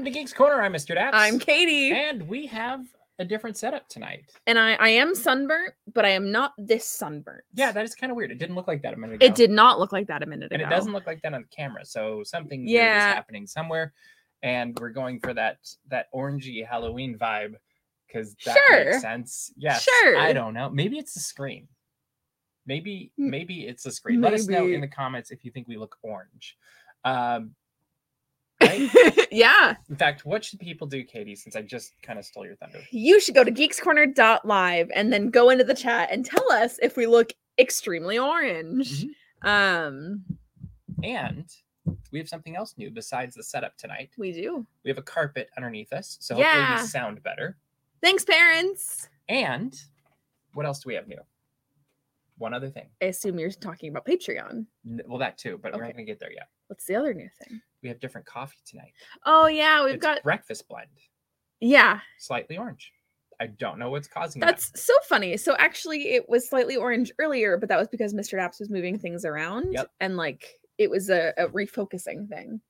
Welcome 0.00 0.14
to 0.14 0.18
Geeks 0.18 0.32
Corner. 0.32 0.62
I'm 0.62 0.72
Mr. 0.72 0.96
Daps. 0.96 1.10
I'm 1.12 1.38
Katie, 1.38 1.92
And 1.92 2.26
we 2.26 2.46
have 2.46 2.86
a 3.18 3.24
different 3.26 3.58
setup 3.58 3.86
tonight. 3.90 4.32
and 4.46 4.58
I, 4.58 4.72
I 4.76 4.88
am 4.88 5.14
sunburnt, 5.14 5.74
but 5.92 6.06
I 6.06 6.08
am 6.08 6.32
not 6.32 6.54
this 6.56 6.86
sunburnt. 6.86 7.44
Yeah, 7.52 7.70
that 7.70 7.84
is 7.84 7.94
kind 7.94 8.10
of 8.10 8.16
weird. 8.16 8.30
It 8.30 8.38
didn't 8.38 8.56
look 8.56 8.66
like 8.66 8.80
that 8.80 8.94
a 8.94 8.96
minute 8.96 9.16
ago. 9.16 9.26
it 9.26 9.34
did 9.34 9.50
not 9.50 9.78
look 9.78 9.92
like 9.92 10.06
that 10.06 10.22
a 10.22 10.26
minute 10.26 10.46
ago. 10.46 10.54
And 10.54 10.62
it 10.62 10.74
doesn't 10.74 10.94
look 10.94 11.06
like 11.06 11.20
that 11.20 11.34
on 11.34 11.42
the 11.42 11.54
camera. 11.54 11.84
So 11.84 12.22
something 12.24 12.66
Yeah. 12.66 13.10
is 13.10 13.14
happening 13.14 13.46
somewhere. 13.46 13.92
And 14.42 14.74
we're 14.80 14.88
going 14.88 15.20
for 15.20 15.34
that 15.34 15.58
that 15.88 16.06
orangey 16.14 16.66
Halloween 16.66 17.18
vibe 17.18 17.56
because 18.06 18.34
that 18.46 18.56
Sure. 18.68 18.84
makes 18.86 19.02
sense. 19.02 19.52
Yeah, 19.58 19.76
Sure. 19.76 20.16
I 20.18 20.32
don't 20.32 20.54
know. 20.54 20.70
Maybe 20.70 20.96
it's 20.96 21.12
the 21.12 21.20
screen. 21.20 21.68
Maybe 22.64 23.12
maybe 23.18 23.66
it's 23.66 23.82
the 23.82 23.92
screen. 23.92 24.22
Let 24.22 24.32
us 24.32 24.48
know 24.48 24.66
in 24.66 24.80
the 24.80 24.88
comments 24.88 25.30
if 25.30 25.44
you 25.44 25.50
think 25.50 25.68
we 25.68 25.76
look 25.76 25.98
orange. 26.02 26.56
Um, 27.04 27.54
right? 28.62 29.28
yeah. 29.30 29.74
In 29.88 29.96
fact, 29.96 30.24
what 30.24 30.44
should 30.44 30.60
people 30.60 30.86
do, 30.86 31.02
Katie? 31.04 31.34
Since 31.36 31.56
I 31.56 31.62
just 31.62 31.94
kind 32.02 32.18
of 32.18 32.24
stole 32.24 32.44
your 32.46 32.56
thunder. 32.56 32.80
You 32.90 33.20
should 33.20 33.34
go 33.34 33.44
to 33.44 33.50
geekscorner.live 33.52 34.90
and 34.94 35.12
then 35.12 35.30
go 35.30 35.50
into 35.50 35.64
the 35.64 35.74
chat 35.74 36.08
and 36.10 36.24
tell 36.24 36.50
us 36.52 36.78
if 36.82 36.96
we 36.96 37.06
look 37.06 37.32
extremely 37.58 38.18
orange. 38.18 39.04
Mhm. 39.42 39.48
Um, 39.48 40.24
And 41.02 41.46
we 42.12 42.18
have 42.18 42.28
something 42.28 42.56
else 42.56 42.74
new 42.76 42.90
besides 42.90 43.34
the 43.34 43.42
setup 43.42 43.76
tonight. 43.76 44.10
we 44.18 44.32
do. 44.32 44.66
We 44.84 44.90
have 44.90 44.98
a 44.98 45.02
carpet 45.02 45.48
underneath 45.56 45.92
us, 45.92 46.18
so 46.20 46.34
hopefully 46.34 46.56
Yeah. 46.56 46.80
we 46.82 46.86
sound 46.86 47.22
better. 47.22 47.56
Thanks, 48.02 48.24
parents. 48.24 49.08
And 49.28 49.74
what 50.54 50.66
else 50.66 50.80
do 50.80 50.88
we 50.88 50.94
have 50.94 51.06
new? 51.08 51.20
One 52.38 52.54
other 52.54 52.70
thing. 52.70 52.88
I 53.02 53.06
assume 53.06 53.38
you're 53.38 53.50
talking 53.50 53.90
about 53.90 54.06
Patreon. 54.06 54.66
Well, 55.06 55.18
that 55.18 55.36
too, 55.38 55.58
but 55.62 55.72
we're 55.72 55.82
not 55.84 55.92
going 55.94 56.06
to 56.06 56.10
get 56.10 56.18
there 56.18 56.32
yet. 56.32 56.48
What's 56.70 56.84
the 56.86 56.94
other 56.94 57.12
new 57.12 57.28
thing? 57.42 57.60
We 57.82 57.88
have 57.88 57.98
different 57.98 58.28
coffee 58.28 58.58
tonight. 58.64 58.92
Oh 59.26 59.48
yeah, 59.48 59.84
we've 59.84 59.94
it's 59.94 60.02
got 60.02 60.22
breakfast 60.22 60.68
blend, 60.68 60.86
yeah. 61.58 61.98
slightly 62.18 62.56
orange. 62.56 62.92
I 63.40 63.48
don't 63.48 63.78
know 63.80 63.90
what's 63.90 64.06
causing 64.06 64.38
that. 64.40 64.46
That's 64.46 64.80
so 64.84 64.92
funny. 65.08 65.36
So 65.36 65.56
actually, 65.58 66.10
it 66.14 66.28
was 66.28 66.48
slightly 66.48 66.76
orange 66.76 67.10
earlier, 67.18 67.56
but 67.56 67.68
that 67.70 67.78
was 67.78 67.88
because 67.88 68.14
Mr. 68.14 68.38
Daps 68.38 68.60
was 68.60 68.70
moving 68.70 68.98
things 68.98 69.24
around, 69.24 69.72
Yep. 69.72 69.90
and 69.98 70.16
like 70.16 70.46
it 70.78 70.88
was 70.90 71.10
a, 71.10 71.32
a 71.38 71.48
refocusing 71.48 72.28
thing. 72.28 72.60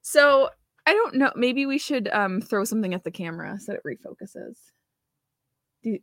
So 0.00 0.48
I 0.86 0.92
don't 0.94 1.16
know. 1.16 1.32
Maybe 1.36 1.66
we 1.66 1.76
should 1.78 2.08
um 2.12 2.40
throw 2.40 2.64
something 2.64 2.94
at 2.94 3.04
the 3.04 3.10
camera 3.10 3.58
so 3.60 3.74
it 3.74 3.80
refocuses. 3.86 4.56
Do 5.82 5.90
you- 5.90 6.00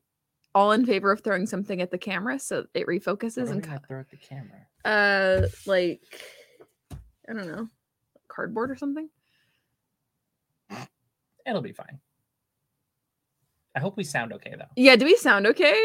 all 0.53 0.73
in 0.73 0.85
favor 0.85 1.11
of 1.13 1.21
throwing 1.23 1.45
something 1.47 1.81
at 1.81 1.89
the 1.91 1.97
camera 1.97 2.37
so 2.37 2.59
it 2.59 2.67
that. 2.73 2.85
Refocuses 2.85 3.49
and 3.49 3.63
co- 3.63 3.77
throw 3.87 4.01
at 4.01 4.09
the 4.11 4.17
camera? 4.17 4.67
uh 4.83 5.47
like 5.65 6.01
I 7.29 7.33
don't 7.33 7.47
know, 7.47 7.67
cardboard 8.27 8.71
or 8.71 8.75
something. 8.75 9.09
It'll 11.45 11.61
be 11.61 11.71
fine. 11.73 11.99
I 13.75 13.79
hope 13.79 13.97
we 13.97 14.03
sound 14.03 14.31
okay 14.33 14.53
though. 14.57 14.65
Yeah. 14.75 14.95
Do 14.95 15.05
we 15.05 15.15
sound 15.15 15.47
okay? 15.47 15.79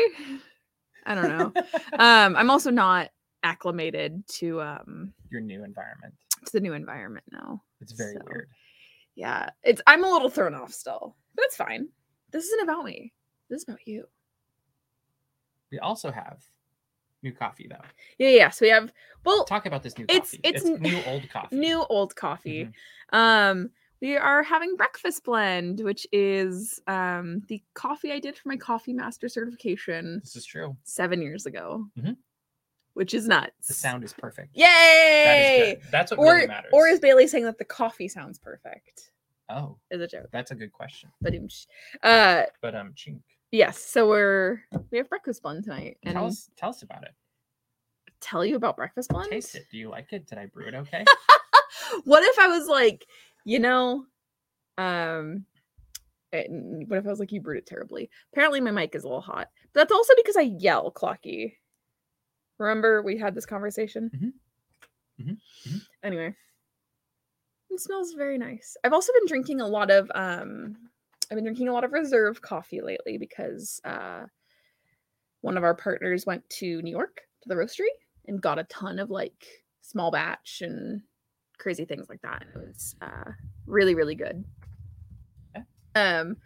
I 1.07 1.15
don't 1.15 1.29
know. 1.29 1.53
um, 1.99 2.37
I'm 2.37 2.51
also 2.51 2.71
not 2.71 3.11
acclimated 3.43 4.27
to 4.29 4.61
um 4.61 5.13
Your 5.31 5.41
new 5.41 5.65
environment. 5.65 6.15
to 6.45 6.53
the 6.53 6.61
new 6.61 6.75
environment 6.75 7.25
now. 7.33 7.63
It's 7.81 7.93
very 7.93 8.15
So, 8.15 8.21
weird. 8.27 8.49
Yeah, 9.15 9.49
it's 9.63 9.81
I'm 9.87 10.05
a 10.05 10.11
little 10.11 10.29
thrown 10.29 10.55
off 10.55 10.73
still, 10.75 11.17
but 11.35 11.45
it's 11.47 11.57
fine. 11.57 11.89
This 12.33 12.45
isn't 12.45 12.65
about 12.69 12.85
me. 12.85 13.13
This 13.49 13.63
is 13.63 13.69
about 13.69 13.87
you. 13.87 14.05
We 15.73 15.79
also 15.79 16.11
have 16.11 16.45
new 17.27 17.33
coffee 17.33 17.67
though. 17.69 17.85
Yeah, 18.19 18.29
yeah. 18.31 18.51
So 18.51 18.65
we 18.65 18.71
have 18.71 18.93
well, 19.25 19.45
Talk 19.45 19.67
about 19.67 19.83
this 19.83 19.99
new 19.99 20.05
It's- 20.05 20.31
coffee. 20.31 20.41
it's 20.45 20.65
It's, 20.65 20.81
new 20.81 21.03
old 21.05 21.29
coffee. 21.29 21.57
new 21.67 21.85
old 21.91 22.15
coffee. 22.15 22.65
Mhm. 23.13 23.19
Um, 23.19 23.71
we 24.01 24.17
are 24.17 24.43
having 24.43 24.77
breakfast 24.77 25.25
blend, 25.25 25.81
which 25.81 26.07
is 26.13 26.81
um 26.87 27.41
the 27.49 27.63
coffee 27.75 28.13
I 28.13 28.21
did 28.21 28.37
for 28.37 28.49
my 28.49 28.57
coffee 28.57 28.93
master 28.93 29.29
certification 29.29 30.21
This 30.23 30.37
is 30.37 30.45
true. 30.47 30.77
seven 30.85 31.21
years 31.23 31.47
ago, 31.47 31.89
Mhm. 31.99 32.17
which 32.95 33.15
is 33.15 33.27
nuts. 33.27 33.67
The 33.69 33.75
sound 33.75 34.05
is 34.05 34.13
perfect. 34.13 34.51
Yay! 34.55 34.65
That 35.25 35.39
is 35.43 35.75
good. 35.83 35.91
That's 35.91 36.11
what 36.13 36.21
Or 36.21 36.35
really 36.37 36.47
matters. 36.47 36.71
or 36.73 36.87
is 36.89 37.01
Bailey 37.01 37.27
saying 37.27 37.45
that 37.45 37.59
the 37.59 37.65
coffee 37.65 38.09
sounds 38.09 38.39
perfect? 38.39 39.11
oh, 39.49 39.79
Is 39.91 40.01
a 40.01 40.07
joke. 40.09 40.27
that's 40.31 40.51
a 40.51 40.55
good 40.55 40.73
question. 40.73 41.11
But 41.21 41.35
uh, 42.03 42.45
But 42.61 42.75
um, 42.75 42.93
chink. 42.95 43.23
Yes. 43.51 43.79
So 43.79 44.09
we're 44.09 44.63
we 44.91 44.99
have 44.99 45.09
breakfast 45.09 45.43
blend 45.43 45.65
tonight, 45.65 45.99
and 46.03 46.15
Tell 46.15 46.27
us, 46.27 46.51
tell 46.57 46.71
us 46.71 46.83
about 46.83 47.03
it. 47.05 47.15
tell 48.21 48.45
you 48.45 48.57
about 48.57 48.77
breakfast 48.77 49.11
blend. 49.11 49.31
Taste 49.31 49.55
it. 49.55 49.67
Do 49.71 49.79
you 49.79 49.89
like 49.89 50.13
it? 50.13 50.27
Did 50.27 50.39
I 50.39 50.47
brew 50.47 50.67
it 50.69 50.75
okay? 50.75 51.05
what 52.05 52.23
if 52.23 52.39
I 52.39 52.49
was 52.49 52.67
like, 52.69 53.07
you 53.45 53.59
know, 53.59 54.05
um, 54.79 55.45
and 56.33 56.89
what 56.89 56.99
if 56.99 57.07
I 57.07 57.11
was 57.11 57.21
like, 57.21 57.33
you 57.33 57.41
brewed 57.41 57.59
it 57.59 57.67
terribly? 57.67 58.11
Apparently, 58.33 58.61
my 58.61 58.71
mic 58.71 58.95
is 58.95 59.05
a 59.05 59.09
little 59.09 59.21
hot, 59.21 59.49
but 59.73 59.81
that's 59.81 59.93
also 59.93 60.15
because 60.17 60.37
I 60.37 60.43
yell, 60.59 60.91
Clocky. 60.91 61.55
Remember 62.59 63.03
we 63.03 63.19
had 63.19 63.35
this 63.35 63.47
conversation. 63.47 64.11
Mhm. 64.15 64.33
Mhm. 65.21 65.39
Mhm. 65.69 65.81
Anyway, 66.03 66.35
it 67.71 67.81
smells 67.81 68.13
very 68.13 68.39
nice. 68.39 68.77
I've 68.83 68.93
also 68.95 69.13
been 69.13 69.27
drinking 69.27 69.61
a 69.61 69.67
lot 69.67 69.91
of 69.91 70.11
um, 70.15 70.77
I've 71.31 71.37
been 71.37 71.45
drinking 71.45 71.69
a 71.69 71.73
lot 71.73 71.85
of 71.85 71.93
reserve 71.93 72.41
coffee 72.41 72.81
lately 72.81 73.19
because 73.19 73.81
uh, 73.85 74.25
one 75.41 75.57
of 75.57 75.65
our 75.65 75.75
partners 75.75 76.27
went 76.27 76.49
to 76.51 76.83
New 76.83 76.91
York 76.91 77.21
to 77.43 77.49
the 77.49 77.55
roastery 77.55 77.91
and 78.27 78.41
got 78.41 78.59
a 78.59 78.65
ton 78.65 78.99
of 78.99 79.11
like 79.11 79.47
small 79.81 80.11
batch 80.11 80.63
and 80.63 81.03
crazy 81.59 81.85
things 81.85 82.09
like 82.09 82.21
that. 82.23 82.43
It 82.43 82.59
was 82.59 82.95
uh, 83.01 83.31
really, 83.67 83.95
really 83.95 84.15
good. 84.15 84.45
Yeah. 85.55 85.63
Um, 85.95 86.37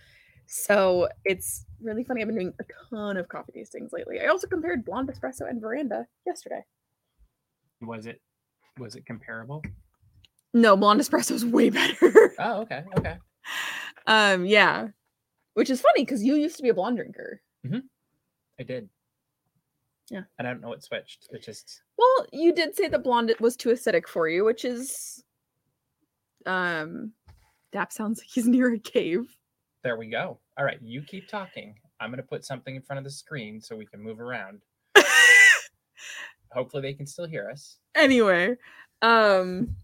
so 0.47 1.09
it's 1.25 1.67
really 1.81 2.05
funny. 2.05 2.23
I've 2.23 2.29
been 2.29 2.37
doing 2.37 2.55
a 2.61 2.65
ton 2.91 3.17
of 3.17 3.29
coffee 3.29 3.53
tastings 3.57 3.93
lately. 3.93 4.21
I 4.21 4.27
also 4.27 4.47
compared 4.47 4.85
Blonde 4.85 5.09
Espresso 5.09 5.49
and 5.49 5.61
Veranda 5.61 6.07
yesterday. 6.27 6.65
was 7.81 8.07
it 8.07 8.21
was 8.79 8.97
it 8.97 9.07
comparable? 9.07 9.63
No, 10.55 10.77
Blonde 10.77 11.01
Espresso 11.01 11.33
is 11.33 11.45
way 11.45 11.71
better. 11.71 12.35
Oh, 12.39 12.63
okay, 12.63 12.83
okay. 12.99 13.17
um, 14.07 14.45
yeah, 14.47 14.89
which 15.55 15.71
is 15.71 15.81
funny 15.81 16.03
because 16.05 16.23
you 16.25 16.35
used 16.37 16.57
to 16.57 16.63
be 16.63 16.69
a 16.69 16.75
blonde 16.75 16.97
drinker. 16.97 17.41
I 18.59 18.63
did. 18.63 18.89
Yeah. 20.11 20.23
And 20.39 20.47
I 20.47 20.53
don't 20.53 20.61
know 20.61 20.69
what 20.69 20.83
switched. 20.83 21.29
It 21.31 21.43
just 21.43 21.83
Well, 21.97 22.27
you 22.33 22.53
did 22.53 22.75
say 22.77 22.89
the 22.89 22.99
blonde 22.99 23.33
was 23.41 23.57
too 23.57 23.71
acidic 23.71 24.07
for 24.09 24.29
you, 24.29 24.45
which 24.45 24.65
is, 24.65 25.23
um, 26.47 27.13
Dap 27.73 27.93
sounds 27.93 28.19
like 28.19 28.29
he's 28.29 28.47
near 28.49 28.73
a 28.75 28.79
cave. 28.79 29.35
there 29.85 29.97
we 29.97 30.09
go. 30.09 30.39
All 30.59 30.65
right, 30.65 30.79
you 30.83 31.03
keep 31.03 31.29
talking. 31.29 31.75
I'm 32.01 32.11
gonna 32.11 32.23
put 32.23 32.45
something 32.45 32.75
in 32.77 32.83
front 32.83 32.99
of 32.99 33.05
the 33.05 33.11
screen 33.11 33.61
so 33.61 33.77
we 33.77 33.87
can 33.87 34.03
move 34.03 34.21
around. 34.21 34.61
Hopefully 36.53 36.83
they 36.83 36.95
can 36.95 37.07
still 37.07 37.27
hear 37.27 37.49
us. 37.51 37.77
anyway 37.95 38.57
um 39.03 39.75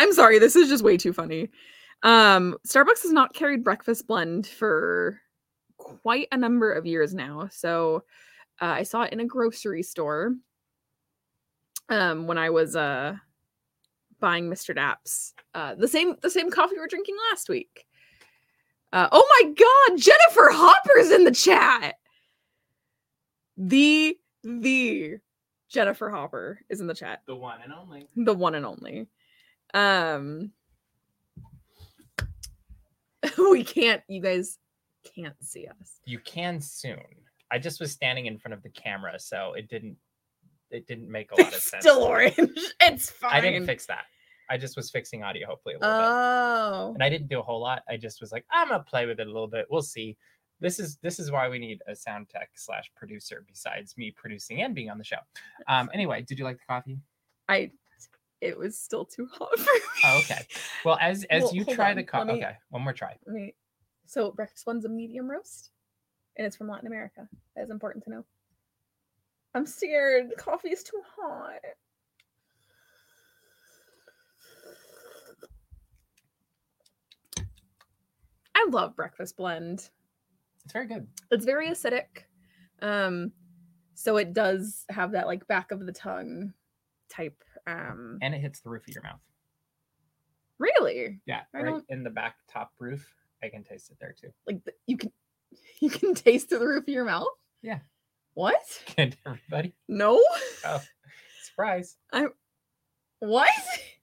i'm 0.00 0.12
sorry 0.12 0.38
this 0.38 0.56
is 0.56 0.68
just 0.68 0.82
way 0.82 0.96
too 0.96 1.12
funny 1.12 1.48
um 2.02 2.56
starbucks 2.66 3.02
has 3.02 3.12
not 3.12 3.34
carried 3.34 3.62
breakfast 3.62 4.06
blend 4.06 4.46
for 4.46 5.20
quite 5.76 6.28
a 6.32 6.36
number 6.36 6.72
of 6.72 6.86
years 6.86 7.14
now 7.14 7.48
so 7.52 8.02
uh, 8.60 8.64
i 8.66 8.82
saw 8.82 9.02
it 9.02 9.12
in 9.12 9.20
a 9.20 9.26
grocery 9.26 9.82
store 9.82 10.34
um 11.90 12.26
when 12.26 12.38
i 12.38 12.48
was 12.48 12.74
uh 12.76 13.14
buying 14.20 14.50
mr 14.50 14.74
daps 14.74 15.32
uh 15.54 15.74
the 15.74 15.88
same 15.88 16.16
the 16.22 16.30
same 16.30 16.50
coffee 16.50 16.74
we 16.74 16.80
were 16.80 16.86
drinking 16.86 17.16
last 17.30 17.48
week 17.48 17.86
uh 18.92 19.08
oh 19.12 19.40
my 19.40 19.52
god 19.52 19.98
jennifer 19.98 20.50
hopper's 20.52 21.10
in 21.10 21.24
the 21.24 21.30
chat 21.30 21.96
the 23.56 24.16
the 24.42 25.18
Jennifer 25.70 26.10
Hopper 26.10 26.60
is 26.68 26.80
in 26.80 26.88
the 26.88 26.94
chat. 26.94 27.22
The 27.26 27.36
one 27.36 27.60
and 27.62 27.72
only. 27.72 28.06
The 28.16 28.34
one 28.34 28.56
and 28.56 28.66
only. 28.66 29.06
Um 29.74 30.52
we 33.38 33.64
can't 33.64 34.02
you 34.08 34.20
guys 34.22 34.58
can't 35.14 35.34
see 35.42 35.66
us. 35.66 35.98
You 36.04 36.18
can 36.20 36.60
soon. 36.60 37.00
I 37.50 37.58
just 37.58 37.80
was 37.80 37.90
standing 37.92 38.26
in 38.26 38.38
front 38.38 38.54
of 38.54 38.62
the 38.62 38.70
camera, 38.70 39.18
so 39.18 39.54
it 39.54 39.68
didn't 39.68 39.96
it 40.70 40.86
didn't 40.86 41.10
make 41.10 41.32
a 41.32 41.34
lot 41.40 41.48
of 41.48 41.54
It's 41.54 41.70
sense. 41.70 41.82
still 41.84 42.02
orange. 42.02 42.36
It's 42.80 43.10
fine. 43.10 43.32
I 43.32 43.40
didn't 43.40 43.66
fix 43.66 43.86
that. 43.86 44.04
I 44.48 44.56
just 44.56 44.76
was 44.76 44.90
fixing 44.90 45.22
audio 45.22 45.46
hopefully 45.46 45.74
a 45.74 45.78
little 45.78 45.96
bit. 45.96 46.06
Oh. 46.08 46.90
and 46.94 47.02
I 47.02 47.08
didn't 47.08 47.28
do 47.28 47.38
a 47.38 47.42
whole 47.42 47.60
lot. 47.60 47.82
I 47.88 47.96
just 47.96 48.20
was 48.20 48.32
like, 48.32 48.44
I'm 48.50 48.68
gonna 48.68 48.82
play 48.82 49.06
with 49.06 49.20
it 49.20 49.26
a 49.26 49.30
little 49.30 49.48
bit. 49.48 49.66
We'll 49.70 49.82
see. 49.82 50.16
This 50.60 50.78
is 50.78 50.96
this 51.02 51.18
is 51.18 51.30
why 51.30 51.48
we 51.48 51.58
need 51.58 51.80
a 51.88 51.94
sound 51.96 52.28
tech 52.28 52.50
slash 52.54 52.90
producer 52.96 53.44
besides 53.48 53.94
me 53.96 54.10
producing 54.10 54.62
and 54.62 54.74
being 54.74 54.90
on 54.90 54.98
the 54.98 55.04
show. 55.04 55.16
Um, 55.68 55.88
anyway, 55.94 56.22
did 56.22 56.38
you 56.38 56.44
like 56.44 56.58
the 56.58 56.64
coffee? 56.68 56.98
I 57.48 57.70
it 58.40 58.56
was 58.56 58.78
still 58.78 59.04
too 59.04 59.28
hot 59.32 59.50
for 59.58 59.70
oh, 59.70 59.74
me. 59.74 59.80
Oh, 60.04 60.18
okay. 60.18 60.46
Well, 60.84 60.98
as 61.00 61.24
as 61.24 61.44
well, 61.44 61.54
you 61.54 61.64
try 61.64 61.90
on. 61.90 61.96
the 61.96 62.04
coffee, 62.04 62.32
okay, 62.32 62.56
one 62.70 62.82
more 62.82 62.92
try. 62.92 63.16
Me, 63.26 63.54
so 64.06 64.32
breakfast 64.32 64.66
one's 64.66 64.84
a 64.84 64.88
medium 64.88 65.30
roast, 65.30 65.70
and 66.36 66.46
it's 66.46 66.56
from 66.56 66.68
Latin 66.68 66.86
America. 66.86 67.28
That 67.56 67.62
is 67.62 67.70
important 67.70 68.04
to 68.04 68.10
know. 68.10 68.24
I'm 69.54 69.66
scared. 69.66 70.32
Coffee 70.38 70.70
is 70.70 70.82
too 70.82 71.02
hot. 71.16 71.60
I 78.54 78.68
love 78.70 78.94
breakfast 78.94 79.36
blend. 79.36 79.88
It's 80.64 80.72
very 80.72 80.86
good. 80.86 81.06
It's 81.30 81.44
very 81.44 81.68
acidic. 81.68 82.24
Um, 82.82 83.32
so 83.94 84.16
it 84.18 84.32
does 84.32 84.84
have 84.90 85.12
that 85.12 85.26
like 85.26 85.46
back 85.48 85.72
of 85.72 85.84
the 85.84 85.92
tongue 85.92 86.52
type 87.08 87.42
um 87.70 88.18
And 88.22 88.34
it 88.34 88.40
hits 88.40 88.60
the 88.60 88.70
roof 88.70 88.82
of 88.88 88.94
your 88.94 89.02
mouth. 89.02 89.20
really 90.58 91.20
Yeah, 91.26 91.42
I 91.54 91.58
right 91.58 91.66
don't- 91.66 91.84
in 91.88 92.02
the 92.04 92.10
back 92.10 92.36
top 92.50 92.72
roof. 92.78 93.06
I 93.42 93.48
can 93.48 93.64
taste 93.64 93.90
it 93.90 93.96
there 94.00 94.14
too. 94.20 94.30
like 94.46 94.62
the, 94.64 94.72
you 94.86 94.96
can 94.98 95.12
you 95.80 95.90
can 95.90 96.14
taste 96.14 96.48
through 96.48 96.58
the 96.60 96.66
roof 96.68 96.82
of 96.84 96.88
your 96.88 97.04
mouth. 97.04 97.28
Yeah. 97.62 97.80
What? 98.34 98.62
Can 98.86 99.12
everybody? 99.26 99.74
No. 99.88 100.22
Oh, 100.64 100.80
surprise. 101.42 101.96
I. 102.12 102.26
What? 103.18 103.50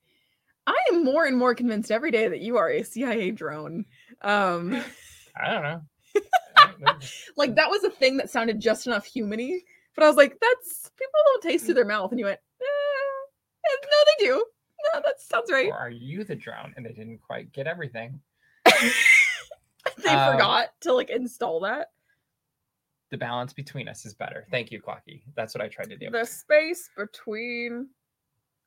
I 0.67 0.75
am 0.91 1.05
more 1.05 1.25
and 1.25 1.37
more 1.37 1.55
convinced 1.55 1.91
every 1.91 2.11
day 2.11 2.27
that 2.27 2.41
you 2.41 2.57
are 2.57 2.69
a 2.69 2.83
CIA 2.83 3.31
drone. 3.31 3.85
Um 4.21 4.83
I 5.39 5.53
don't 5.53 5.63
know. 5.63 5.81
I 6.57 6.67
don't 6.71 6.81
know. 6.81 6.93
like 7.37 7.55
that 7.55 7.69
was 7.69 7.83
a 7.85 7.89
thing 7.89 8.17
that 8.17 8.29
sounded 8.29 8.59
just 8.59 8.85
enough 8.87 9.07
humany, 9.07 9.59
but 9.95 10.03
I 10.03 10.07
was 10.07 10.17
like, 10.17 10.37
that's 10.41 10.89
people 10.97 11.19
don't 11.25 11.43
taste 11.43 11.65
through 11.65 11.75
their 11.75 11.85
mouth, 11.85 12.11
and 12.11 12.19
you 12.19 12.25
went, 12.25 12.39
eh, 12.61 12.65
no, 13.83 13.97
they 14.17 14.25
do. 14.25 14.45
No, 14.93 15.01
that 15.03 15.19
sounds 15.19 15.51
right. 15.51 15.67
or 15.69 15.77
are 15.77 15.89
you 15.89 16.23
the 16.23 16.35
drone 16.35 16.73
and 16.77 16.85
they 16.85 16.91
didn't 16.93 17.19
quite 17.21 17.51
get 17.51 17.67
everything? 17.67 18.19
they 18.65 20.09
Um, 20.09 20.33
forgot 20.33 20.69
to 20.81 20.93
like 20.93 21.09
install 21.09 21.59
that. 21.61 21.91
The 23.09 23.17
balance 23.17 23.53
between 23.53 23.87
us 23.87 24.05
is 24.05 24.13
better. 24.13 24.45
Thank 24.51 24.71
you, 24.71 24.81
Clocky. 24.81 25.21
That's 25.35 25.55
what 25.55 25.63
I 25.63 25.67
tried 25.69 25.89
to 25.89 25.97
do. 25.97 26.09
The 26.11 26.25
space 26.25 26.89
between. 26.97 27.87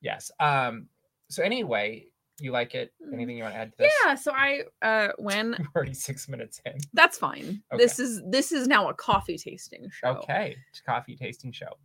Yes. 0.01 0.31
Um. 0.39 0.87
So 1.29 1.43
anyway, 1.43 2.07
you 2.39 2.51
like 2.51 2.73
it? 2.75 2.91
Mhm. 3.05 3.13
Anything 3.13 3.37
you 3.37 3.43
want 3.43 3.53
to 3.55 3.59
add 3.59 3.71
to 3.73 3.77
this? 3.77 3.93
Yeah, 4.05 4.15
so 4.15 4.31
I 4.33 4.63
uh 4.81 5.09
when 5.19 5.51
We're 5.59 5.65
already 5.75 5.93
six 5.93 6.27
minutes 6.27 6.59
in. 6.65 6.73
that's 6.93 7.17
fine. 7.19 7.61
This 7.77 7.99
is 7.99 8.21
this 8.25 8.51
is 8.51 8.67
now 8.67 8.89
a 8.89 8.93
coffee 8.95 9.37
tasting 9.37 9.89
show. 9.91 10.07
Okay. 10.07 10.57
It's 10.71 10.79
a 10.79 10.83
coffee 10.83 11.15
tasting 11.15 11.51
show. 11.51 11.77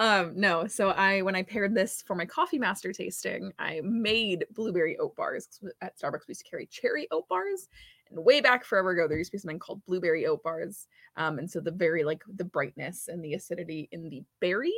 Um, 0.00 0.32
no, 0.34 0.66
so 0.66 0.88
I 0.88 1.20
when 1.20 1.36
I 1.36 1.42
paired 1.42 1.74
this 1.74 2.02
for 2.06 2.16
my 2.16 2.24
coffee 2.24 2.58
master 2.58 2.90
tasting, 2.90 3.52
I 3.58 3.82
made 3.84 4.46
blueberry 4.50 4.96
oat 4.96 5.14
bars. 5.14 5.60
at 5.82 5.98
Starbucks. 5.98 6.26
We 6.26 6.32
used 6.32 6.42
to 6.42 6.50
carry 6.50 6.66
cherry 6.66 7.06
oat 7.10 7.28
bars, 7.28 7.68
and 8.08 8.24
way 8.24 8.40
back 8.40 8.64
forever 8.64 8.92
ago, 8.92 9.06
there 9.06 9.18
used 9.18 9.30
to 9.30 9.36
be 9.36 9.40
something 9.40 9.58
called 9.58 9.84
blueberry 9.84 10.26
oat 10.26 10.42
bars. 10.42 10.88
Um, 11.16 11.38
and 11.38 11.50
so 11.50 11.60
the 11.60 11.70
very 11.70 12.02
like 12.02 12.22
the 12.34 12.46
brightness 12.46 13.08
and 13.08 13.22
the 13.22 13.34
acidity 13.34 13.90
in 13.92 14.02
the 14.02 14.24
berry 14.40 14.72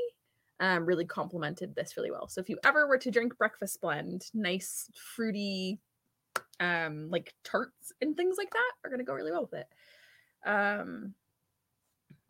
um 0.58 0.84
really 0.84 1.04
complemented 1.04 1.72
this 1.76 1.96
really 1.96 2.10
well. 2.10 2.26
So 2.26 2.40
if 2.40 2.48
you 2.48 2.58
ever 2.64 2.88
were 2.88 2.98
to 2.98 3.10
drink 3.12 3.38
breakfast 3.38 3.80
blend, 3.80 4.24
nice 4.34 4.90
fruity 4.94 5.78
um 6.58 7.10
like 7.10 7.32
tarts 7.44 7.92
and 8.00 8.16
things 8.16 8.36
like 8.38 8.50
that 8.50 8.72
are 8.84 8.90
gonna 8.90 9.04
go 9.04 9.14
really 9.14 9.30
well 9.30 9.48
with 9.50 9.60
it. 9.60 10.48
Um 10.48 11.14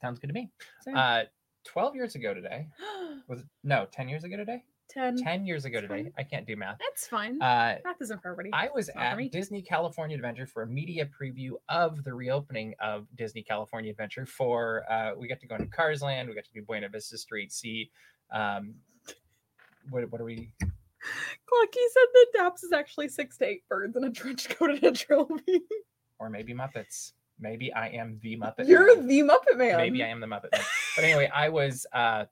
Sounds 0.03 0.19
good 0.19 0.27
to 0.27 0.35
me. 0.35 0.51
so 0.83 0.95
Uh, 0.95 1.25
twelve 1.65 1.95
years 1.95 2.15
ago 2.15 2.35
today 2.35 2.67
was 3.29 3.41
it, 3.41 3.47
no 3.63 3.87
ten 3.91 4.09
years 4.09 4.25
ago 4.25 4.37
today. 4.37 4.63
10 4.93 5.17
Ten 5.17 5.47
years 5.47 5.65
ago 5.65 5.81
today. 5.81 6.13
I 6.19 6.23
can't 6.23 6.47
do 6.47 6.55
math. 6.55 6.77
That's 6.79 7.07
fine. 7.07 7.41
Uh, 7.41 7.79
Math 7.83 7.97
isn't 8.03 8.21
for 8.21 8.33
everybody. 8.33 8.51
I 8.53 8.69
was 8.75 8.91
at. 8.95 9.17
Disney 9.33 9.63
California 9.63 10.15
Adventure 10.17 10.47
for 10.47 10.65
a 10.65 10.67
media 10.67 11.09
preview 11.19 11.53
of 11.71 12.05
the 12.05 12.13
reopening 12.13 12.75
of 12.79 13.07
Disney 13.17 13.43
California 13.43 13.91
Adventure. 13.91 14.27
For 14.27 14.85
uh, 14.91 15.13
we 15.17 15.29
got 15.29 15.41
to 15.41 15.47
go 15.47 15.55
into 15.55 15.69
Cars 15.69 16.03
Land, 16.03 16.29
we 16.29 16.35
got 16.35 16.45
to 16.45 16.53
do 16.53 16.63
Buena 16.63 16.91
Vista 16.91 17.17
Street, 17.17 17.53
see 17.53 17.91
um, 18.33 18.75
what 19.91 20.11
what 20.11 20.21
are 20.21 20.25
we? 20.25 20.53
Clucky 20.63 21.85
said 21.93 22.07
that 22.15 22.27
Daps 22.39 22.63
is 22.63 22.73
actually 22.73 23.09
six 23.09 23.39
to 23.39 23.47
eight 23.47 23.69
birds 23.69 23.97
in 23.97 24.05
a 24.05 24.11
trench 24.11 24.49
coat 24.51 24.71
and 24.71 24.85
a 24.85 24.93
trophy. 24.93 25.61
Or 26.19 26.31
maybe 26.31 26.55
Muppets. 26.55 27.13
Maybe 27.43 27.73
I 27.73 27.89
am 27.89 28.19
the 28.23 28.37
Muppet. 28.37 28.69
You're 28.69 28.97
Man. 28.97 29.07
the 29.09 29.21
Muppet 29.23 29.57
Man. 29.57 29.77
Maybe 29.77 30.03
I 30.03 30.07
am 30.09 30.21
the 30.21 30.27
Muppet. 30.29 30.53
Man. 30.53 30.63
But 30.95 31.05
anyway, 31.05 31.29
I 31.35 31.49
was 31.49 31.85
uh, 31.93 32.25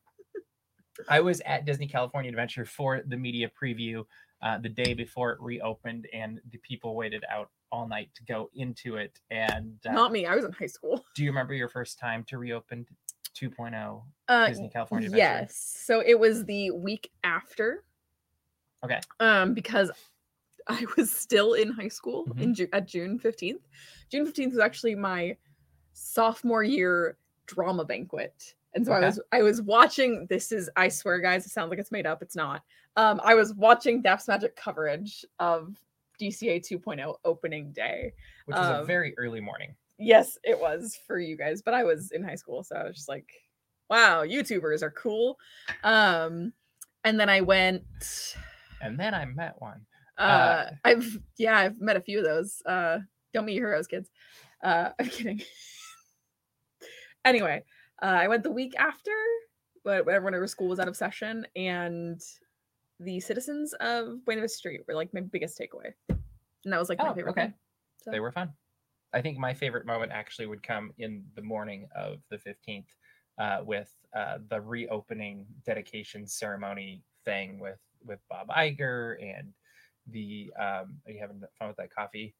I 1.08 1.20
was 1.20 1.40
at 1.44 1.64
Disney 1.64 1.86
California 1.88 2.28
Adventure 2.30 2.64
for 2.64 3.02
the 3.06 3.16
media 3.16 3.50
preview 3.60 4.04
uh, 4.42 4.58
the 4.58 4.68
day 4.68 4.94
before 4.94 5.32
it 5.32 5.40
reopened, 5.40 6.06
and 6.12 6.40
the 6.52 6.58
people 6.58 6.94
waited 6.94 7.24
out 7.30 7.50
all 7.72 7.88
night 7.88 8.10
to 8.14 8.24
go 8.24 8.50
into 8.54 8.96
it. 8.96 9.18
And 9.30 9.78
uh, 9.86 9.92
Not 9.92 10.12
me. 10.12 10.26
I 10.26 10.34
was 10.36 10.44
in 10.44 10.52
high 10.52 10.66
school. 10.66 11.04
do 11.16 11.24
you 11.24 11.30
remember 11.30 11.54
your 11.54 11.68
first 11.68 11.98
time 11.98 12.24
to 12.24 12.38
reopen 12.38 12.86
2.0 13.36 14.02
Uh, 14.28 14.46
Disney 14.48 14.68
California 14.68 15.06
Adventure? 15.06 15.24
yes. 15.42 15.56
So 15.84 16.00
it 16.04 16.18
was 16.18 16.44
the 16.44 16.70
week 16.70 17.10
after. 17.24 17.84
Okay. 18.84 19.00
Um, 19.20 19.54
because 19.54 19.90
I 20.70 20.84
was 20.96 21.10
still 21.10 21.54
in 21.54 21.70
high 21.72 21.88
school 21.88 22.24
Mm-hmm. 22.26 22.42
in 22.42 22.54
Ju- 22.54 22.68
at 22.72 22.86
June 22.86 23.18
fifteenth. 23.18 23.62
June 24.10 24.24
fifteenth 24.24 24.52
was 24.52 24.60
actually 24.60 24.94
my 24.94 25.36
sophomore 25.92 26.62
year 26.62 27.16
drama 27.46 27.84
banquet. 27.84 28.54
And 28.74 28.86
so 28.86 28.92
I 28.92 29.00
was 29.00 29.20
I 29.32 29.42
was 29.42 29.60
watching 29.62 30.26
this 30.30 30.52
is 30.52 30.70
I 30.76 30.88
swear 30.88 31.18
guys 31.18 31.44
it 31.44 31.50
sounds 31.50 31.70
like 31.70 31.78
it's 31.80 31.90
made 31.90 32.06
up 32.06 32.22
it's 32.22 32.36
not. 32.36 32.62
Um 32.96 33.20
I 33.24 33.34
was 33.34 33.52
watching 33.54 34.02
Daps 34.02 34.28
Magic 34.28 34.54
coverage 34.56 35.24
of 35.40 35.76
DCA 36.20 36.60
2.0 36.60 37.16
opening 37.24 37.72
day. 37.72 38.12
which 38.46 38.56
was 38.56 38.66
a 38.68 38.80
Um, 38.80 38.86
very 38.86 39.14
early 39.18 39.40
morning. 39.40 39.74
Yes, 39.98 40.38
it 40.44 40.58
was 40.58 40.98
for 41.06 41.18
you 41.18 41.36
guys, 41.36 41.62
but 41.62 41.74
I 41.74 41.82
was 41.84 42.10
in 42.12 42.22
high 42.22 42.34
school, 42.36 42.62
so 42.62 42.76
I 42.76 42.84
was 42.84 42.94
just 42.96 43.08
like, 43.08 43.26
wow, 43.90 44.22
YouTubers 44.24 44.82
are 44.82 44.90
cool. 44.92 45.38
Um, 45.82 46.52
and 47.04 47.18
then 47.20 47.28
I 47.28 47.40
went. 47.42 47.82
And 48.82 48.98
then 48.98 49.14
I 49.14 49.24
met 49.26 49.60
one. 49.60 49.84
Uh, 50.20 50.22
Uh, 50.22 50.70
I've 50.84 51.18
yeah, 51.38 51.58
I've 51.58 51.80
met 51.80 51.96
a 51.96 52.00
few 52.00 52.18
of 52.18 52.24
those. 52.24 52.62
Uh, 52.66 52.98
don't 53.32 53.46
meet 53.46 53.54
your 53.54 53.68
heroes, 53.68 53.86
kids. 53.86 54.10
Uh, 54.62 54.90
I'm 55.00 55.06
kidding. 55.08 55.40
anyway, 57.24 57.62
uh, 58.02 58.06
I 58.06 58.28
went 58.28 58.42
the 58.42 58.50
week 58.52 58.74
after, 58.78 59.10
but 59.84 60.04
whenever 60.04 60.46
school 60.46 60.68
was 60.68 60.78
out 60.80 60.88
of 60.88 60.96
session, 60.96 61.46
and 61.56 62.20
the 62.98 63.20
citizens 63.20 63.72
of 63.80 64.24
Buena 64.26 64.42
Vista 64.42 64.58
Street 64.58 64.82
were 64.86 64.94
like 64.94 65.12
my 65.14 65.20
biggest 65.22 65.58
takeaway, 65.58 65.92
and 66.08 66.72
that 66.72 66.78
was 66.78 66.88
like 66.88 66.98
my 66.98 67.08
Oh, 67.10 67.14
favorite. 67.14 67.30
okay. 67.32 67.52
So- 68.02 68.10
They 68.10 68.20
were 68.20 68.32
fun. 68.32 68.52
I 69.12 69.20
think 69.20 69.38
my 69.38 69.52
favorite 69.54 69.86
moment 69.86 70.12
actually 70.12 70.46
would 70.46 70.62
come 70.62 70.92
in 70.98 71.24
the 71.34 71.42
morning 71.42 71.88
of 71.96 72.18
the 72.30 72.36
15th 72.38 72.94
uh, 73.38 73.60
with 73.64 73.92
uh, 74.14 74.38
the 74.48 74.60
reopening 74.60 75.46
dedication 75.64 76.26
ceremony 76.26 77.02
thing 77.24 77.58
with 77.58 77.80
with 78.04 78.20
Bob 78.30 78.48
Iger 78.48 79.16
and 79.22 79.52
the 80.12 80.52
um, 80.58 80.98
are 81.06 81.12
you 81.12 81.18
having 81.20 81.40
fun 81.58 81.68
with 81.68 81.76
that 81.78 81.94
coffee 81.94 82.34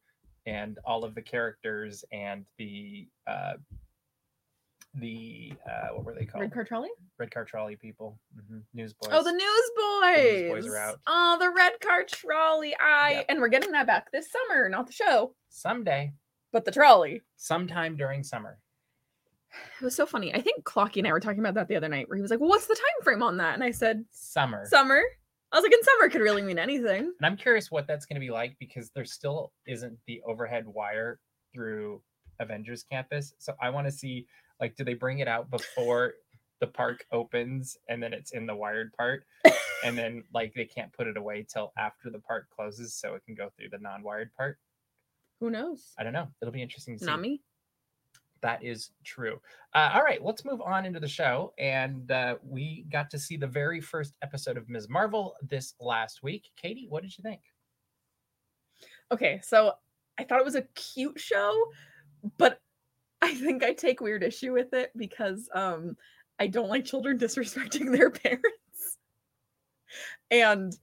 and 0.45 0.79
all 0.85 1.03
of 1.03 1.13
the 1.15 1.21
characters 1.21 2.03
and 2.11 2.45
the 2.57 3.07
uh, 3.27 3.53
the 4.95 5.53
uh, 5.69 5.93
what 5.93 6.05
were 6.05 6.13
they 6.15 6.25
called 6.25 6.41
Red 6.41 6.53
Car 6.53 6.63
Trolley. 6.65 6.89
red 7.17 7.31
car 7.31 7.45
trolley 7.45 7.75
people 7.77 8.19
hmm 8.49 8.59
newsboys 8.73 9.09
Oh, 9.13 9.23
the 9.23 9.31
Newsboys. 9.31 10.41
Newsboys 10.49 10.67
are 10.67 10.77
out. 10.77 10.99
Oh, 11.07 11.37
the 11.39 11.49
red 11.49 11.73
car 11.79 12.03
trolley. 12.03 12.75
I 12.79 13.11
Yep. 13.11 13.25
and 13.29 13.39
we're 13.39 13.47
getting 13.47 13.71
that 13.71 13.87
back 13.87 14.11
this 14.11 14.27
summer, 14.31 14.67
not 14.69 14.87
the 14.87 14.93
show, 14.93 15.33
someday 15.49 16.13
but 16.51 16.65
the 16.65 16.71
trolley. 16.71 17.21
sometime 17.37 17.95
during 17.95 18.23
summer 18.23 18.57
It 19.79 19.83
was 19.85 19.95
so 19.95 20.05
funny. 20.05 20.33
I 20.33 20.41
think 20.41 20.63
Clocky 20.65 20.97
and 20.97 21.07
I 21.07 21.11
were 21.13 21.19
talking 21.21 21.39
about 21.39 21.53
that 21.53 21.67
the 21.69 21.75
other 21.77 21.87
night, 21.89 22.09
where 22.09 22.17
he 22.17 22.21
was 22.21 22.31
like, 22.31 22.39
"Well, 22.41 22.49
what's 22.49 22.67
the 22.67 22.75
time 22.75 23.03
frame 23.03 23.23
on 23.23 23.37
that?" 23.37 23.53
And 23.53 23.63
I 23.63 23.71
said, 23.71 24.03
summer 24.11 24.65
"Summer." 24.65 25.01
I 25.51 25.57
was 25.57 25.63
like, 25.63 25.73
"In 25.73 25.83
summer 25.83 26.09
could 26.09 26.21
really 26.21 26.41
mean 26.41 26.59
anything." 26.59 27.13
And 27.17 27.25
I'm 27.25 27.37
curious 27.37 27.69
what 27.69 27.87
that's 27.87 28.05
going 28.05 28.15
to 28.15 28.25
be 28.25 28.31
like 28.31 28.55
because 28.59 28.89
there 28.91 29.05
still 29.05 29.51
isn't 29.67 29.97
the 30.07 30.21
overhead 30.25 30.65
wire 30.67 31.19
through 31.53 32.01
Avengers 32.39 32.83
Campus. 32.83 33.33
So 33.37 33.53
I 33.61 33.69
want 33.69 33.87
to 33.87 33.91
see 33.91 34.27
like, 34.59 34.75
do 34.75 34.83
they 34.83 34.93
bring 34.93 35.19
it 35.19 35.27
out 35.27 35.49
before 35.49 36.13
the 36.59 36.67
park 36.67 37.05
opens 37.11 37.77
and 37.89 38.01
then 38.01 38.13
it's 38.13 38.31
in 38.31 38.45
the 38.45 38.55
wired 38.55 38.93
part? 38.93 39.25
And 39.83 39.97
then 39.97 40.23
like 40.33 40.53
they 40.53 40.65
can't 40.65 40.93
put 40.93 41.07
it 41.07 41.17
away 41.17 41.45
till 41.51 41.73
after 41.77 42.09
the 42.09 42.19
park 42.19 42.47
closes 42.55 42.93
so 42.93 43.15
it 43.15 43.23
can 43.25 43.35
go 43.35 43.49
through 43.57 43.69
the 43.69 43.79
non-wired 43.79 44.31
part. 44.35 44.57
Who 45.39 45.49
knows? 45.49 45.93
I 45.97 46.03
don't 46.03 46.13
know. 46.13 46.27
It'll 46.41 46.53
be 46.53 46.61
interesting 46.61 46.97
to 46.97 46.99
see. 46.99 47.09
Not 47.09 47.19
me. 47.19 47.41
That 48.41 48.63
is 48.63 48.91
true. 49.03 49.39
Uh, 49.73 49.91
all 49.93 50.03
right, 50.03 50.23
let's 50.23 50.43
move 50.43 50.61
on 50.61 50.85
into 50.85 50.99
the 50.99 51.07
show. 51.07 51.53
And 51.59 52.09
uh, 52.11 52.35
we 52.43 52.85
got 52.91 53.09
to 53.11 53.19
see 53.19 53.37
the 53.37 53.47
very 53.47 53.79
first 53.79 54.15
episode 54.21 54.57
of 54.57 54.67
Ms. 54.67 54.89
Marvel 54.89 55.35
this 55.47 55.75
last 55.79 56.23
week. 56.23 56.49
Katie, 56.55 56.87
what 56.89 57.03
did 57.03 57.17
you 57.17 57.21
think? 57.21 57.41
Okay, 59.11 59.39
so 59.43 59.73
I 60.17 60.23
thought 60.23 60.39
it 60.39 60.45
was 60.45 60.55
a 60.55 60.67
cute 60.75 61.19
show, 61.19 61.53
but 62.37 62.59
I 63.21 63.35
think 63.35 63.63
I 63.63 63.73
take 63.73 64.01
weird 64.01 64.23
issue 64.23 64.53
with 64.53 64.73
it 64.73 64.91
because 64.97 65.47
um 65.53 65.95
I 66.39 66.47
don't 66.47 66.69
like 66.69 66.85
children 66.85 67.17
disrespecting 67.19 67.91
their 67.91 68.09
parents. 68.09 68.97
And 70.31 70.75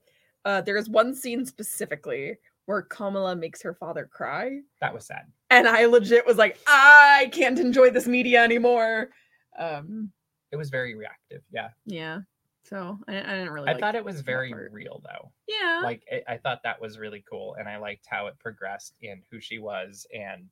uh 0.45 0.61
there 0.61 0.77
is 0.77 0.89
one 0.89 1.13
scene 1.13 1.45
specifically 1.45 2.37
where 2.65 2.83
Kamala 2.83 3.35
makes 3.35 3.61
her 3.63 3.73
father 3.73 4.07
cry, 4.11 4.59
That 4.79 4.93
was 4.93 5.07
sad. 5.07 5.23
And 5.49 5.67
I 5.67 5.85
legit 5.85 6.25
was 6.25 6.37
like, 6.37 6.59
I 6.67 7.29
can't 7.31 7.59
enjoy 7.59 7.89
this 7.91 8.07
media 8.07 8.43
anymore. 8.43 9.09
Um 9.57 10.11
It 10.51 10.57
was 10.57 10.69
very 10.69 10.95
reactive. 10.95 11.41
Yeah. 11.51 11.69
yeah. 11.85 12.19
So 12.63 12.99
I, 13.07 13.17
I 13.17 13.35
didn't 13.35 13.49
really 13.51 13.69
I 13.69 13.71
like 13.73 13.81
thought 13.81 13.95
it 13.95 14.05
was 14.05 14.21
very 14.21 14.51
part. 14.51 14.71
real 14.71 15.01
though. 15.03 15.31
Yeah. 15.47 15.81
Like 15.83 16.03
I 16.11 16.33
I 16.33 16.37
thought 16.37 16.61
that 16.63 16.79
was 16.79 16.99
really 16.99 17.23
cool, 17.29 17.55
and 17.59 17.67
I 17.67 17.77
liked 17.77 18.05
how 18.07 18.27
it 18.27 18.37
progressed 18.39 18.95
in 19.01 19.21
who 19.31 19.39
she 19.39 19.59
was 19.59 20.05
and 20.13 20.47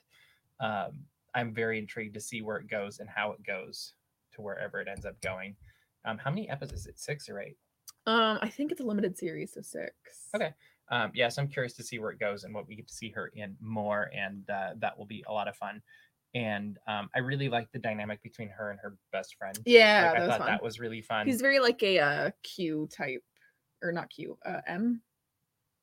um, 0.59 1.05
I'm 1.35 1.53
very 1.53 1.77
intrigued 1.77 2.15
to 2.15 2.19
see 2.21 2.41
where 2.41 2.57
it 2.57 2.67
goes 2.67 2.99
and 2.99 3.07
how 3.07 3.31
it 3.31 3.43
goes 3.45 3.93
to 4.33 4.41
wherever 4.41 4.81
it 4.81 4.87
ends 4.87 5.05
up 5.05 5.19
going. 5.21 5.55
Um, 6.05 6.17
how 6.17 6.31
many 6.31 6.49
episodes? 6.49 6.81
Is 6.81 6.87
it 6.87 6.99
six 6.99 7.29
or 7.29 7.39
eight? 7.39 7.57
Um, 8.07 8.39
I 8.41 8.49
think 8.49 8.71
it's 8.71 8.81
a 8.81 8.83
limited 8.83 9.17
series, 9.17 9.53
so 9.53 9.61
six. 9.61 9.93
Okay. 10.35 10.53
Um, 10.89 11.11
yeah, 11.13 11.29
so 11.29 11.41
I'm 11.41 11.47
curious 11.47 11.73
to 11.73 11.83
see 11.83 11.99
where 11.99 12.11
it 12.11 12.19
goes 12.19 12.43
and 12.43 12.53
what 12.53 12.67
we 12.67 12.75
get 12.75 12.87
to 12.87 12.93
see 12.93 13.09
her 13.11 13.31
in 13.35 13.55
more, 13.59 14.09
and 14.15 14.49
uh, 14.49 14.69
that 14.79 14.97
will 14.97 15.05
be 15.05 15.23
a 15.27 15.33
lot 15.33 15.47
of 15.47 15.55
fun. 15.55 15.81
And 16.33 16.77
um, 16.87 17.09
I 17.15 17.19
really 17.19 17.49
like 17.49 17.71
the 17.71 17.79
dynamic 17.79 18.21
between 18.21 18.49
her 18.49 18.71
and 18.71 18.79
her 18.79 18.95
best 19.11 19.35
friend. 19.35 19.57
Yeah, 19.65 20.11
Like, 20.11 20.21
I 20.21 20.27
thought 20.27 20.37
fun. 20.39 20.47
that 20.47 20.63
was 20.63 20.79
really 20.79 21.01
fun. 21.01 21.25
He's 21.25 21.41
very 21.41 21.59
like 21.59 21.81
a 21.83 21.99
uh, 21.99 22.31
Q 22.43 22.87
type, 22.91 23.23
or 23.81 23.91
not 23.91 24.09
Q, 24.09 24.37
uh, 24.45 24.61
M. 24.67 25.01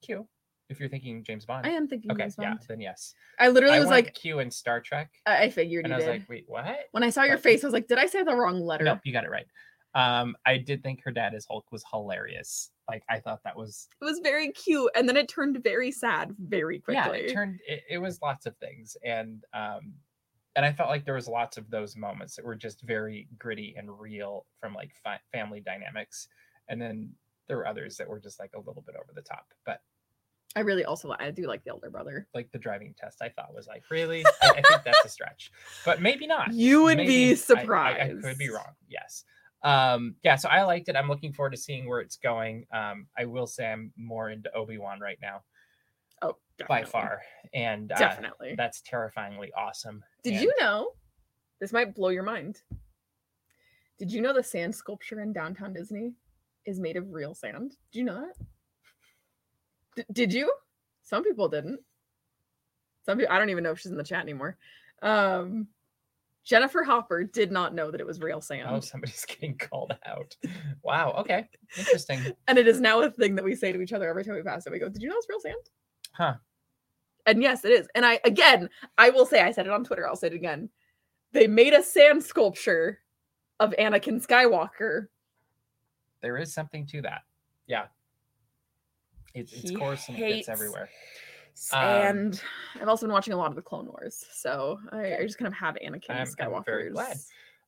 Q. 0.03 0.29
If 0.71 0.81
you're 0.81 0.89
thinking 0.89 1.23
James 1.25 1.45
Bond. 1.45 1.67
I 1.67 1.71
am 1.71 1.87
thinking 1.89 2.11
okay, 2.13 2.23
James 2.23 2.37
yeah, 2.41 2.55
then 2.69 2.81
yes. 2.81 3.15
I 3.39 3.49
literally 3.49 3.77
I 3.77 3.81
was 3.81 3.91
like, 3.91 4.15
Q 4.15 4.39
in 4.39 4.51
Star 4.51 4.81
Trek, 4.81 5.11
I 5.27 5.45
I 5.45 5.51
figured 5.51 5.85
and 5.85 5.91
you 5.91 5.95
I 5.95 5.99
was 5.99 6.07
did. 6.07 6.11
like, 6.13 6.29
wait, 6.29 6.45
what? 6.47 6.79
when 6.93 7.03
I 7.03 7.11
saw 7.11 7.25
your 7.25 7.37
face, 7.37 7.63
I 7.63 7.67
was 7.67 7.75
like, 7.75 7.87
did 7.87 7.99
I 7.99 8.07
say 8.07 8.23
the 8.23 8.35
wrong 8.35 8.61
letter? 8.61 8.85
Nope, 8.85 9.01
you 9.05 9.13
got 9.13 9.25
it 9.25 9.31
right. 9.31 9.47
Um, 9.95 10.37
I 10.47 10.59
did 10.59 10.83
think 10.83 11.03
her 11.05 11.11
dad 11.11 11.35
as 11.35 11.47
Hulk 11.49 11.71
was 11.71 11.85
hilarious. 11.91 12.71
Like 12.89 13.03
I 13.09 13.19
thought 13.21 13.41
that 13.45 13.57
was 13.57 13.89
It 14.01 14.05
was 14.05 14.19
very 14.21 14.53
cute, 14.53 14.91
and 14.95 15.09
then 15.09 15.17
it 15.17 15.29
turned 15.29 15.63
very 15.63 15.91
sad 15.91 16.35
very 16.39 16.79
quickly. 16.81 17.03
yeah. 17.21 17.27
It 17.27 17.33
turned 17.33 17.61
it, 17.67 17.83
it 17.89 17.99
was 17.99 18.21
lots 18.21 18.45
of 18.47 18.57
things, 18.59 18.97
and 19.05 19.43
um, 19.55 19.95
and 20.57 20.65
I 20.67 20.73
felt 20.73 20.91
like 20.91 21.05
there 21.05 21.15
was 21.15 21.27
lots 21.27 21.57
of 21.57 21.71
those 21.71 21.97
moments 21.97 22.37
that 22.37 22.45
were 22.45 22.55
just 22.55 22.83
very 22.83 23.27
gritty 23.39 23.75
and 23.77 23.89
real 23.99 24.47
from 24.61 24.75
like 24.75 24.93
fi- 25.03 25.21
family 25.33 25.61
dynamics, 25.61 26.29
and 26.69 26.81
then 26.81 27.11
there 27.49 27.57
were 27.57 27.67
others 27.67 27.97
that 27.97 28.09
were 28.09 28.21
just 28.21 28.39
like 28.39 28.51
a 28.55 28.59
little 28.59 28.83
bit 28.87 28.95
over 28.97 29.13
the 29.15 29.23
top. 29.23 29.47
But 29.65 29.81
I 30.57 30.61
really 30.61 30.85
also 30.85 31.15
I 31.19 31.31
do 31.31 31.47
like 31.47 31.65
the 31.65 31.71
older 31.73 31.89
brother. 31.91 32.29
like 32.35 32.53
the 32.53 32.59
driving 32.59 32.95
test, 32.99 33.23
I 33.23 33.31
thought 33.31 33.55
was 33.55 33.67
like 33.67 33.83
really. 33.91 34.25
I, 34.43 34.51
I 34.51 34.63
think 34.63 34.83
that's 34.85 35.05
a 35.05 35.09
stretch, 35.09 35.51
but 35.87 36.03
maybe 36.03 36.27
not. 36.27 36.53
You 36.53 36.83
would 36.83 36.99
Maybe- 36.99 37.09
be 37.09 37.29
I- 37.29 37.33
I- 37.33 37.35
surprised. 37.37 38.19
I, 38.19 38.29
could 38.29 38.39
be 38.39 38.51
wrong. 38.51 38.75
Yes. 38.89 39.25
Um, 39.65 40.17
yeah, 40.23 40.37
so 40.37 40.49
I 40.49 40.63
liked 40.65 40.89
it. 40.89 40.97
I'm 40.97 41.09
looking 41.09 41.33
forward 41.33 41.51
to 41.53 41.57
seeing 41.57 41.89
where 41.89 42.01
it's 42.01 42.17
going. 42.17 42.67
Um, 42.73 43.07
I 43.19 43.25
will 43.25 43.47
say 43.47 43.67
I'm 43.67 43.93
more 43.97 44.31
into 44.31 44.55
Obi 44.55 44.79
Wan 44.79 45.01
right 45.01 45.19
now 45.23 45.43
Oh, 46.23 46.37
by 46.69 46.85
far, 46.85 47.23
and 47.55 47.91
uh, 47.91 47.97
Definitely. 47.99 48.55
that's 48.57 48.83
terrifyingly 48.83 49.53
awesome. 49.57 50.05
Did 50.23 50.35
And 50.35 50.43
you 50.43 50.55
know? 50.61 50.91
This 51.61 51.73
might 51.73 51.95
blow 51.95 52.11
your 52.11 52.23
mind. 52.25 52.61
Did 53.99 54.13
you 54.13 54.21
know 54.21 54.35
the 54.35 54.43
sand 54.43 54.75
sculpture 54.75 55.21
in 55.21 55.33
downtown 55.33 55.73
Disney 55.73 56.13
is 56.67 56.79
made 56.81 56.97
of 56.97 57.13
real 57.13 57.35
sand? 57.35 57.77
Did 57.93 57.99
you 57.99 58.05
know 58.05 58.21
that? 58.21 58.47
D- 59.97 60.13
did 60.13 60.33
you? 60.33 60.53
Some 61.03 61.25
people 61.25 61.49
didn't. 61.49 61.81
Some 63.07 63.19
people 63.19 63.33
I 63.35 63.39
don't 63.39 63.51
even 63.51 63.65
know 63.65 63.71
if 63.73 63.81
she's 63.81 63.93
in 63.93 63.99
the 63.99 64.05
chat 64.05 64.23
anymore. 64.23 64.57
Um 65.03 65.69
Jennifer 66.45 66.85
Hopper 66.85 67.25
did 67.25 67.51
not 67.51 67.75
know 67.75 67.91
that 67.91 68.01
it 68.01 68.07
was 68.07 68.21
real 68.21 68.41
sand. 68.41 68.69
Oh, 68.71 68.81
somebody's 68.81 69.25
getting 69.29 69.57
called 69.57 69.97
out. 70.07 70.37
Wow. 70.83 71.15
Okay. 71.19 71.49
Interesting. 71.77 72.21
And 72.47 72.59
it 72.59 72.69
is 72.69 72.81
now 72.81 73.01
a 73.01 73.11
thing 73.11 73.35
that 73.37 73.45
we 73.45 73.55
say 73.55 73.73
to 73.73 73.81
each 73.81 73.95
other 73.95 74.09
every 74.09 74.25
time 74.25 74.35
we 74.35 74.43
pass 74.43 74.67
it. 74.67 74.73
We 74.73 74.79
go, 74.79 74.89
Did 74.89 75.03
you 75.03 75.09
know 75.09 75.17
it's 75.17 75.29
real 75.29 75.41
sand? 75.41 75.55
Huh. 76.13 76.35
And 77.27 77.43
yes, 77.43 77.65
it 77.65 77.73
is. 77.73 77.89
And 77.95 78.05
I 78.05 78.21
again, 78.25 78.69
I 78.99 79.09
will 79.11 79.25
say, 79.25 79.41
I 79.41 79.51
said 79.51 79.67
it 79.67 79.73
on 79.73 79.85
Twitter, 79.85 80.07
I'll 80.07 80.17
say 80.17 80.27
it 80.27 80.35
again. 80.35 80.69
They 81.33 81.47
made 81.47 81.73
a 81.73 81.83
sand 81.83 82.23
sculpture 82.23 83.01
of 83.59 83.75
Anakin 83.79 84.25
Skywalker. 84.25 85.07
There 86.21 86.37
is 86.37 86.53
something 86.53 86.87
to 86.89 87.03
that. 87.03 87.23
Yeah. 87.67 87.87
It's 89.33 89.53
it's 89.53 89.71
He 89.71 89.77
coarse 89.77 90.09
and 90.09 90.19
it 90.19 90.21
hates 90.21 90.47
gets 90.47 90.49
everywhere. 90.49 90.91
Um, 91.73 91.83
And 91.83 92.43
I've 92.81 92.89
also 92.89 93.07
been 93.07 93.13
watching 93.13 93.33
a 93.33 93.37
lot 93.37 93.51
of 93.51 93.57
the 93.57 93.63
Clone 93.63 93.87
Wars. 93.87 94.25
So 94.33 94.79
I, 94.93 95.17
I 95.17 95.23
just 95.23 95.39
kind 95.39 95.47
of 95.47 95.55
have 95.55 95.77
Anakin 95.77 96.11
I'm- 96.11 96.21
I'm 96.21 96.27
Skywalker. 96.27 96.65
very 96.65 96.91
glad. 96.91 97.17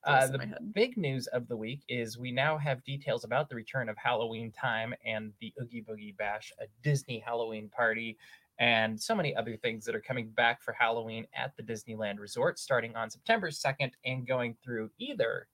Uh, 0.05 0.27
the 0.29 0.57
big 0.73 0.97
news 0.97 1.27
of 1.29 1.49
the 1.49 1.57
week 1.57 1.83
is 1.89 2.17
we 2.17 2.31
now 2.31 2.57
have 2.57 2.85
details 2.85 3.25
about 3.25 3.49
the 3.49 3.57
return 3.57 3.89
of 3.89 3.97
Halloween 3.99 4.53
time 4.53 4.95
and 5.05 5.33
the 5.41 5.53
Oogie 5.61 5.83
Boogie 5.83 6.17
Bash, 6.17 6.53
a 6.61 6.67
Disney 6.83 7.19
Halloween 7.19 7.69
party, 7.69 8.17
and 8.61 9.01
so 9.01 9.17
many 9.17 9.35
other 9.35 9.57
things 9.57 9.85
that 9.85 9.97
are 9.97 10.01
coming 10.01 10.31
back 10.31 10.63
for 10.63 10.73
Halloween 10.73 11.27
at 11.35 11.57
the 11.57 11.63
Disneyland 11.65 12.21
Resort 12.21 12.59
starting 12.61 12.95
on 12.95 13.11
September 13.11 13.51
2nd 13.51 13.91
and 14.05 14.25
going 14.27 14.57
through 14.63 14.91
either 14.99 15.49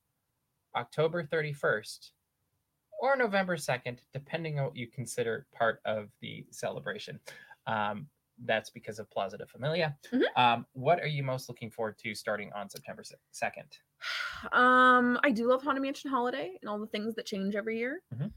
October 0.77 1.25
31st 1.25 2.11
or 3.01 3.17
November 3.17 3.57
2nd, 3.57 4.01
depending 4.13 4.59
on 4.59 4.67
what 4.67 4.77
you 4.77 4.87
consider 4.87 5.47
part 5.55 5.81
of 5.87 6.11
the 6.21 6.47
celebration. 6.51 7.19
Um, 7.67 8.07
that's 8.45 8.71
because 8.71 8.99
of 8.99 9.11
Plaza 9.11 9.39
de 9.39 9.47
Familia. 9.47 9.97
Mhm. 10.13 10.23
Um, 10.37 10.67
what 10.73 11.01
are 11.01 11.07
you 11.07 11.23
most 11.23 11.49
looking 11.49 11.71
forward 11.71 11.99
to 11.99 12.15
starting 12.15 12.53
on 12.53 12.69
September 12.71 13.03
2nd? 13.33 13.79
Um, 14.53 15.21
I 15.23 15.31
do 15.31 15.47
love 15.47 15.63
Haunted 15.63 15.83
Mansion 15.83 16.11
Holiday 16.11 16.59
and 16.61 16.69
all 16.69 16.79
the 16.81 16.89
things 16.89 17.15
that 17.15 17.27
change 17.27 17.55
every 17.55 17.79
year. 17.79 18.03
Mhm. 18.13 18.33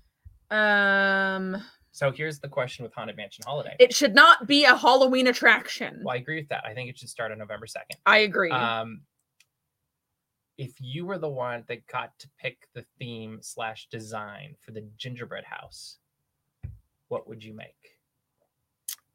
Um, 0.56 1.64
So 1.92 2.12
here's 2.12 2.40
the 2.40 2.48
question 2.50 2.84
with 2.84 2.94
Haunted 2.94 3.16
Mansion 3.18 3.44
Holiday. 3.48 3.76
it 3.80 3.96
should 3.96 4.14
not 4.14 4.46
be 4.48 4.66
a 4.66 4.76
Halloween 4.76 5.26
attraction. 5.28 6.02
well, 6.04 6.14
I 6.14 6.18
agree 6.18 6.36
with 6.40 6.50
that. 6.50 6.64
I 6.66 6.74
think 6.76 6.90
it 6.90 6.98
should 7.00 7.10
start 7.10 7.32
on 7.32 7.40
November 7.40 7.66
2nd. 7.66 7.96
I 8.06 8.20
agree. 8.20 8.52
Um, 8.52 9.02
if 10.58 10.74
you 10.80 11.06
were 11.08 11.18
the 11.18 11.28
one 11.30 11.64
that 11.68 11.86
got 11.88 12.18
to 12.20 12.30
pick 12.38 12.68
the 12.74 12.86
theme 13.00 13.40
slash 13.42 13.88
design 13.90 14.56
for 14.62 14.72
the 14.72 14.82
gingerbread 14.98 15.44
house, 15.46 15.98
what 17.08 17.28
would 17.28 17.44
you 17.44 17.54
make? 17.56 17.98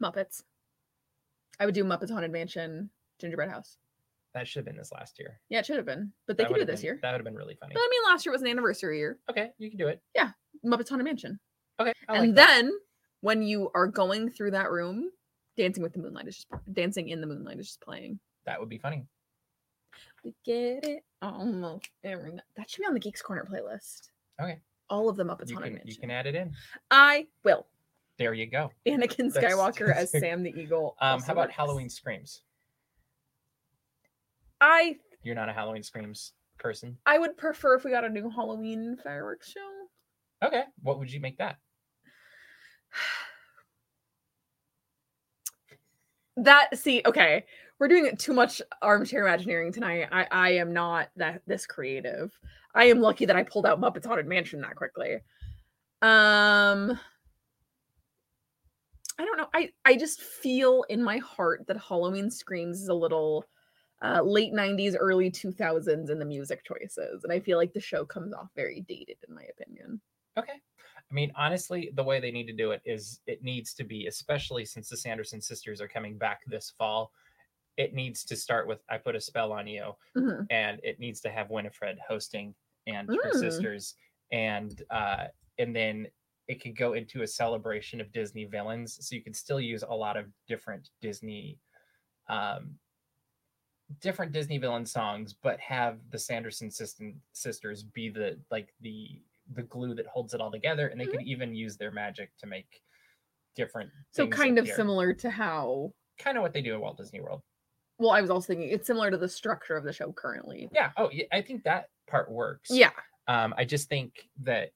Muppets. 0.03 0.43
I 1.61 1.67
would 1.67 1.75
do 1.75 1.85
Muppets 1.85 2.11
Haunted 2.11 2.33
Mansion 2.33 2.91
Gingerbread 3.21 3.51
House. 3.51 3.77
That 4.33 4.49
should 4.49 4.61
have 4.61 4.65
been 4.65 4.77
this 4.77 4.93
last 4.93 5.19
year. 5.19 5.41
Yeah, 5.51 5.59
it 5.59 5.67
should 5.67 5.77
have 5.77 5.85
been, 5.87 6.13
but 6.27 6.37
they 6.39 6.45
That 6.45 6.49
could 6.49 6.55
do 6.57 6.63
it 6.63 6.65
this 6.67 6.81
been- 6.81 6.87
year. 6.87 6.99
That 7.03 7.13
would 7.13 7.19
have 7.19 7.25
been 7.25 7.35
really 7.37 7.55
funny. 7.57 7.75
But 7.75 7.81
I 7.81 7.89
mean, 7.91 8.01
last 8.11 8.25
year 8.25 8.33
was 8.33 8.41
an 8.43 8.49
anniversary 8.49 8.99
year. 8.99 9.19
Okay, 9.29 9.51
you 9.59 9.69
can 9.69 9.79
do 9.79 9.89
it. 9.89 10.01
Yeah, 10.15 10.31
Muppets 10.65 10.89
Haunted 10.89 11.05
Mansion. 11.05 11.39
Okay, 11.79 11.93
I 12.09 12.17
and 12.17 12.27
like 12.29 12.35
then 12.37 12.73
when 13.21 13.43
you 13.43 13.71
are 13.75 13.87
going 13.87 14.31
through 14.31 14.53
that 14.53 14.71
room, 14.71 15.11
Dancing 15.57 15.83
with 15.83 15.93
the 15.93 15.99
Moonlight 15.99 16.27
is 16.29 16.37
just 16.37 16.47
dancing 16.73 17.09
in 17.11 17.21
the 17.21 17.27
moonlight 17.27 17.59
is 17.59 17.67
just 17.67 17.81
playing. 17.83 18.19
that 18.47 18.59
would 18.59 18.69
be 18.71 18.79
funny. 18.79 19.05
We 20.25 20.35
get 20.45 20.85
it 20.87 21.05
almost 21.21 21.91
every 22.05 22.33
night. 22.33 22.45
That 22.57 22.71
should 22.71 22.81
be 22.81 22.87
on 22.87 22.95
the 22.95 23.01
Geeks 23.01 23.21
Corner 23.21 23.47
playlist. 23.51 24.11
Okay. 24.41 24.59
All 24.89 25.09
of 25.09 25.17
the 25.17 25.25
Muppets 25.25 25.51
You 25.51 25.57
Haunted 25.57 25.79
can, 25.81 25.89
you 25.89 25.97
can 25.97 26.11
add 26.11 26.27
it 26.27 26.35
in. 26.35 26.55
I 26.91 27.27
will. 27.45 27.67
There 28.21 28.35
you 28.35 28.45
go. 28.45 28.71
Anakin 28.87 29.33
That's- 29.33 29.55
Skywalker 29.55 29.91
as 29.97 30.11
Sam 30.11 30.43
the 30.43 30.51
Eagle. 30.51 30.95
Um, 31.01 31.23
how 31.23 31.33
about 31.33 31.47
works. 31.47 31.57
Halloween 31.57 31.89
screams? 31.89 32.43
I 34.61 34.97
You're 35.23 35.35
not 35.35 35.49
a 35.49 35.55
Halloween 35.55 35.83
screams 35.83 36.35
person. 36.59 36.99
I 37.07 37.19
would 37.19 37.39
prefer 37.39 37.77
if 37.77 37.85
we 37.85 37.91
got 37.91 38.05
a 38.05 38.11
new 38.11 38.29
Halloween 38.29 38.99
fireworks 39.03 39.51
show. 39.51 40.47
Okay, 40.47 40.65
what 40.83 40.99
would 40.99 41.11
you 41.11 41.19
make 41.19 41.39
that? 41.39 41.57
That 46.37 46.79
see, 46.79 47.03
okay, 47.05 47.45
we're 47.79 47.89
doing 47.89 48.17
too 48.17 48.33
much 48.33 48.63
armchair 48.81 49.27
imagineering 49.27 49.73
tonight. 49.73 50.09
I 50.11 50.27
I 50.31 50.51
am 50.53 50.73
not 50.73 51.09
that 51.17 51.43
this 51.47 51.67
creative. 51.67 52.33
I 52.75 52.85
am 52.85 53.01
lucky 53.01 53.27
that 53.27 53.37
I 53.37 53.43
pulled 53.43 53.67
out 53.67 53.81
Muppets 53.81 54.07
Haunted 54.07 54.27
Mansion 54.27 54.61
that 54.63 54.75
quickly. 54.77 55.19
Um 56.01 56.99
I 59.21 59.25
don't 59.27 59.37
know. 59.37 59.49
I 59.55 59.73
I 59.85 59.97
just 59.97 60.23
feel 60.23 60.85
in 60.89 61.03
my 61.03 61.19
heart 61.19 61.67
that 61.67 61.77
Halloween 61.77 62.31
Screams 62.31 62.81
is 62.81 62.89
a 62.89 62.95
little 62.95 63.45
uh, 64.03 64.23
late 64.23 64.55
90s, 64.55 64.97
early 64.97 65.31
2000s 65.31 66.09
in 66.11 66.19
the 66.19 66.25
music 66.25 66.65
choices. 66.65 67.23
And 67.25 67.33
I 67.33 67.41
feel 67.41 67.59
like 67.59 67.75
the 67.75 67.81
show 67.81 68.07
comes 68.07 68.33
off 68.33 68.49
very 68.57 68.81
dated, 68.81 69.19
in 69.29 69.35
my 69.35 69.45
opinion. 69.45 70.01
Okay. 70.37 70.53
I 71.11 71.15
mean, 71.15 71.33
honestly, 71.35 71.91
the 71.95 72.05
way 72.05 72.21
they 72.21 72.31
need 72.31 72.47
to 72.47 72.53
do 72.53 72.71
it 72.71 72.83
is 72.85 73.21
it 73.27 73.43
needs 73.43 73.75
to 73.75 73.85
be, 73.85 74.07
especially 74.07 74.65
since 74.65 74.89
the 74.89 74.97
Sanderson 74.97 75.41
sisters 75.41 75.81
are 75.81 75.89
coming 75.89 76.17
back 76.19 76.45
this 76.47 76.71
fall, 76.71 77.13
it 77.77 77.95
needs 77.95 78.25
to 78.27 78.37
start 78.37 78.69
with 78.69 78.83
I 78.89 78.99
Put 78.99 79.17
a 79.17 79.21
Spell 79.21 79.53
on 79.53 79.67
You, 79.67 79.95
Mhm. 80.15 80.51
and 80.51 80.81
it 80.85 81.01
needs 81.01 81.21
to 81.23 81.31
have 81.31 81.51
Winifred 81.51 81.99
hosting 82.01 82.55
and 82.87 83.13
her 83.23 83.31
Mm. 83.31 83.33
sisters. 83.33 83.97
And 84.33 84.83
uh 84.91 85.29
and 85.59 85.77
then 85.77 86.09
it 86.51 86.61
could 86.61 86.77
go 86.77 86.95
into 86.95 87.23
a 87.23 87.27
celebration 87.27 88.01
of 88.01 88.13
Disney 88.13 88.45
villains. 88.45 88.99
So 89.01 89.15
you 89.15 89.23
could 89.23 89.37
still 89.37 89.61
use 89.61 89.85
a 89.89 89.95
lot 89.95 90.17
of 90.17 90.27
different 90.49 90.91
Disney 91.01 91.59
um 92.29 92.75
different 94.01 94.33
Disney 94.33 94.59
villain 94.59 94.87
songs, 94.87 95.35
but 95.43 95.59
have 95.61 95.99
the 96.11 96.19
Sanderson 96.19 96.71
system, 96.71 97.21
sisters 97.33 97.83
be 97.83 98.09
the 98.09 98.39
like 98.51 98.75
the 98.81 99.23
the 99.55 99.63
glue 99.63 99.95
that 99.95 100.07
holds 100.07 100.35
it 100.35 100.41
all 100.41 100.51
together, 100.51 100.89
and 100.89 101.01
they 101.01 101.07
could 101.07 101.23
even 101.23 101.55
use 101.55 101.77
their 101.77 101.91
magic 101.91 102.31
to 102.39 102.47
make 102.47 102.83
different. 103.57 103.91
So 104.11 104.27
kind 104.27 104.59
of 104.59 104.69
similar 104.69 105.13
to 105.15 105.31
how 105.31 105.93
kind 106.19 106.37
of 106.37 106.43
what 106.43 106.53
they 106.53 106.63
do 106.63 106.75
at 106.75 106.81
Walt 106.81 106.97
Disney 106.97 107.21
World. 107.21 107.43
well, 107.99 108.11
I 108.11 108.21
was 108.21 108.31
also 108.31 108.47
thinking 108.49 108.71
it's 108.71 108.87
similar 108.87 109.11
to 109.11 109.17
the 109.17 109.29
structure 109.29 109.77
of 109.77 109.85
the 109.85 109.93
show 109.93 110.13
currently. 110.13 110.69
Yeah. 110.73 110.91
Oh, 110.97 111.11
yeah, 111.13 111.25
I 111.33 111.43
think 111.43 111.65
that 111.65 111.87
part 112.09 112.31
works. 112.31 112.71
Yeah. 112.71 112.91
Um, 113.29 113.55
I 113.57 113.65
just 113.65 113.89
think 113.89 114.29
that 114.43 114.71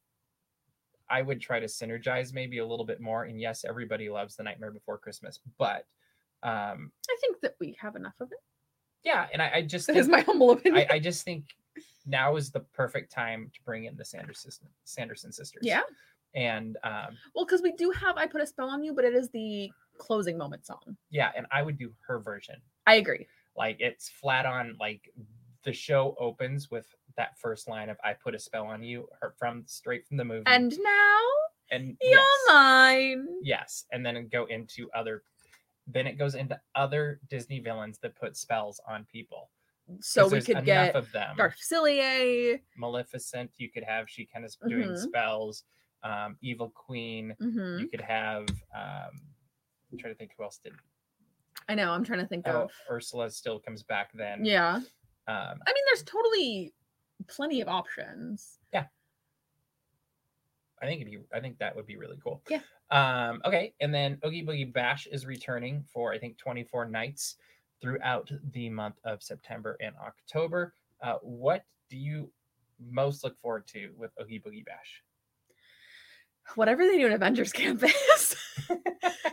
I 1.10 1.22
would 1.22 1.40
try 1.40 1.60
to 1.60 1.66
synergize 1.66 2.32
maybe 2.32 2.58
a 2.58 2.66
little 2.66 2.84
bit 2.86 3.00
more. 3.00 3.24
And 3.24 3.40
yes, 3.40 3.64
everybody 3.68 4.08
loves 4.08 4.36
The 4.36 4.42
Nightmare 4.42 4.70
Before 4.70 4.98
Christmas, 4.98 5.38
but 5.58 5.86
um, 6.42 6.90
I 7.10 7.16
think 7.20 7.40
that 7.42 7.56
we 7.60 7.76
have 7.80 7.96
enough 7.96 8.14
of 8.20 8.32
it. 8.32 8.38
Yeah, 9.02 9.26
and 9.32 9.42
I, 9.42 9.50
I 9.56 9.62
just 9.62 9.86
That 9.86 9.96
is 9.96 10.06
think, 10.06 10.16
my 10.16 10.20
humble 10.22 10.50
opinion. 10.52 10.86
I, 10.90 10.94
I 10.94 10.98
just 10.98 11.24
think 11.24 11.44
now 12.06 12.36
is 12.36 12.50
the 12.50 12.60
perfect 12.60 13.12
time 13.12 13.50
to 13.54 13.60
bring 13.64 13.84
in 13.84 13.96
the 13.96 14.04
Sanderson 14.04 14.50
Sanderson 14.84 15.30
sisters. 15.32 15.62
yeah. 15.62 15.82
and 16.34 16.76
um, 16.84 17.16
Well, 17.34 17.44
because 17.44 17.60
we 17.62 17.72
do 17.72 17.90
have 17.92 18.16
I 18.16 18.26
Put 18.26 18.40
a 18.40 18.46
Spell 18.46 18.68
on 18.70 18.82
You, 18.82 18.94
but 18.94 19.04
it 19.04 19.14
is 19.14 19.28
the 19.30 19.70
closing 19.98 20.38
moment 20.38 20.64
song. 20.66 20.96
yeah, 21.10 21.30
and 21.36 21.46
I 21.52 21.62
would 21.62 21.78
do 21.78 21.92
her 22.06 22.18
version. 22.18 22.56
I 22.86 22.94
agree. 22.96 23.26
Like 23.56 23.76
it's 23.80 24.08
flat 24.08 24.46
on. 24.46 24.76
Like 24.80 25.10
the 25.64 25.72
show 25.72 26.14
opens 26.18 26.70
with 26.70 26.86
that 27.16 27.38
first 27.38 27.68
line 27.68 27.88
of 27.90 27.96
"I 28.04 28.12
put 28.12 28.34
a 28.34 28.38
spell 28.38 28.66
on 28.66 28.82
you," 28.82 29.08
her 29.20 29.34
from 29.38 29.64
straight 29.66 30.06
from 30.06 30.16
the 30.16 30.24
movie. 30.24 30.44
And 30.46 30.72
now 30.82 31.20
and 31.70 31.96
you're 32.00 32.12
yes, 32.12 32.38
mine. 32.48 33.26
yes, 33.42 33.84
and 33.92 34.04
then 34.04 34.28
go 34.28 34.44
into 34.46 34.90
other. 34.94 35.22
Then 35.86 36.06
it 36.06 36.18
goes 36.18 36.34
into 36.34 36.58
other 36.74 37.20
Disney 37.28 37.60
villains 37.60 37.98
that 37.98 38.16
put 38.16 38.36
spells 38.36 38.80
on 38.88 39.04
people. 39.10 39.50
So 40.00 40.26
we 40.28 40.40
could 40.40 40.64
get 40.64 40.94
of 40.96 41.12
them. 41.12 41.36
Dr. 41.36 41.54
Facilier. 41.60 42.58
Maleficent. 42.76 43.50
You 43.58 43.70
could 43.70 43.84
have 43.84 44.08
she 44.08 44.24
kind 44.24 44.46
of 44.46 44.54
doing 44.66 44.88
Mhm. 44.90 44.98
spells. 44.98 45.64
Um, 46.02 46.38
Evil 46.40 46.70
Queen. 46.70 47.34
hmm 47.38 47.78
You 47.80 47.88
could 47.88 48.00
have. 48.00 48.48
Um, 48.74 49.20
I'm 49.92 49.98
trying 49.98 50.14
to 50.14 50.18
think 50.18 50.32
who 50.38 50.42
else 50.44 50.56
did. 50.58 50.72
I 51.68 51.74
know. 51.74 51.90
I'm 51.92 52.02
trying 52.04 52.20
to 52.20 52.26
think 52.26 52.46
Oh, 52.48 52.62
of. 52.62 52.72
Ursula 52.90 53.30
still 53.30 53.60
comes 53.60 53.82
back 53.82 54.10
then. 54.14 54.44
Yeah. 54.44 54.76
Um, 54.76 54.82
I 55.66 55.72
mean, 55.72 55.84
there's 55.86 56.02
totally 56.02 56.72
plenty 57.28 57.60
of 57.60 57.68
options. 57.68 58.58
Yeah. 58.72 58.84
I 60.82 60.86
think 60.86 61.00
it'd 61.00 61.12
be. 61.12 61.18
I 61.32 61.40
think 61.40 61.58
that 61.58 61.74
would 61.74 61.86
be 61.86 61.96
really 61.96 62.18
cool. 62.22 62.42
Yeah. 62.50 62.60
Um. 62.90 63.40
Okay, 63.44 63.72
and 63.80 63.94
then 63.94 64.18
Oogie 64.26 64.44
Boogie 64.44 64.70
Bash 64.70 65.06
is 65.06 65.24
returning 65.24 65.82
for 65.92 66.12
I 66.12 66.18
think 66.18 66.36
24 66.36 66.86
nights 66.86 67.36
throughout 67.80 68.30
the 68.52 68.68
month 68.68 68.96
of 69.04 69.22
September 69.22 69.76
and 69.80 69.94
October. 70.04 70.74
Uh, 71.02 71.14
what 71.22 71.64
do 71.88 71.96
you 71.96 72.30
most 72.90 73.24
look 73.24 73.38
forward 73.40 73.66
to 73.68 73.90
with 73.96 74.10
Oogie 74.20 74.40
Boogie 74.40 74.64
Bash? 74.64 75.02
Whatever 76.56 76.84
they 76.84 76.98
do 76.98 77.06
in 77.06 77.12
Avengers 77.12 77.52
Campus. 77.52 77.92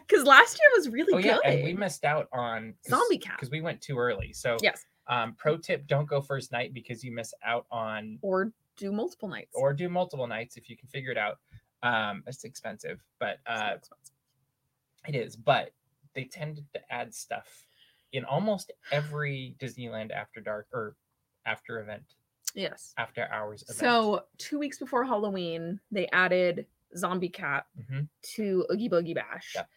Because 0.07 0.25
last 0.25 0.59
year 0.59 0.67
was 0.75 0.89
really 0.89 1.13
Oh 1.13 1.17
yeah, 1.19 1.37
good. 1.41 1.53
and 1.53 1.63
we 1.63 1.71
missed 1.73 2.03
out 2.03 2.27
on 2.33 2.73
Zombie 2.85 3.17
Cat. 3.17 3.37
because 3.37 3.49
we 3.49 3.61
went 3.61 3.79
too 3.79 3.97
early. 3.97 4.33
So 4.33 4.57
Yes. 4.61 4.83
Um, 5.11 5.33
pro 5.37 5.57
tip: 5.57 5.85
Don't 5.87 6.07
go 6.07 6.21
first 6.21 6.51
night 6.51 6.73
because 6.73 7.03
you 7.03 7.11
miss 7.11 7.33
out 7.45 7.65
on 7.69 8.17
Or 8.21 8.51
do 8.77 8.91
multiple 8.91 9.27
nights. 9.27 9.51
or 9.53 9.73
do 9.73 9.89
multiple 9.89 10.25
nights 10.25 10.55
if 10.57 10.69
you 10.69 10.77
can 10.77 10.87
figure 10.87 11.11
it 11.11 11.17
out. 11.17 11.37
Um, 11.83 12.23
it's 12.25 12.43
expensive, 12.45 13.01
but 13.19 13.39
uh, 13.45 13.73
expensive. 13.75 14.13
it 15.07 15.15
is. 15.15 15.35
But 15.35 15.71
they 16.15 16.23
tend 16.23 16.61
to 16.73 16.81
add 16.93 17.13
stuff 17.13 17.67
in 18.13 18.23
almost 18.25 18.71
every 18.91 19.55
Disneyland 19.59 20.11
After 20.11 20.39
Dark 20.41 20.67
or 20.73 20.95
after 21.45 21.79
event, 21.81 22.03
yes. 22.55 22.93
after 22.97 23.27
hours 23.31 23.63
event. 23.63 23.79
So 23.79 24.23
two 24.37 24.59
weeks 24.59 24.77
before 24.79 25.03
Halloween, 25.03 25.79
they 25.91 26.07
added 26.13 26.67
Zombie 26.95 27.29
Cat 27.29 27.65
Mhm. 27.79 28.07
to 28.35 28.65
Oogie 28.71 28.89
Boogie 28.89 29.15
Bash. 29.15 29.53
Yep. 29.55 29.69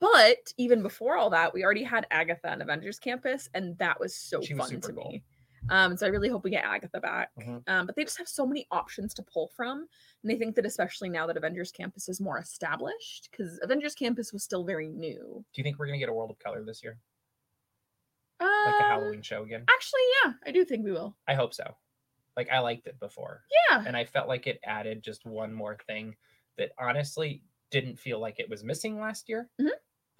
But 0.00 0.52
even 0.56 0.82
before 0.82 1.16
all 1.16 1.30
that, 1.30 1.52
we 1.54 1.62
already 1.64 1.84
had 1.84 2.06
Agatha 2.10 2.50
on 2.50 2.62
Avengers 2.62 2.98
Campus, 2.98 3.48
and 3.54 3.76
that 3.78 4.00
was 4.00 4.14
so 4.14 4.40
She 4.40 4.54
was 4.54 4.70
fun 4.70 4.80
to 4.80 4.92
cool. 4.92 5.10
me. 5.10 5.22
Um, 5.68 5.94
so 5.96 6.06
I 6.06 6.08
really 6.08 6.30
hope 6.30 6.42
we 6.42 6.50
get 6.50 6.64
Agatha 6.64 7.00
back. 7.00 7.30
Mhm. 7.38 7.62
Um, 7.68 7.86
but 7.86 7.94
they 7.94 8.02
just 8.04 8.16
have 8.16 8.26
so 8.28 8.46
many 8.46 8.66
options 8.70 9.12
to 9.14 9.22
pull 9.22 9.48
from, 9.48 9.86
and 10.22 10.32
I 10.32 10.36
think 10.38 10.56
that 10.56 10.64
especially 10.64 11.10
now 11.10 11.26
that 11.26 11.36
Avengers 11.36 11.70
Campus 11.70 12.08
is 12.08 12.18
more 12.20 12.38
established, 12.38 13.28
because 13.30 13.58
Avengers 13.62 13.94
Campus 13.94 14.32
was 14.32 14.42
still 14.42 14.64
very 14.64 14.88
new. 14.88 15.44
do 15.52 15.60
you 15.60 15.62
think 15.62 15.78
we're 15.78 15.86
gonna 15.86 15.98
get 15.98 16.08
a 16.08 16.14
World 16.14 16.30
of 16.30 16.38
Color 16.38 16.64
this 16.64 16.82
year, 16.82 16.98
Uh, 18.40 18.46
like 18.66 18.80
a 18.80 18.84
Halloween 18.84 19.20
show 19.22 19.42
again? 19.42 19.64
Actually, 19.68 20.00
yeah, 20.24 20.32
I 20.46 20.50
do 20.50 20.64
think 20.64 20.82
we 20.84 20.92
will. 20.92 21.14
I 21.28 21.34
hope 21.34 21.52
so. 21.52 21.76
Like 22.36 22.48
I 22.48 22.60
liked 22.60 22.86
it 22.86 22.98
before, 22.98 23.44
Yeah, 23.70 23.84
and 23.86 23.94
I 23.96 24.06
felt 24.06 24.28
like 24.28 24.46
it 24.46 24.60
added 24.64 25.02
just 25.02 25.26
one 25.26 25.52
more 25.52 25.76
thing 25.86 26.16
that 26.56 26.72
honestly 26.78 27.44
didn't 27.70 27.96
feel 27.98 28.18
like 28.18 28.40
it 28.40 28.48
was 28.48 28.64
missing 28.64 28.98
last 28.98 29.28
year. 29.28 29.50
Mhm. 29.60 29.70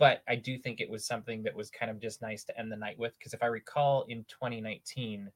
But 0.00 0.22
I 0.26 0.34
do 0.34 0.58
think 0.58 0.80
it 0.80 0.88
was 0.90 1.06
something 1.06 1.42
that 1.44 1.54
was 1.54 1.70
kind 1.70 1.90
of 1.90 2.00
just 2.00 2.22
nice 2.22 2.42
to 2.44 2.58
end 2.58 2.72
the 2.72 2.76
night 2.76 2.98
with. 2.98 3.12
Because 3.18 3.34
if 3.34 3.42
I 3.42 3.46
recall, 3.46 4.06
in 4.08 4.24
2019, 4.30 5.30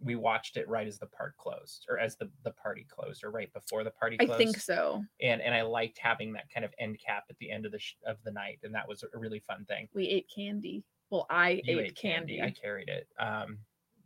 we 0.00 0.14
watched 0.14 0.58
it 0.58 0.68
right 0.68 0.86
as 0.86 0.98
the 0.98 1.06
park 1.06 1.34
closed, 1.38 1.86
or 1.88 1.98
as 1.98 2.14
the 2.16 2.30
the 2.44 2.50
party 2.50 2.86
closed, 2.88 3.24
or 3.24 3.30
right 3.30 3.50
before 3.54 3.82
the 3.82 3.90
party 3.90 4.18
closed. 4.18 4.32
I 4.32 4.36
think 4.36 4.58
so. 4.58 5.02
And 5.22 5.40
and 5.40 5.54
I 5.54 5.62
liked 5.62 5.98
having 5.98 6.34
that 6.34 6.44
kind 6.52 6.64
of 6.66 6.72
end 6.78 6.98
cap 7.04 7.24
at 7.30 7.38
the 7.38 7.50
end 7.50 7.64
of 7.64 7.72
the 7.72 7.78
sh- 7.78 7.96
of 8.06 8.18
the 8.22 8.30
night, 8.30 8.58
and 8.62 8.74
that 8.74 8.86
was 8.86 9.02
a 9.02 9.18
really 9.18 9.40
fun 9.40 9.64
thing. 9.64 9.88
We 9.94 10.06
ate 10.08 10.26
candy. 10.32 10.84
Well, 11.08 11.26
I 11.30 11.62
You 11.64 11.80
ate, 11.80 11.96
candy. 11.96 12.42
I 12.42 12.50
carried 12.50 12.88
it. 12.90 13.08
Um, 13.18 13.58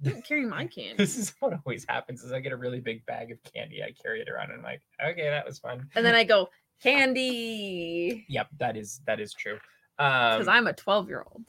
didn't 0.02 0.24
carry 0.24 0.46
my 0.46 0.66
candy. 0.76 0.94
this 0.98 1.18
is 1.18 1.34
what 1.40 1.54
always 1.66 1.84
happens: 1.88 2.22
is 2.22 2.30
I 2.30 2.38
get 2.38 2.52
a 2.52 2.56
really 2.56 2.78
big 2.80 3.04
bag 3.06 3.32
of 3.32 3.38
candy, 3.52 3.82
I 3.82 3.92
carry 4.00 4.20
it 4.20 4.28
around, 4.28 4.50
and 4.50 4.58
I'm 4.58 4.62
like, 4.64 4.82
okay, 5.04 5.24
that 5.28 5.44
was 5.44 5.58
fun. 5.58 5.88
and 5.96 6.06
then 6.06 6.14
I 6.14 6.22
go 6.22 6.48
candy 6.82 8.24
Yep, 8.28 8.48
that 8.60 8.76
is 8.76 9.00
that 9.06 9.18
is 9.18 9.34
true. 9.34 9.58
Because 10.00 10.48
Um, 10.48 10.54
I'm 10.54 10.66
a 10.66 10.72
12 10.72 11.08
year 11.08 11.26
old. 11.30 11.44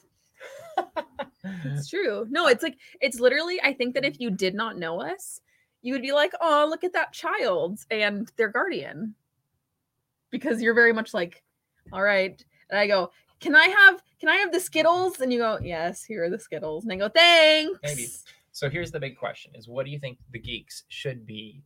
It's 1.44 1.90
true. 1.90 2.28
No, 2.30 2.48
it's 2.48 2.62
like 2.64 2.78
it's 3.00 3.20
literally. 3.20 3.62
I 3.64 3.74
think 3.74 3.94
that 3.96 4.04
if 4.06 4.20
you 4.20 4.30
did 4.30 4.54
not 4.54 4.78
know 4.78 5.02
us, 5.02 5.40
you 5.82 5.94
would 5.94 6.02
be 6.02 6.12
like, 6.12 6.34
"Oh, 6.42 6.68
look 6.70 6.84
at 6.84 6.94
that 6.94 7.14
child 7.14 7.80
and 7.90 8.30
their 8.36 8.50
guardian," 8.50 9.16
because 10.30 10.62
you're 10.62 10.74
very 10.74 10.94
much 10.94 11.14
like, 11.14 11.44
"All 11.94 12.04
right," 12.04 12.44
and 12.70 12.78
I 12.80 12.88
go, 12.88 13.12
"Can 13.40 13.56
I 13.56 13.68
have? 13.68 14.02
Can 14.20 14.30
I 14.30 14.36
have 14.38 14.52
the 14.52 14.60
Skittles?" 14.60 15.20
And 15.22 15.32
you 15.32 15.40
go, 15.40 15.58
"Yes, 15.62 16.04
here 16.04 16.24
are 16.26 16.30
the 16.30 16.40
Skittles," 16.40 16.84
and 16.84 16.92
I 16.94 16.98
go, 16.98 17.10
"Thanks." 17.10 17.80
Maybe. 17.84 18.08
so 18.52 18.70
here's 18.70 18.92
the 18.92 19.00
big 19.00 19.18
question: 19.18 19.52
Is 19.56 19.68
what 19.68 19.86
do 19.86 19.92
you 19.92 20.00
think 20.00 20.18
the 20.32 20.40
geeks 20.40 20.84
should 20.90 21.26
be 21.26 21.64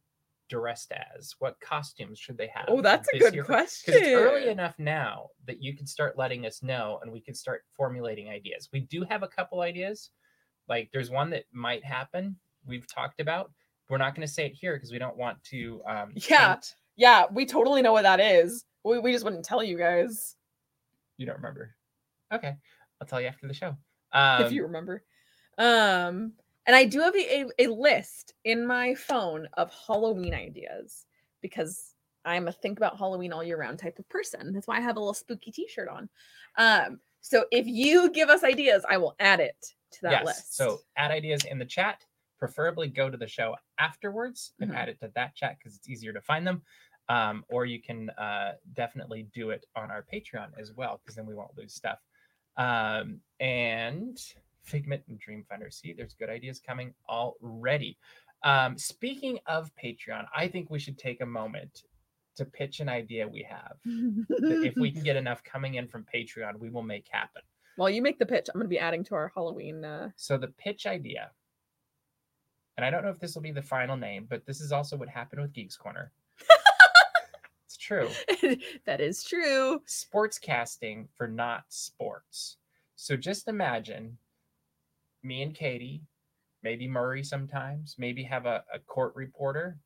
dressed 0.50 0.92
as? 0.92 1.36
What 1.40 1.60
costumes 1.60 2.20
should 2.20 2.38
they 2.38 2.48
have? 2.54 2.66
Oh, 2.68 2.82
that's 2.82 3.08
a 3.14 3.18
good 3.20 3.34
year? 3.34 3.44
question. 3.44 3.94
Because 3.94 4.08
it's 4.08 4.16
early 4.18 4.50
enough 4.50 4.76
now 4.78 5.28
that 5.48 5.62
you 5.62 5.76
can 5.76 5.88
start 5.88 6.18
letting 6.18 6.46
us 6.46 6.62
know, 6.64 7.00
and 7.02 7.12
we 7.12 7.20
can 7.22 7.34
start 7.34 7.64
formulating 7.76 8.30
ideas. 8.30 8.70
We 8.72 8.82
do 8.82 9.04
have 9.10 9.24
a 9.24 9.28
couple 9.28 9.62
ideas. 9.62 10.10
Like 10.68 10.90
there's 10.94 11.10
one 11.10 11.30
that 11.32 11.46
might 11.52 11.84
happen. 11.84 12.36
We've 12.66 12.88
talked 12.88 13.20
about. 13.20 13.52
We're 13.90 13.98
not 14.00 14.16
going 14.16 14.28
to 14.28 14.34
say 14.34 14.48
it 14.48 14.54
here 14.54 14.76
because 14.76 14.92
we 14.92 14.98
don't 15.00 15.18
want 15.18 15.44
to. 15.46 15.82
Um, 15.88 16.12
Yeah. 16.16 16.54
taint- 16.56 16.76
Yeah, 16.96 17.26
we 17.32 17.46
totally 17.46 17.82
know 17.82 17.94
what 17.94 18.02
that 18.04 18.20
is. 18.20 18.66
We, 18.84 18.98
we 19.00 19.12
just 19.12 19.24
wouldn't 19.24 19.46
tell 19.46 19.62
you 19.64 19.78
guys 19.78 20.36
You 21.18 21.26
don't 21.26 21.36
remember? 21.38 21.76
Okay, 22.34 22.56
I'll 23.00 23.08
tell 23.08 23.22
you 23.22 23.28
after 23.28 23.48
the 23.48 23.54
show. 23.54 23.76
Um, 24.12 24.44
if 24.44 24.52
you 24.52 24.64
remember. 24.64 25.04
Um, 25.58 26.34
and 26.66 26.76
I 26.76 26.86
do 26.86 27.00
have 27.02 27.16
a, 27.16 27.46
a, 27.60 27.68
list 27.68 28.34
in 28.44 28.66
my 28.66 28.96
phone 28.96 29.48
of 29.54 29.72
Halloween 29.88 30.34
ideas 30.34 31.06
because 31.42 31.94
I'm 32.26 32.48
a 32.48 32.52
think 32.52 32.80
about 32.80 32.98
Halloween 32.98 33.32
all 33.32 33.44
year 33.44 33.60
round 33.60 33.80
type 33.80 34.00
of 34.00 34.10
person. 34.10 34.52
That's 34.52 34.68
why 34.68 34.78
I 34.78 34.82
have 34.82 34.98
a 34.98 35.00
little 35.00 35.14
spooky 35.14 35.52
T-shirt 35.52 35.88
on. 35.88 36.10
Um, 36.58 37.00
so 37.22 37.46
if 37.52 37.68
you 37.68 38.12
give 38.12 38.30
us 38.30 38.44
ideas, 38.44 38.84
I 38.90 38.98
will 38.98 39.16
add 39.20 39.40
it 39.40 39.74
to 39.92 40.02
that 40.04 40.12
yes. 40.12 40.26
list. 40.26 40.58
So 40.58 40.80
add 40.98 41.12
ideas 41.12 41.46
in 41.46 41.60
the 41.60 41.66
chat. 41.66 42.04
Preferably 42.38 42.88
go 42.88 43.10
to 43.10 43.18
the 43.18 43.28
show 43.28 43.56
afterwards 43.80 44.54
and 44.60 44.72
Mhm. 44.72 44.76
add 44.76 44.90
it 44.90 45.00
to 45.00 45.12
that 45.16 45.36
chat 45.36 45.58
because 45.58 45.76
it's 45.76 45.88
easier 45.88 46.14
to 46.14 46.22
find 46.22 46.46
them. 46.46 46.64
Um, 47.08 47.46
or 47.50 47.66
you 47.66 47.82
can 47.82 48.10
uh, 48.12 48.56
definitely 48.74 49.24
do 49.34 49.52
it 49.52 49.66
on 49.76 49.92
our 49.92 50.04
Patreon 50.04 50.58
as 50.58 50.74
well 50.74 50.98
because 50.98 51.16
then 51.16 51.28
we 51.28 51.36
won't 51.36 51.56
lose 51.56 51.74
stuff. 51.74 52.00
Um, 52.58 53.22
and 53.40 54.18
Figment 54.66 55.04
and 55.08 55.20
Dreamfinder. 55.20 55.72
See, 55.72 55.94
there's 55.94 56.14
good 56.14 56.30
ideas 56.30 56.60
coming 56.66 56.94
already. 57.10 57.98
Um, 58.44 58.78
speaking 58.78 59.40
of 59.48 59.72
Patreon, 59.82 60.26
I 60.36 60.48
think 60.48 60.70
we 60.70 60.80
should 60.80 60.98
take 60.98 61.22
a 61.22 61.26
moment 61.26 61.84
to 62.36 62.46
pitch 62.46 62.80
an 62.80 62.90
idea 62.90 63.28
we 63.28 63.46
have. 63.50 63.78
that 63.86 64.64
if 64.66 64.76
we 64.76 64.92
can 64.92 65.04
get 65.04 65.16
enough 65.24 65.44
coming 65.44 65.76
in 65.76 65.88
from 65.88 66.06
Patreon, 66.14 66.60
we 66.60 66.70
will 66.70 66.84
make 66.84 67.08
happen. 67.10 67.42
While 67.78 67.90
you 67.90 68.02
make 68.02 68.20
the 68.20 68.26
pitch, 68.26 68.48
I'm 68.50 68.60
going 68.60 68.66
to 68.66 68.70
be 68.70 68.80
adding 68.80 69.04
to 69.06 69.16
our 69.16 69.32
Halloween. 69.34 69.84
Uh, 69.84 70.10
So 70.16 70.38
the 70.38 70.48
pitch 70.50 70.86
idea, 70.86 71.32
and 72.78 72.86
I 72.86 72.90
don't 72.90 73.04
know 73.04 73.10
if 73.10 73.20
this 73.20 73.36
will 73.36 73.42
be 73.42 73.52
the 73.52 73.62
final 73.62 73.98
name, 73.98 74.28
but 74.30 74.46
this 74.46 74.62
is 74.62 74.72
also 74.72 74.98
what 74.98 75.10
happened 75.10 75.42
with 75.42 75.54
Geeks 75.54 75.78
Corner. 75.78 76.12
it's 77.66 77.78
true. 77.78 78.10
that 78.86 79.02
is 79.02 79.24
true. 79.24 79.82
Sports 79.86 80.38
casting 80.38 81.08
for 81.16 81.28
not 81.28 81.64
sports. 81.70 82.58
So 82.96 83.16
just 83.18 83.48
imagine 83.48 84.18
me 85.26 85.42
and 85.42 85.54
Katie, 85.54 86.04
maybe 86.64 86.88
Murray 86.88 87.24
sometimes, 87.24 87.96
maybe 87.98 88.24
have 88.24 88.46
a, 88.46 88.64
a 88.74 88.80
court 88.80 89.14
reporter, 89.16 89.78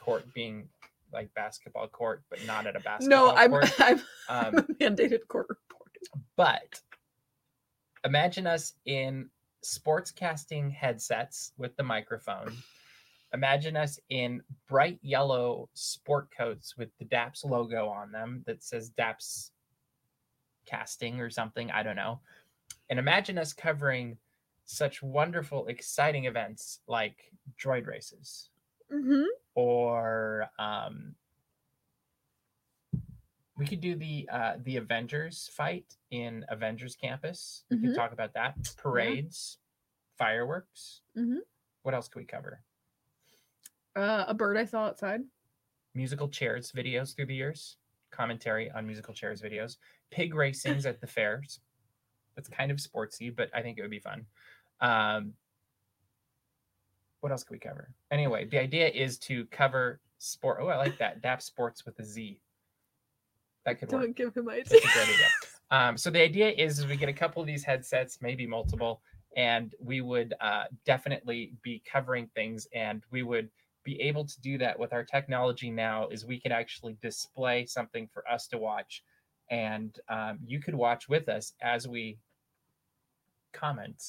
court 0.00 0.24
being 0.34 0.68
like 1.12 1.32
basketball 1.34 1.88
court, 1.88 2.22
but 2.30 2.44
not 2.46 2.66
at 2.66 2.76
a 2.76 2.80
basketball 2.80 3.28
No, 3.28 3.36
I'm 3.36 3.50
court. 3.50 3.72
I'm 3.78 4.00
Um, 4.28 4.58
a 4.58 4.62
mandated 4.62 5.26
court 5.28 5.46
reporter. 5.48 6.00
But 6.36 6.80
imagine 8.04 8.46
us 8.46 8.74
in 8.86 9.28
sportscasting 9.64 10.72
headsets 10.72 11.52
with 11.58 11.76
the 11.76 11.82
microphone. 11.82 12.56
Imagine 13.34 13.76
us 13.76 13.98
in 14.08 14.42
bright 14.68 14.98
yellow 15.02 15.68
sport 15.74 16.28
coats 16.36 16.76
with 16.76 16.88
the 16.98 17.04
DAPS 17.04 17.44
logo 17.44 17.88
on 17.88 18.10
them 18.10 18.42
that 18.46 18.62
says 18.62 18.88
DAPS 18.90 19.50
casting 20.66 21.20
or 21.20 21.28
something. 21.28 21.70
I 21.70 21.82
don't 21.82 21.96
know. 21.96 22.20
And 22.90 22.98
imagine 22.98 23.36
us 23.36 23.52
covering 23.52 24.16
such 24.68 25.02
wonderful, 25.02 25.66
exciting 25.68 26.26
events 26.26 26.80
like 26.86 27.32
droid 27.58 27.86
races 27.86 28.50
hmm 28.90 29.24
or 29.54 30.48
um, 30.58 31.14
we 33.56 33.66
could 33.66 33.80
do 33.80 33.96
the 33.96 34.28
uh, 34.30 34.56
the 34.62 34.76
Avengers 34.76 35.48
fight 35.52 35.96
in 36.10 36.44
Avengers 36.48 36.94
Campus. 36.94 37.64
We 37.70 37.76
Mhm. 37.76 37.82
could 37.82 37.94
talk 37.96 38.12
about 38.12 38.34
that. 38.34 38.56
Parades, 38.76 39.58
fireworks. 40.16 41.02
Mhm. 41.16 41.40
What 41.82 41.94
else 41.94 42.08
could 42.08 42.20
we 42.20 42.26
cover? 42.26 42.62
Uh, 43.96 44.26
a 44.28 44.34
bird 44.34 44.56
I 44.56 44.64
saw 44.64 44.86
outside. 44.86 45.22
Musical 45.94 46.28
chairs 46.28 46.70
videos 46.70 47.16
through 47.16 47.26
the 47.26 47.34
years. 47.34 47.78
Commentary 48.10 48.70
on 48.70 48.86
musical 48.86 49.12
chairs 49.12 49.42
videos. 49.42 49.78
Pig 50.10 50.34
racings 50.34 50.86
at 50.86 51.00
the 51.00 51.06
fairs. 51.06 51.60
That's 52.36 52.48
kind 52.48 52.70
of 52.70 52.78
sportsy, 52.78 53.34
but 53.34 53.50
I 53.52 53.62
think 53.62 53.78
it 53.78 53.82
would 53.82 53.90
be 53.90 53.98
fun. 53.98 54.26
Um, 54.80 55.34
what 57.20 57.32
else 57.32 57.42
could 57.42 57.54
we 57.54 57.58
cover? 57.58 57.90
Anyway, 58.10 58.44
the 58.44 58.58
idea 58.58 58.88
is 58.88 59.18
to 59.18 59.44
cover 59.46 60.00
sport. 60.18 60.58
Oh, 60.60 60.68
I 60.68 60.76
like 60.76 60.98
that. 60.98 61.22
DAP 61.22 61.42
sports 61.42 61.84
with 61.84 61.98
a 61.98 62.04
Z. 62.04 62.40
That 63.64 63.78
could 63.78 63.90
work. 63.90 64.02
Don't 64.02 64.16
give 64.16 64.34
him 64.34 64.48
ideas. 64.48 64.72
idea. 64.72 65.26
Um, 65.70 65.96
so 65.96 66.10
the 66.10 66.22
idea 66.22 66.50
is, 66.50 66.78
is 66.78 66.86
we 66.86 66.96
get 66.96 67.08
a 67.08 67.14
couple 67.14 67.42
of 67.42 67.46
these 67.46 67.64
headsets, 67.64 68.18
maybe 68.22 68.46
multiple, 68.46 69.02
and 69.36 69.74
we 69.80 70.00
would 70.00 70.34
uh, 70.40 70.64
definitely 70.86 71.52
be 71.62 71.82
covering 71.90 72.28
things, 72.34 72.66
and 72.72 73.02
we 73.10 73.22
would 73.22 73.50
be 73.84 74.00
able 74.00 74.24
to 74.24 74.40
do 74.40 74.58
that 74.58 74.78
with 74.78 74.92
our 74.92 75.04
technology 75.04 75.70
now. 75.70 76.08
Is 76.08 76.24
we 76.24 76.40
could 76.40 76.52
actually 76.52 76.96
display 77.02 77.66
something 77.66 78.08
for 78.12 78.26
us 78.30 78.46
to 78.48 78.58
watch, 78.58 79.02
and 79.50 79.98
um, 80.08 80.38
you 80.46 80.60
could 80.60 80.74
watch 80.74 81.08
with 81.08 81.28
us 81.28 81.52
as 81.60 81.86
we 81.86 82.16
comment 83.52 84.02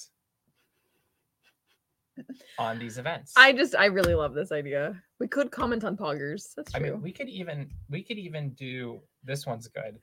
on 2.58 2.80
these 2.80 2.98
events. 2.98 3.34
I 3.36 3.54
just 3.54 3.76
I 3.76 3.86
really 3.86 4.16
love 4.16 4.34
this 4.34 4.52
idea. 4.52 5.02
We 5.20 5.28
could 5.28 5.52
comment 5.52 5.84
on 5.84 5.98
poggers. 5.98 6.54
That's 6.56 6.72
true. 6.72 6.80
I 6.80 6.90
mean, 6.90 7.02
we 7.02 7.12
could 7.12 7.30
even 7.30 7.70
we 7.90 8.04
could 8.04 8.18
even 8.18 8.52
do 8.52 9.00
this 9.24 9.46
one's 9.46 9.68
good. 9.68 10.00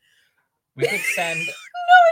We 0.75 0.87
could 0.87 1.01
send 1.15 1.39
no, 1.39 1.45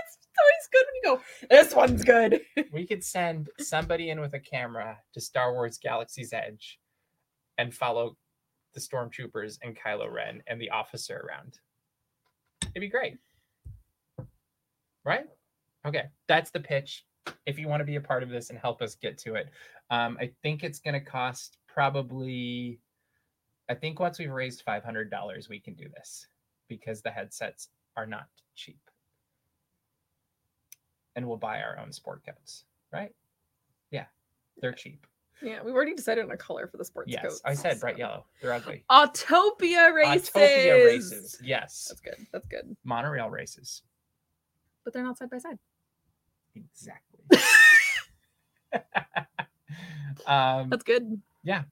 it's 0.03 0.19
always 0.39 0.69
good 0.73 0.85
when 0.87 0.95
you 0.95 1.03
go. 1.05 1.23
This 1.51 1.75
one's 1.75 2.05
good. 2.05 2.41
we 2.73 2.87
could 2.87 3.05
send 3.05 3.49
somebody 3.59 4.11
in 4.11 4.21
with 4.21 4.35
a 4.35 4.41
camera 4.41 4.99
to 5.13 5.21
Star 5.21 5.53
Wars 5.53 5.79
Galaxy's 5.79 6.33
Edge 6.33 6.79
and 7.59 7.75
follow 7.75 8.17
the 8.75 8.81
stormtroopers 8.81 9.59
and 9.63 9.77
Kylo 9.77 10.13
Ren 10.13 10.43
and 10.47 10.61
the 10.61 10.71
officer 10.71 11.27
around. 11.29 11.59
It'd 12.63 12.81
be 12.81 12.89
great. 12.89 13.19
Right? 15.05 15.27
Okay, 15.87 16.05
that's 16.29 16.51
the 16.51 16.61
pitch. 16.61 17.05
If 17.47 17.59
you 17.59 17.69
want 17.69 17.81
to 17.81 17.85
be 17.85 17.97
a 17.97 18.01
part 18.01 18.23
of 18.23 18.29
this 18.29 18.51
and 18.51 18.59
help 18.59 18.83
us 18.83 18.95
get 18.95 19.19
to 19.19 19.35
it, 19.35 19.49
um, 19.91 20.17
I 20.21 20.31
think 20.43 20.63
it's 20.65 20.79
going 20.79 20.95
to 20.95 21.01
cost 21.01 21.59
probably. 21.67 22.81
I 23.69 23.75
think 23.75 23.99
once 23.99 24.19
we've 24.19 24.31
raised 24.31 24.63
five 24.63 24.85
hundred 24.85 25.11
dollars, 25.11 25.49
we 25.49 25.59
can 25.59 25.75
do 25.75 25.89
this 25.89 26.27
because 26.69 27.01
the 27.03 27.11
headsets 27.11 27.69
are 27.97 28.07
not 28.07 28.27
cheap, 28.55 28.81
and 31.17 31.27
we'll 31.27 31.37
buy 31.37 31.61
our 31.61 31.79
own 31.79 31.93
sport 31.93 32.23
coats. 32.27 32.65
Right? 32.93 33.13
Yeah, 33.91 34.05
they're 34.61 34.73
cheap. 34.73 35.07
yeah, 35.43 35.63
we've 35.65 35.75
already 35.75 35.95
decided 35.95 36.25
on 36.25 36.31
a 36.31 36.37
color 36.37 36.67
for 36.67 36.77
the 36.77 36.85
sports 36.85 37.11
Yes, 37.11 37.23
coats. 37.23 37.43
I 37.45 37.55
said 37.55 37.81
bright 37.81 37.99
yellow. 37.99 38.25
They're 38.41 38.53
ugly. 38.53 38.85
Autopia 38.91 39.93
races. 39.95 40.31
Autopia 40.31 40.85
races. 40.85 41.39
Yes, 41.43 41.87
That's 41.89 42.01
good. 42.01 42.27
That's 42.33 42.47
good. 42.49 42.77
monorail 42.85 43.31
races. 43.31 43.83
But 44.85 44.93
they're 44.93 45.03
not 45.03 45.17
side 45.19 45.31
by 45.31 45.39
side. 45.39 45.59
Exactly. 46.55 47.14
um, 50.27 50.71
That's 50.71 50.85
good. 50.85 51.21
Yeah. 51.43 51.63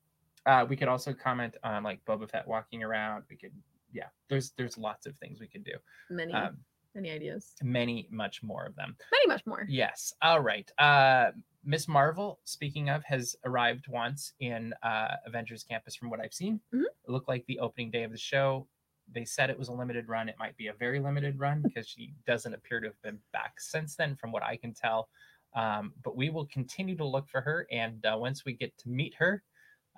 Uh, 0.44 0.66
we 0.68 0.76
could 0.76 0.88
also 0.88 1.12
comment 1.12 1.56
on 1.62 1.82
like 1.82 2.04
Boba 2.04 2.28
Fett 2.28 2.46
walking 2.46 2.82
around. 2.82 3.24
We 3.30 3.36
could, 3.36 3.52
yeah. 3.92 4.06
There's 4.28 4.50
there's 4.56 4.76
lots 4.76 5.06
of 5.06 5.16
things 5.16 5.40
we 5.40 5.46
could 5.46 5.64
do. 5.64 5.72
Many 6.10 6.32
Um, 6.32 6.58
many 6.94 7.10
ideas. 7.10 7.52
many, 7.62 8.08
much 8.10 8.42
more 8.42 8.64
of 8.66 8.74
them. 8.74 8.96
Many 9.12 9.26
much 9.28 9.46
more. 9.46 9.64
Yes. 9.68 10.12
All 10.22 10.40
right. 10.40 10.70
Uh, 10.78 11.30
Miss 11.64 11.86
Marvel, 11.86 12.40
speaking 12.44 12.90
of, 12.90 13.04
has 13.04 13.36
arrived 13.44 13.86
once 13.86 14.32
in 14.40 14.74
uh, 14.82 15.14
Avengers 15.26 15.62
Campus. 15.62 15.94
From 15.94 16.10
what 16.10 16.18
I've 16.20 16.34
seen, 16.34 16.60
Mhm. 16.74 16.82
it 16.82 17.10
looked 17.10 17.28
like 17.28 17.46
the 17.46 17.60
opening 17.60 17.90
day 17.92 18.02
of 18.02 18.10
the 18.10 18.18
show. 18.18 18.66
They 19.12 19.24
said 19.24 19.48
it 19.50 19.58
was 19.58 19.68
a 19.68 19.72
limited 19.72 20.08
run. 20.08 20.28
It 20.28 20.36
might 20.40 20.56
be 20.56 20.68
a 20.68 20.72
very 20.72 20.98
limited 20.98 21.38
run 21.38 21.62
because 21.62 21.86
she 21.88 22.14
doesn't 22.26 22.52
appear 22.54 22.80
to 22.80 22.88
have 22.88 23.00
been 23.02 23.20
back 23.32 23.60
since 23.60 23.94
then, 23.94 24.16
from 24.16 24.32
what 24.32 24.42
I 24.42 24.56
can 24.56 24.74
tell. 24.74 25.08
Um, 25.54 25.92
but 26.02 26.16
we 26.16 26.30
will 26.30 26.46
continue 26.46 26.96
to 26.96 27.06
look 27.06 27.28
for 27.28 27.40
her, 27.42 27.66
and 27.70 28.04
uh, 28.06 28.16
once 28.18 28.44
we 28.44 28.54
get 28.54 28.76
to 28.78 28.88
meet 28.88 29.14
her, 29.18 29.42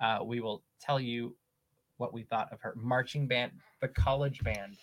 uh, 0.01 0.19
we 0.23 0.41
will 0.41 0.63
tell 0.81 0.99
you 0.99 1.35
what 1.97 2.13
we 2.13 2.23
thought 2.23 2.51
of 2.51 2.59
her 2.61 2.73
marching 2.75 3.27
band, 3.27 3.53
the 3.81 3.87
college 3.87 4.43
band. 4.43 4.75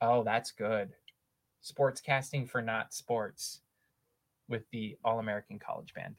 Oh, 0.00 0.24
that's 0.24 0.50
good. 0.52 0.90
Sports 1.60 2.00
casting 2.00 2.46
for 2.46 2.62
not 2.62 2.94
sports 2.94 3.60
with 4.48 4.62
the 4.72 4.96
All 5.04 5.18
American 5.18 5.58
College 5.58 5.92
Band. 5.94 6.16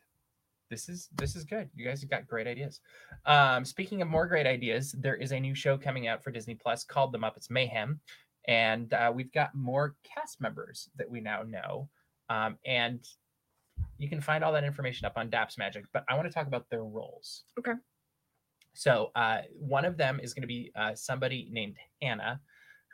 This 0.70 0.88
is 0.88 1.10
this 1.16 1.36
is 1.36 1.44
good. 1.44 1.70
You 1.76 1.86
guys 1.86 2.00
have 2.02 2.10
got 2.10 2.28
great 2.28 2.48
ideas. 2.48 2.80
Um, 3.26 3.66
speaking 3.66 4.02
of 4.02 4.08
more 4.08 4.26
great 4.28 4.46
ideas, 4.46 4.94
there 4.98 5.16
is 5.16 5.34
a 5.34 5.40
new 5.40 5.54
show 5.54 5.78
coming 5.78 6.08
out 6.08 6.24
for 6.24 6.32
Disney 6.32 6.56
Plus 6.56 6.84
called 6.84 7.12
The 7.12 7.18
Muppets 7.18 7.50
Mayhem, 7.50 8.00
and 8.48 8.94
uh, 8.94 9.12
we've 9.14 9.34
got 9.34 9.54
more 9.54 9.96
cast 10.04 10.40
members 10.40 10.90
that 10.96 11.10
we 11.10 11.20
now 11.20 11.44
know. 11.44 11.90
Um, 12.32 12.58
and 12.66 13.06
you 13.98 14.08
can 14.10 14.22
find 14.22 14.44
all 14.44 14.54
that 14.54 14.64
information 14.64 15.06
up 15.06 15.14
on 15.18 15.30
Daps 15.30 15.58
Magic. 15.58 15.86
But 15.94 16.06
I 16.10 16.16
want 16.16 16.28
to 16.28 16.34
talk 16.34 16.48
about 16.48 16.70
their 16.70 16.84
roles. 16.84 17.44
Okay. 17.60 17.74
So 18.74 19.12
uh, 19.16 19.40
one 19.60 19.84
of 19.84 19.98
them 19.98 20.20
is 20.24 20.34
going 20.34 20.44
to 20.44 20.48
be 20.48 20.72
uh, 20.76 20.96
somebody 20.96 21.50
named 21.52 21.76
Hannah, 22.02 22.40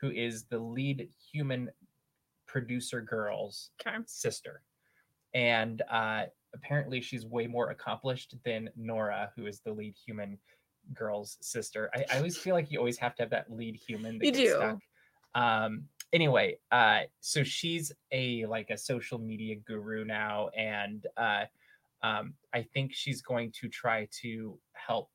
who 0.01 0.09
is 0.09 0.45
the 0.45 0.57
lead 0.57 1.07
human 1.31 1.69
producer 2.47 3.01
girl's 3.01 3.69
Okay. 3.85 3.97
sister. 4.07 4.63
And 5.35 5.83
uh, 5.91 6.23
apparently 6.55 6.99
she's 7.01 7.25
way 7.25 7.45
more 7.45 7.69
accomplished 7.69 8.33
than 8.43 8.69
Nora, 8.75 9.31
who 9.35 9.45
is 9.45 9.59
the 9.59 9.71
lead 9.71 9.95
human 10.03 10.39
girl's 10.93 11.37
sister. 11.41 11.91
I, 11.93 12.05
I 12.11 12.17
always 12.17 12.37
feel 12.37 12.55
like 12.55 12.71
you 12.71 12.79
always 12.79 12.97
have 12.97 13.13
to 13.17 13.23
have 13.23 13.29
that 13.29 13.51
lead 13.51 13.75
human. 13.75 14.17
That 14.17 14.25
You 14.25 14.31
do. 14.31 14.47
Stuck. 14.55 14.79
Um, 15.35 15.83
anyway, 16.13 16.59
uh, 16.71 17.01
so 17.19 17.43
she's 17.43 17.91
a 18.11 18.45
like 18.47 18.69
a 18.69 18.77
social 18.77 19.19
media 19.19 19.55
guru 19.55 20.05
now, 20.05 20.49
and 20.49 21.05
uh, 21.17 21.45
um, 22.03 22.35
I 22.53 22.63
think 22.63 22.93
she's 22.93 23.21
going 23.21 23.51
to 23.53 23.69
try 23.69 24.07
to 24.21 24.59
help 24.73 25.11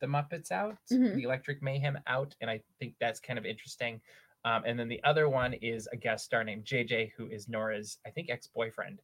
the 0.00 0.06
Muppets 0.06 0.50
out, 0.52 0.78
Mhm. 0.90 1.14
the 1.14 1.22
Electric 1.24 1.62
Mayhem 1.62 1.98
out, 2.06 2.34
and 2.40 2.50
I 2.50 2.62
think 2.78 2.94
that's 3.00 3.20
kind 3.20 3.38
of 3.38 3.44
interesting. 3.46 4.00
Um, 4.44 4.62
and 4.64 4.78
then 4.78 4.88
the 4.88 5.02
other 5.02 5.28
one 5.28 5.54
is 5.54 5.88
a 5.88 5.96
guest 5.96 6.24
star 6.24 6.44
named 6.44 6.64
JJ, 6.64 7.06
who 7.16 7.28
is 7.28 7.48
Nora's, 7.48 7.98
I 8.06 8.10
think, 8.10 8.30
ex-boyfriend, 8.30 9.02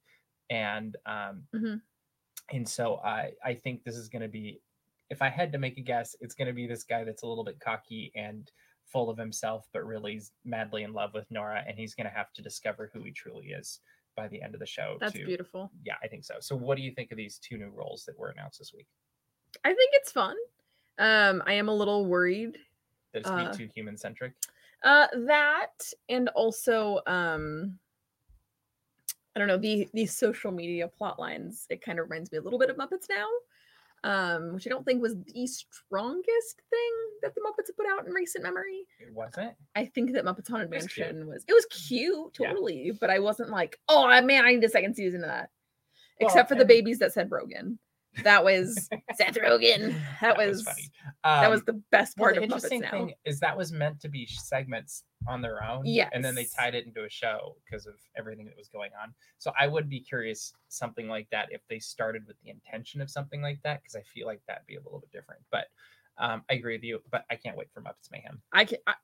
and 0.51 0.97
um, 1.07 1.49
Mhm. 1.55 1.83
and 2.53 2.69
so 2.69 2.99
I 2.99 3.33
I 3.43 3.55
think 3.55 3.85
this 3.85 3.97
is 3.97 4.09
going 4.09 4.23
to 4.23 4.29
be, 4.29 4.63
if 5.11 5.23
I 5.23 5.29
had 5.29 5.53
to 5.53 5.59
make 5.59 5.79
a 5.79 5.83
guess, 5.83 6.15
it's 6.21 6.35
going 6.35 6.49
to 6.49 6.55
be 6.55 6.67
this 6.67 6.85
guy 6.85 7.05
that's 7.05 7.23
a 7.23 7.27
little 7.27 7.45
bit 7.45 7.59
cocky 7.61 8.13
and 8.15 8.51
full 8.87 9.11
of 9.11 9.19
himself, 9.19 9.69
but 9.73 9.85
really 9.85 10.17
is 10.17 10.33
madly 10.45 10.83
in 10.83 10.93
love 10.93 11.15
with 11.15 11.31
Nora, 11.31 11.65
and 11.67 11.79
he's 11.79 11.95
going 11.95 12.09
to 12.09 12.15
have 12.15 12.33
to 12.35 12.43
discover 12.43 12.91
who 12.93 13.03
he 13.03 13.11
truly 13.11 13.47
is 13.47 13.81
by 14.17 14.29
the 14.29 14.41
end 14.41 14.55
of 14.55 14.61
the 14.61 14.67
show. 14.67 14.97
That's 15.01 15.13
to, 15.13 15.25
beautiful. 15.25 15.71
Yeah, 15.85 15.95
I 16.03 16.09
think 16.09 16.25
so. 16.25 16.35
So, 16.41 16.57
what 16.57 16.77
do 16.77 16.83
you 16.83 16.93
think 16.93 17.11
of 17.11 17.17
these 17.17 17.39
two 17.39 17.59
new 17.59 17.71
roles 17.71 18.05
that 18.07 18.19
were 18.19 18.29
announced 18.29 18.59
this 18.59 18.73
week? 18.75 18.87
I 19.65 19.69
think 19.69 19.91
it's 19.95 20.13
fun. 20.13 20.37
Um, 20.99 21.43
I 21.47 21.55
am 21.55 21.69
a 21.69 21.75
little 21.75 22.07
worried. 22.07 22.59
That 23.13 23.21
it's 23.21 23.29
Uh, 23.29 23.51
be 23.51 23.57
too 23.57 23.71
human 23.75 23.97
centric. 23.97 24.35
Uh, 24.83 25.07
that 25.27 25.93
and 26.09 26.29
also 26.31 27.01
um, 27.07 27.79
I 29.35 29.39
don't 29.39 29.49
know 29.49 29.57
the 29.57 29.89
the 29.95 30.07
social 30.07 30.53
media 30.53 30.87
plot 30.89 31.19
lines. 31.19 31.67
It 31.71 31.83
kind 31.83 31.99
of 31.99 32.05
reminds 32.09 32.31
me 32.31 32.39
a 32.39 32.43
little 32.43 32.59
bit 32.59 32.71
of 32.71 32.77
Muppets 32.77 33.09
now, 33.09 33.27
um, 34.05 34.53
which 34.53 34.67
I 34.67 34.71
don't 34.71 34.85
think 34.85 35.03
was 35.03 35.17
the 35.17 35.47
strongest 35.47 36.63
thing 36.71 36.93
that 37.23 37.35
the 37.35 37.41
Muppets 37.41 37.69
have 37.69 37.77
put 37.77 37.87
out 37.91 38.07
in 38.07 38.13
recent 38.13 38.45
memory. 38.45 38.87
It 39.01 39.13
wasn't. 39.13 39.55
I 39.75 39.87
think 39.87 40.13
that 40.13 40.25
Muppets 40.25 40.49
Haunted 40.49 40.71
was 40.71 40.87
cute. 40.87 41.07
Mansion 41.07 41.27
was 41.27 41.45
it 41.49 41.53
was 41.55 41.67
cute, 41.71 42.37
Yeah. 42.39 42.51
totally, 42.51 42.93
but 43.01 43.11
I 43.11 43.19
wasn't 43.19 43.51
like, 43.51 43.81
oh 43.89 44.07
man, 44.23 44.45
I 44.45 44.53
need 44.53 44.63
a 44.63 44.69
second 44.69 44.95
season 44.95 45.23
of 45.25 45.29
that. 45.31 45.51
Well, 46.21 46.29
Except 46.29 46.49
for 46.49 46.55
the 46.55 46.65
babies 46.65 46.99
that 47.01 47.13
said 47.13 47.31
Rogen. 47.31 47.79
That 48.23 48.45
was 48.45 48.89
Seth 49.15 49.35
Rogen. 49.35 49.95
That, 50.21 50.37
was, 50.39 50.63
funny. 50.63 50.91
that 51.25 51.51
was 51.51 51.61
Um, 51.61 51.65
the 51.67 51.83
best 51.91 52.17
well, 52.17 52.27
part 52.27 52.37
the 52.37 52.43
of 52.43 52.49
Muppets 52.49 52.55
interesting 52.55 52.81
now. 52.81 52.91
thing 52.91 53.15
is 53.25 53.41
that 53.41 53.57
was 53.57 53.73
meant 53.73 54.01
to 54.01 54.09
be 54.09 54.27
segments 54.27 55.05
on 55.27 55.43
their 55.43 55.63
own. 55.65 55.85
yeah, 55.85 56.09
And 56.13 56.25
then 56.25 56.35
they 56.35 56.45
tied 56.47 56.75
it 56.75 56.87
into 56.87 57.05
a 57.05 57.11
show 57.11 57.57
because 57.65 57.87
of 57.87 57.95
everything 58.17 58.47
that 58.47 58.57
was 58.57 58.69
going 58.69 58.91
on. 59.03 59.15
So 59.39 59.53
I 59.59 59.67
would 59.67 59.89
be 59.89 60.01
curious 60.01 60.53
something 60.69 61.09
like 61.09 61.29
that 61.31 61.49
if 61.51 61.61
they 61.69 61.79
started 61.79 62.27
with 62.27 62.37
the 62.45 62.51
intention 62.51 63.01
of 63.01 63.11
something 63.11 63.43
like 63.43 63.61
that, 63.65 63.83
because 63.83 63.97
I 63.97 64.03
feel 64.03 64.27
like 64.27 64.41
that'd 64.47 64.67
be 64.67 64.77
a 64.77 64.81
little 64.83 65.01
bit 65.01 65.11
different. 65.13 65.43
But 65.51 65.67
um, 66.19 66.43
I 66.51 66.55
agree 66.55 66.77
with 66.77 66.85
you, 66.85 67.01
but 67.11 67.25
I 67.31 67.37
can't 67.37 67.57
wait 67.57 67.69
for 67.75 67.81
Muppets 67.83 68.11
Mayhem. 68.13 68.41
I 68.53 68.65
can 68.65 68.79
I, 68.87 68.95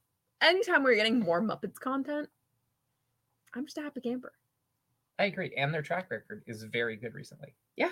anytime 0.41 0.83
we're 0.85 0.95
getting 0.95 1.19
more 1.19 1.43
Muppets 1.43 1.79
content, 1.81 2.29
I'm 3.55 3.65
just 3.65 3.79
a 3.79 3.83
happy 3.83 4.01
camper. 4.01 4.33
I 5.19 5.25
agree. 5.25 5.53
And 5.57 5.75
their 5.75 5.83
track 5.83 6.11
record 6.11 6.43
is 6.47 6.63
very 6.63 6.97
good 6.97 7.15
recently. 7.15 7.55
Yeah. 7.77 7.91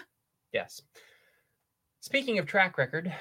Yes. 0.52 0.82
Speaking 2.00 2.38
of 2.38 2.46
track 2.46 2.78
record, 2.78 3.12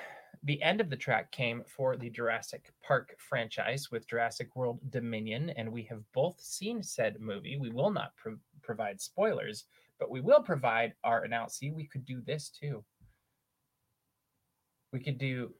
the 0.43 0.61
end 0.61 0.79
of 0.79 0.89
the 0.89 0.95
track 0.95 1.31
came 1.31 1.63
for 1.65 1.97
the 1.97 2.09
Jurassic 2.09 2.71
Park 2.85 3.15
franchise 3.17 3.91
with 3.91 4.07
Jurassic 4.07 4.55
World 4.55 4.79
Dominion, 4.91 5.49
and 5.51 5.71
we 5.71 5.83
have 5.83 6.03
both 6.13 6.39
seen 6.39 6.83
said 6.83 7.19
movie. 7.19 7.57
We 7.57 7.69
will 7.69 7.91
not 7.91 8.15
pro- 8.15 8.37
provide 8.61 9.01
spoilers, 9.01 9.65
but 9.99 10.11
we 10.11 10.21
will 10.21 10.41
provide 10.41 10.93
our 11.03 11.23
analysis. 11.23 11.69
We 11.73 11.87
could 11.87 12.05
do 12.05 12.21
this 12.21 12.49
too. 12.49 12.83
We 14.93 14.99
could 14.99 15.17
do, 15.17 15.53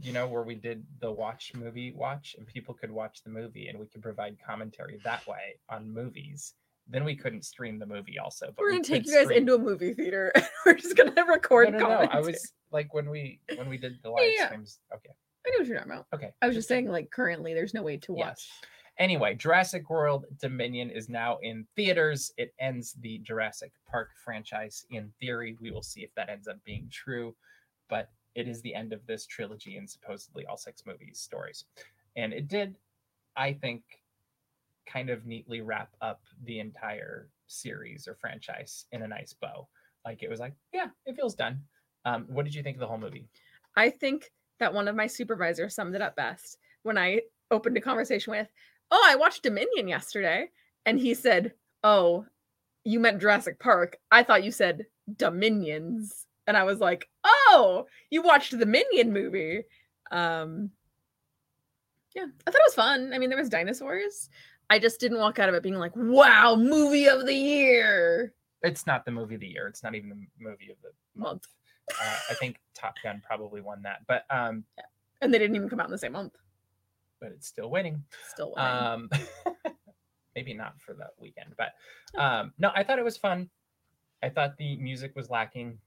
you 0.00 0.12
know, 0.12 0.28
where 0.28 0.44
we 0.44 0.54
did 0.54 0.84
the 1.00 1.10
watch 1.10 1.52
movie 1.56 1.92
watch, 1.92 2.36
and 2.38 2.46
people 2.46 2.74
could 2.74 2.90
watch 2.90 3.22
the 3.24 3.30
movie, 3.30 3.68
and 3.68 3.78
we 3.78 3.86
could 3.86 4.02
provide 4.02 4.36
commentary 4.46 5.00
that 5.02 5.26
way 5.26 5.58
on 5.68 5.90
movies. 5.90 6.54
Then 6.88 7.04
we 7.04 7.14
couldn't 7.16 7.44
stream 7.44 7.78
the 7.78 7.86
movie, 7.86 8.18
also. 8.18 8.46
But 8.46 8.58
We're 8.58 8.70
gonna 8.72 8.82
take 8.84 9.06
you 9.06 9.12
guys 9.14 9.24
stream- 9.24 9.38
into 9.40 9.54
a 9.54 9.58
movie 9.58 9.92
theater. 9.94 10.32
We're 10.66 10.74
just 10.74 10.96
gonna 10.96 11.12
record. 11.26 11.72
no, 11.72 11.78
no, 11.78 11.88
no. 11.88 12.08
I 12.10 12.20
was 12.20 12.52
like 12.72 12.92
when 12.94 13.10
we 13.10 13.40
when 13.56 13.68
we 13.68 13.76
did 13.76 13.98
the 14.02 14.10
live 14.10 14.30
yeah. 14.34 14.46
streams. 14.46 14.80
Okay, 14.94 15.10
I 15.46 15.50
know 15.50 15.58
what 15.58 15.66
you're 15.66 15.76
talking 15.76 15.92
about. 15.92 16.06
okay. 16.14 16.30
I 16.40 16.46
was 16.46 16.56
just 16.56 16.68
saying, 16.68 16.88
like, 16.88 17.10
currently, 17.10 17.52
there's 17.54 17.74
no 17.74 17.82
way 17.82 17.96
to 17.98 18.14
Yes. 18.16 18.26
watch. 18.26 18.48
Anyway, 18.98 19.34
Jurassic 19.34 19.88
World 19.90 20.24
Dominion 20.40 20.90
is 20.90 21.08
now 21.08 21.38
in 21.42 21.64
theaters. 21.76 22.32
It 22.36 22.52
ends 22.58 22.94
the 23.00 23.18
Jurassic 23.18 23.70
Park 23.88 24.10
franchise. 24.24 24.84
In 24.90 25.12
theory, 25.20 25.56
we 25.60 25.70
will 25.70 25.84
see 25.84 26.00
if 26.02 26.12
that 26.16 26.28
ends 26.28 26.48
up 26.48 26.56
being 26.64 26.88
true, 26.90 27.36
but 27.88 28.10
it 28.34 28.48
is 28.48 28.60
the 28.62 28.74
end 28.74 28.92
of 28.92 29.06
this 29.06 29.24
trilogy 29.26 29.76
and 29.76 29.88
supposedly 29.88 30.46
all 30.46 30.56
six 30.56 30.84
movies 30.84 31.20
stories. 31.20 31.64
And 32.16 32.32
it 32.32 32.48
did, 32.48 32.76
I 33.36 33.52
think, 33.52 33.82
kind 34.90 35.10
of 35.10 35.26
neatly 35.26 35.60
wrap 35.60 35.90
up 36.00 36.22
the 36.44 36.58
entire 36.58 37.28
series 37.46 38.08
or 38.08 38.14
franchise 38.14 38.86
in 38.92 39.02
a 39.02 39.08
nice 39.08 39.32
bow. 39.32 39.68
Like 40.04 40.22
it 40.22 40.30
was 40.30 40.40
like, 40.40 40.54
yeah, 40.72 40.88
it 41.06 41.16
feels 41.16 41.34
done. 41.34 41.60
Um, 42.04 42.26
what 42.28 42.44
did 42.44 42.54
you 42.54 42.62
think 42.62 42.76
of 42.76 42.80
the 42.80 42.86
whole 42.86 42.98
movie? 42.98 43.28
I 43.76 43.90
think 43.90 44.30
that 44.58 44.72
one 44.72 44.88
of 44.88 44.96
my 44.96 45.06
supervisors 45.06 45.74
summed 45.74 45.94
it 45.94 46.02
up 46.02 46.16
best 46.16 46.58
when 46.82 46.98
I 46.98 47.20
opened 47.50 47.76
a 47.76 47.80
conversation 47.80 48.30
with, 48.30 48.48
"Oh, 48.90 49.04
I 49.06 49.16
watched 49.16 49.42
Dominion 49.42 49.88
yesterday," 49.88 50.50
and 50.86 50.98
he 50.98 51.14
said, 51.14 51.54
"Oh, 51.84 52.26
you 52.84 53.00
meant 53.00 53.20
Jurassic 53.20 53.58
Park. 53.58 53.98
I 54.10 54.22
thought 54.22 54.44
you 54.44 54.50
said 54.50 54.86
Dominions." 55.16 56.26
And 56.46 56.56
I 56.56 56.64
was 56.64 56.80
like, 56.80 57.08
"Oh, 57.24 57.86
you 58.10 58.22
watched 58.22 58.58
the 58.58 58.66
Minion 58.66 59.12
movie." 59.12 59.64
Um 60.10 60.72
Yeah, 62.14 62.26
I 62.46 62.50
thought 62.50 62.60
it 62.60 62.66
was 62.66 62.74
fun. 62.74 63.12
I 63.12 63.18
mean, 63.18 63.28
there 63.28 63.38
was 63.38 63.50
dinosaurs. 63.50 64.30
I 64.70 64.78
just 64.78 65.00
didn't 65.00 65.18
walk 65.18 65.38
out 65.38 65.48
of 65.48 65.54
it 65.54 65.62
being 65.62 65.76
like, 65.76 65.92
"Wow, 65.96 66.56
movie 66.56 67.06
of 67.08 67.26
the 67.26 67.34
year." 67.34 68.34
It's 68.62 68.86
not 68.86 69.04
the 69.04 69.10
movie 69.10 69.34
of 69.36 69.40
the 69.40 69.46
year. 69.46 69.66
It's 69.68 69.82
not 69.82 69.94
even 69.94 70.08
the 70.10 70.16
movie 70.38 70.70
of 70.70 70.76
the 70.82 70.90
month. 71.14 71.46
Uh, 71.90 72.16
I 72.30 72.34
think 72.34 72.60
Top 72.74 72.94
Gun 73.02 73.22
probably 73.24 73.60
won 73.60 73.82
that, 73.82 74.00
but 74.06 74.24
um, 74.30 74.64
And 75.20 75.32
they 75.32 75.38
didn't 75.38 75.56
even 75.56 75.68
come 75.68 75.80
out 75.80 75.86
in 75.86 75.92
the 75.92 75.98
same 75.98 76.12
month. 76.12 76.34
but 77.20 77.30
it's 77.32 77.46
still 77.46 77.70
winning. 77.70 78.02
Still 78.28 78.52
winning. 78.56 78.70
Um, 78.70 79.10
maybe 80.36 80.54
not 80.54 80.80
for 80.80 80.92
the 80.92 81.06
weekend, 81.18 81.54
but 81.56 81.72
um, 82.20 82.52
no, 82.58 82.70
I 82.74 82.82
thought 82.84 82.98
it 82.98 83.04
was 83.04 83.16
fun. 83.16 83.48
I 84.22 84.28
thought 84.28 84.56
the 84.58 84.76
music 84.76 85.12
was 85.16 85.30
lacking. 85.30 85.78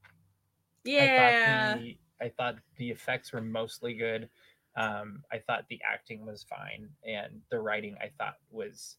yeah. 0.86 1.74
I 1.74 1.76
thought 1.76 1.80
the 1.82 1.98
I 2.22 2.30
thought 2.30 2.56
the 2.78 2.90
effects 2.90 3.34
were 3.34 3.42
mostly 3.42 3.94
good. 3.94 4.30
Um, 4.76 5.24
I 5.32 5.40
thought 5.40 5.66
the 5.70 5.82
acting 5.90 6.26
was 6.26 6.44
fine, 6.44 6.90
and 7.06 7.42
the 7.50 7.60
writing 7.60 7.96
I 8.02 8.10
thought 8.18 8.36
was. 8.50 8.98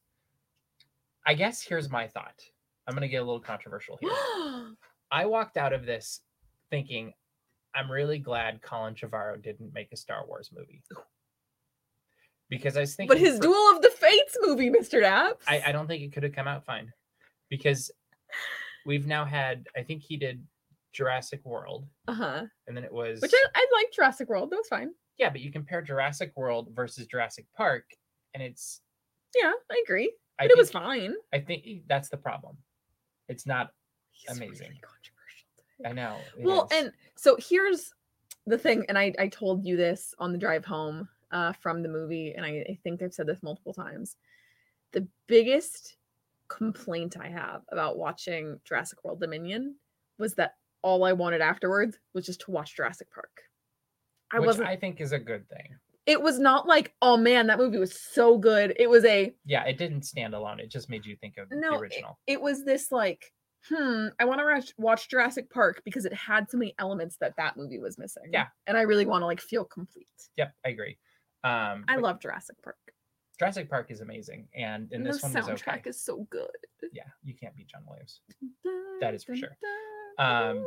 I 1.25 1.35
guess 1.35 1.63
here's 1.63 1.89
my 1.89 2.09
thought. 2.09 2.43
I'm 2.87 2.95
gonna 2.95 3.09
get 3.09 3.23
a 3.23 3.25
little 3.25 3.41
controversial 3.41 3.99
here. 4.01 4.11
I 5.13 5.27
walked 5.27 5.57
out 5.57 5.73
of 5.73 5.87
this 5.87 6.21
thinking, 6.71 7.13
I'm 7.75 7.91
really 7.91 8.19
glad 8.19 8.63
Colin 8.63 8.95
Trevorrow 8.95 9.41
didn't 9.41 9.73
make 9.73 9.93
a 9.93 9.97
Star 9.97 10.27
Wars 10.27 10.51
movie. 10.55 10.83
Because 12.49 12.77
I 12.77 12.81
was 12.81 12.95
thinking, 12.95 13.09
But 13.09 13.21
his 13.21 13.37
for- 13.37 13.43
Duel 13.43 13.77
of 13.77 13.83
the 13.83 13.91
Fates 13.91 14.37
movie, 14.43 14.71
Mr. 14.71 15.03
Daps. 15.03 15.43
I, 15.47 15.63
I 15.67 15.73
don't 15.73 15.87
think 15.87 16.03
it 16.03 16.13
could 16.13 16.23
have 16.23 16.35
come 16.35 16.49
out 16.49 16.65
fine. 16.65 16.93
Because 17.49 17.91
we've 18.85 19.07
now 19.07 19.25
had, 19.25 19.67
I 19.77 19.83
think 19.83 20.03
he 20.03 20.17
did 20.17 20.43
Jurassic 20.93 21.41
World, 21.45 21.87
uh-huh. 22.09 22.45
and 22.67 22.77
then 22.77 22.85
it 22.85 22.93
was, 22.93 23.21
Which 23.21 23.33
I, 23.35 23.47
I 23.55 23.67
like 23.73 23.93
Jurassic 23.93 24.29
World. 24.29 24.51
That 24.51 24.57
was 24.57 24.69
fine. 24.69 24.91
Yeah, 25.23 25.31
but 25.31 25.41
you 25.41 25.53
compare 25.53 25.81
Jurassic 25.83 26.33
World 26.35 26.71
versus 26.75 27.07
Jurassic 27.07 27.47
Park, 27.57 27.85
and 28.35 28.43
it's, 28.43 28.81
Yeah, 29.41 29.53
I 29.71 29.83
agree. 29.85 30.13
I 30.41 30.45
But 30.45 30.49
think, 30.49 30.59
it 30.59 30.61
was 30.61 30.71
fine. 30.73 31.15
I 31.33 31.39
think 31.39 31.65
that's 31.87 32.09
the 32.09 32.17
problem. 32.17 32.57
It's 33.29 33.47
not, 33.47 33.71
He's 34.11 34.37
Amazing. 34.37 34.69
really 34.69 34.81
controversial 34.81 35.49
today. 35.57 35.89
I 35.89 35.93
know. 35.93 36.17
Well, 36.39 36.69
is. 36.73 36.77
and 36.77 36.93
so 37.17 37.37
here's 37.39 37.95
the 38.49 38.59
thing, 38.59 38.85
and 38.89 38.99
I, 38.99 39.13
I 39.17 39.29
told 39.29 39.65
you 39.65 39.77
this 39.77 40.13
on 40.19 40.33
the 40.33 40.39
drive 40.39 40.65
home 40.65 41.09
uh, 41.31 41.53
from 41.53 41.85
the 41.85 41.89
movie, 41.89 42.35
and 42.37 42.45
I, 42.45 42.65
I 42.69 42.79
think 42.83 43.01
I've 43.01 43.15
said 43.15 43.29
this 43.29 43.45
multiple 43.45 43.73
times. 43.73 44.17
The 44.91 45.07
biggest 45.29 45.99
complaint 46.49 47.17
I 47.17 47.29
have 47.29 47.63
about 47.71 47.97
watching 47.97 48.59
Jurassic 48.65 49.05
World 49.05 49.21
Dominion 49.21 49.77
was 50.19 50.35
that 50.35 50.57
all 50.83 51.05
I 51.05 51.13
wanted 51.13 51.41
afterwards 51.41 51.97
was 52.13 52.27
just 52.27 52.41
to 52.41 52.51
watch 52.51 52.75
Jurassic 52.75 53.07
Park. 53.15 53.43
I 54.33 54.41
which 54.41 54.47
wasn't. 54.47 54.69
I 54.69 54.77
think 54.77 55.01
is 55.01 55.13
a 55.13 55.19
good 55.19 55.49
thing. 55.49 55.77
it 56.07 56.21
was 56.21 56.39
not 56.39 56.67
like, 56.67 56.95
oh 57.03 57.17
man, 57.17 57.47
that 57.49 57.59
movie 57.59 57.79
was 57.79 57.99
so 58.01 58.39
good. 58.39 58.75
It 58.79 58.89
was 58.91 59.05
a 59.05 59.33
Yeah, 59.45 59.65
it 59.65 59.79
didn't 59.79 60.03
stand 60.03 60.35
alone. 60.35 60.59
It 60.61 60.71
just 60.71 60.89
made 60.91 61.05
you 61.07 61.17
think 61.17 61.37
of 61.39 61.49
No, 61.51 61.73
the 61.73 61.79
original. 61.79 62.19
it 62.27 62.41
was 62.41 62.65
this 62.65 62.91
like 62.93 63.33
hmm 63.69 64.09
i 64.19 64.25
want 64.25 64.41
to 64.41 64.45
watch, 64.45 64.73
watch 64.77 65.09
jurassic 65.09 65.49
park 65.49 65.83
because 65.85 66.05
it 66.05 66.13
had 66.13 66.51
so 66.51 66.59
many 66.59 66.75
elements 66.81 67.17
that 67.21 67.33
that 67.37 67.57
movie 67.57 67.79
was 67.79 67.97
missing 67.97 68.25
Yeah. 68.33 68.47
and 68.67 68.77
i 68.77 68.81
really 68.83 69.07
want 69.07 69.23
to 69.23 69.27
like 69.27 69.41
feel 69.41 69.65
complete 69.65 70.09
Yep, 70.37 70.53
I 70.67 70.69
agree. 70.71 70.99
Um, 71.45 71.85
i 71.87 71.95
love 71.97 72.19
jurassic 72.21 72.57
park 72.65 72.77
Jurassic 73.39 73.71
Park 73.71 73.91
is 73.93 74.01
amazing, 74.01 74.49
and 74.55 74.91
and 74.91 74.93
and 74.93 75.07
this 75.07 75.23
one 75.23 75.33
was 75.33 75.47
soundtrack 75.47 75.79
okay. 75.83 75.91
is 75.91 76.01
so 76.03 76.27
good 76.29 76.51
Yeah, 76.93 77.05
you 77.23 77.35
can't 77.35 77.55
beat 77.57 77.69
John 77.69 77.83
Williams, 77.89 78.21
That 79.01 79.15
is 79.15 79.23
for 79.23 79.37
sure. 79.37 79.57
Um, 80.19 80.65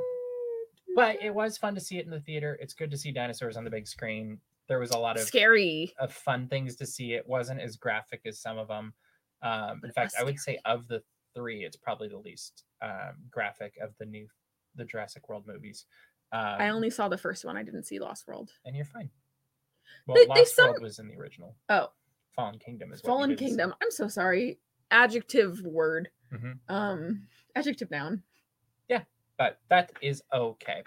but 0.96 1.22
it 1.22 1.34
was 1.34 1.58
fun 1.58 1.76
to 1.76 1.82
see 1.82 1.98
it 1.98 2.06
in 2.06 2.12
the 2.12 2.20
theater. 2.20 2.58
It's 2.62 2.74
good 2.74 2.92
to 2.92 2.98
see 2.98 3.12
dinosaurs 3.12 3.58
on 3.58 3.64
the 3.64 3.70
big 3.70 3.88
screen. 3.88 4.40
There 4.68 4.80
was 4.80 4.92
a 4.92 4.98
lot 4.98 5.16
of, 5.18 5.24
scary 5.24 5.94
of 6.00 6.12
fun 6.12 6.48
things 6.48 6.76
to 6.78 6.86
see. 6.86 7.14
It 7.14 7.28
wasn't 7.28 7.62
as 7.62 7.76
graphic 7.78 8.22
as 8.26 8.40
some 8.40 8.58
of 8.58 8.68
them. 8.68 8.94
Um, 9.42 9.82
in 9.84 9.92
fact, 9.92 10.14
was 10.14 10.22
I 10.22 10.24
would 10.24 10.40
say 10.40 10.60
of 10.66 10.88
the 10.88 11.04
three, 11.36 11.64
it's 11.66 11.76
probably 11.78 12.08
the 12.08 12.18
least 12.18 12.64
um, 12.82 13.16
graphic 13.30 13.74
of 13.82 13.94
the 14.00 14.06
new 14.06 14.28
the 14.76 14.86
Jurassic 14.86 15.30
World 15.30 15.46
movies. 15.48 15.86
Um, 16.32 16.40
i 16.60 16.70
only 16.70 16.90
saw 16.90 17.08
the 17.08 17.18
first 17.20 17.46
one 17.46 17.56
i 17.56 17.62
didn't 17.62 17.84
see 17.84 18.00
lost 18.00 18.28
world 18.28 18.52
and 18.66 18.76
you're 18.76 18.84
fine. 18.84 19.10
Well, 20.08 20.16
They- 20.16 20.24
they 20.24 20.28
Lost 20.42 20.58
World 20.58 20.82
was 20.82 20.98
in 21.00 21.08
the 21.08 21.16
original. 21.16 21.56
oh 21.70 21.92
Fallen 22.36 22.58
Kingdom 22.58 22.92
is 22.92 23.00
fallen 23.02 23.36
kingdom 23.36 23.74
i'm 23.82 23.92
so 23.92 24.08
sorry 24.08 24.58
adjective 24.90 25.62
word 25.62 26.10
Mhm. 26.34 26.58
um 26.68 27.28
adjective 27.56 27.92
noun 27.92 28.24
but 29.38 29.60
that 29.70 29.92
is 30.02 30.24
okay. 30.34 30.84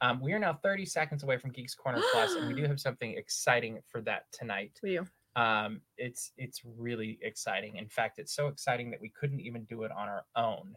Um, 0.00 0.20
we 0.20 0.32
are 0.32 0.38
now 0.38 0.52
30 0.52 0.84
seconds 0.84 1.22
away 1.22 1.38
from 1.38 1.50
Geeks 1.50 1.76
Corner 1.76 2.00
Plus, 2.12 2.34
and 2.34 2.48
we 2.48 2.60
do 2.60 2.62
have 2.68 2.80
something 2.80 3.12
exciting 3.16 3.80
for 3.86 4.00
that 4.02 4.24
tonight. 4.32 4.72
to 4.80 4.90
you 4.90 5.06
Um, 5.36 5.80
it's 5.96 6.32
it's 6.36 6.62
really 6.64 7.18
exciting. 7.22 7.76
In 7.76 7.88
fact, 7.88 8.18
it's 8.18 8.34
so 8.34 8.48
exciting 8.48 8.90
that 8.90 9.00
we 9.00 9.10
couldn't 9.10 9.40
even 9.40 9.64
do 9.64 9.84
it 9.84 9.92
on 9.92 10.08
our 10.08 10.24
own. 10.36 10.74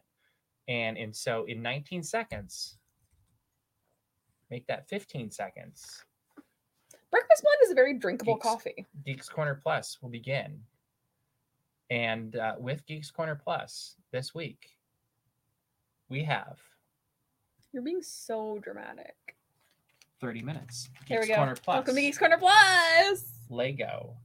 And 0.67 0.97
and 0.97 1.15
so 1.15 1.45
in 1.45 1.61
19 1.61 2.03
seconds, 2.03 2.77
make 4.51 4.67
that 4.67 4.87
15 4.87 5.31
seconds. 5.31 6.03
breakfast 7.09 7.41
blend 7.41 7.57
is 7.63 7.71
a 7.71 7.75
very 7.75 7.97
drinkable 7.97 8.35
Geeks. 8.35 8.45
coffee 8.45 8.85
Geeks 9.05 9.27
Corner 9.27 9.59
Plus 9.61 9.97
will 10.01 10.09
begin. 10.09 10.59
And 11.89 12.35
uh, 12.35 12.55
with 12.59 12.85
Geeks 12.85 13.11
Corner 13.11 13.35
Plus 13.35 13.95
this 14.11 14.33
week, 14.33 14.69
we 16.09 16.23
have 16.23 16.59
you're 17.75 17.83
being 17.83 18.01
so 18.01 18.57
dramatic 18.63 19.15
30 20.21 20.41
minutes. 20.41 20.89
here 21.05 21.19
we 21.19 21.27
go 21.27 21.35
Corner 21.35 21.55
Plus. 21.55 21.75
welcome 21.75 21.93
to 21.95 22.01
geeks 22.01 22.17
corner 22.17 22.37
plus 22.37 23.25
Lego. 23.49 24.15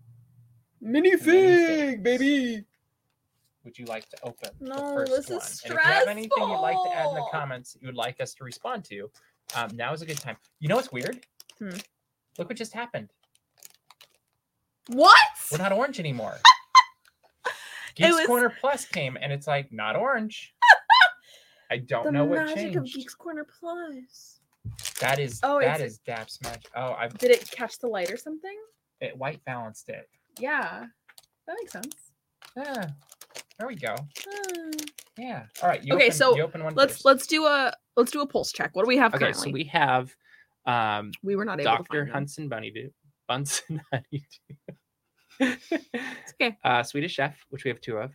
minifig 0.83 2.01
baby 2.03 2.65
Would 3.65 3.77
you 3.77 3.87
like 3.87 4.09
to 4.11 4.17
open 4.23 4.51
No, 4.61 4.75
the 5.01 5.07
first 5.07 5.13
this 5.13 5.29
one? 5.31 5.39
is 5.41 5.63
And 5.65 5.73
if 5.73 5.79
you 5.85 5.91
have 5.93 6.07
anything 6.09 6.31
you'd 6.49 6.61
like 6.61 6.77
to 6.85 6.91
add 6.97 7.07
in 7.09 7.15
the 7.15 7.21
stressful. 7.23 7.29
comments 7.33 7.77
you 7.81 7.89
would 7.89 7.97
like 7.97 8.21
us 8.21 8.35
to 8.35 8.45
respond 8.45 8.85
to, 8.85 9.11
um, 9.57 9.71
now 9.75 9.93
is 9.93 10.01
a 10.03 10.07
good 10.07 10.17
time. 10.19 10.37
You 10.61 10.69
know 10.69 10.77
what's 10.77 10.93
weird? 10.93 11.27
Hmm. 11.59 11.71
Look 12.39 12.49
what 12.49 12.57
just 12.57 12.73
happened. 12.73 13.11
what 14.87 15.17
We're 15.51 15.59
not 15.59 15.73
orange 15.73 15.99
anymore. 15.99 16.39
It 17.97 18.05
Geeks 18.05 18.17
was- 18.19 18.27
Corner 18.29 18.55
Plus 18.61 18.87
came 18.87 19.19
and 19.21 19.33
it's 19.33 19.47
like 19.49 19.73
not 19.73 19.97
orange. 19.97 20.55
I 21.71 21.79
don't 21.79 22.05
the 22.05 22.11
know 22.13 22.25
what 22.25 22.39
magic 22.41 22.57
changed. 22.57 22.77
of 22.79 22.85
Geeks 22.85 23.15
Corner 23.15 23.45
Plus. 23.45 24.41
That 25.01 25.19
is 25.19 25.41
Oh, 25.43 25.61
that 25.61 25.81
is 25.81 25.99
it's- 25.99 26.29
is 26.37 26.39
Daps 26.41 26.43
magic. 26.43 26.71
Oh, 26.75 26.93
I 26.93 27.09
Did 27.09 27.31
it 27.31 27.51
catch 27.51 27.79
the 27.79 27.87
light 27.87 28.11
or 28.11 28.17
something? 28.17 28.57
it 29.01 29.17
white 29.17 29.43
balanced 29.45 29.89
it. 29.89 30.09
Yeah, 30.39 30.85
that 31.47 31.57
makes 31.59 31.73
sense. 31.73 32.13
Yeah. 32.57 32.91
There 33.59 33.69
we 33.69 33.75
go. 33.77 33.95
Ah. 33.97 34.71
Yeah. 35.17 35.47
All 35.63 35.69
right. 35.69 35.83
You 35.83 35.95
Okay, 35.95 36.07
open, 36.07 36.17
so 36.17 36.37
you 36.37 36.43
open 36.43 36.65
one 36.65 36.75
let's 36.75 36.95
first. 36.95 37.05
let's 37.05 37.27
do 37.27 37.47
a 37.47 37.73
let's 37.97 38.11
do 38.11 38.21
a 38.23 38.27
pulse 38.27 38.53
check. 38.53 38.75
What 38.75 38.85
do 38.85 38.89
we 38.89 38.97
have 38.99 39.15
Okay, 39.15 39.25
currently? 39.27 39.51
so 39.51 39.53
we 39.53 39.65
have 39.65 40.15
um 40.67 41.13
we 41.23 41.37
were 41.37 41.45
not 41.45 41.61
able 41.61 41.71
Dr. 41.77 41.85
find 41.89 42.07
them. 42.09 42.13
Hunson 42.15 42.49
Bunny 42.49 42.91
Bunsen 43.29 43.81
Honeydew. 43.93 44.21
It's 45.41 46.33
okay. 46.41 46.57
Uh 46.65 46.83
Swedish 46.83 47.13
Chef, 47.15 47.37
which 47.51 47.65
we 47.65 47.69
have 47.71 47.81
two 47.81 47.97
of. 47.99 48.13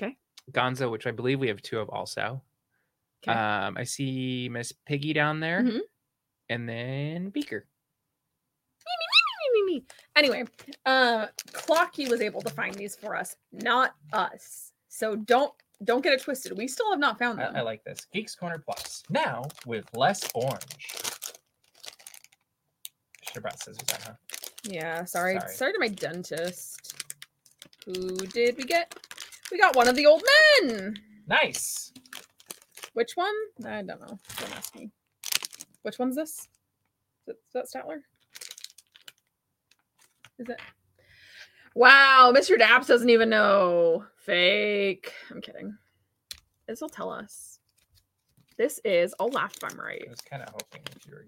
Okay. 0.00 0.16
Gonzo, 0.52 0.90
which 0.90 1.06
I 1.06 1.10
believe 1.12 1.38
we 1.40 1.48
have 1.48 1.62
two 1.62 1.78
of 1.78 1.88
also. 1.90 2.42
'Kay. 3.26 3.32
Um, 3.32 3.76
I 3.76 3.84
see 3.84 4.48
Miss 4.50 4.72
Piggy 4.72 5.12
down 5.12 5.40
there. 5.40 5.62
Mhm. 5.62 5.80
And 6.48 6.68
then 6.68 7.30
Beaker. 7.30 7.66
Me, 8.86 9.62
me, 9.64 9.74
me. 9.74 9.86
Anyway, 10.14 10.44
uh, 10.84 11.26
Clocky 11.52 12.08
was 12.08 12.20
able 12.20 12.40
to 12.42 12.50
find 12.50 12.74
these 12.74 12.96
for 12.96 13.16
us, 13.16 13.36
not 13.52 13.94
us. 14.12 14.72
So 14.88 15.16
don't 15.16 15.52
don't 15.84 16.02
get 16.02 16.12
it 16.14 16.22
twisted. 16.22 16.56
We 16.56 16.68
still 16.68 16.90
have 16.90 16.98
not 16.98 17.18
found 17.18 17.38
them. 17.38 17.54
I, 17.54 17.58
I 17.58 17.62
like 17.62 17.84
this. 17.84 18.06
Geeks 18.12 18.34
Corner 18.34 18.58
Plus. 18.58 19.02
Now 19.10 19.44
with 19.66 19.84
less 19.94 20.28
orange. 20.34 20.78
Should 23.22 23.34
have 23.34 23.42
brought 23.42 23.62
scissors 23.62 23.84
out, 23.92 24.02
huh? 24.02 24.12
yeah, 24.64 25.04
sorry. 25.04 25.38
Sorry. 25.40 25.54
sorry. 25.54 25.72
to 25.72 25.78
my 25.78 25.88
dentist. 25.88 26.94
Who 27.84 28.16
did 28.16 28.56
we 28.56 28.64
get? 28.64 28.94
We 29.52 29.58
got 29.58 29.76
one 29.76 29.88
of 29.88 29.96
the 29.96 30.06
old 30.06 30.22
men. 30.62 30.96
Nice. 31.26 31.92
Which 32.96 33.12
one? 33.14 33.34
I 33.66 33.82
don't 33.82 34.00
know. 34.00 34.18
Don't 34.38 34.56
ask 34.56 34.74
me. 34.74 34.90
Which 35.82 35.98
one's 35.98 36.16
this? 36.16 36.48
Is, 37.26 37.28
it, 37.28 37.36
is 37.46 37.52
that 37.52 37.66
Statler? 37.66 37.98
Is 40.38 40.48
it? 40.48 40.58
Wow, 41.74 42.32
Mr. 42.34 42.58
Daps 42.58 42.86
doesn't 42.86 43.10
even 43.10 43.28
know. 43.28 44.06
Fake. 44.16 45.12
I'm 45.30 45.42
kidding. 45.42 45.76
This 46.66 46.80
will 46.80 46.88
tell 46.88 47.10
us. 47.10 47.58
This 48.56 48.80
is. 48.82 49.14
I'll 49.20 49.28
laugh 49.28 49.54
if 49.62 49.70
I'm 49.70 49.78
right. 49.78 50.02
I 50.06 50.08
was 50.08 50.22
kind 50.22 50.42
of 50.42 50.48
hoping 50.48 50.80
that 50.84 51.04
you 51.04 51.12
were 51.12 51.26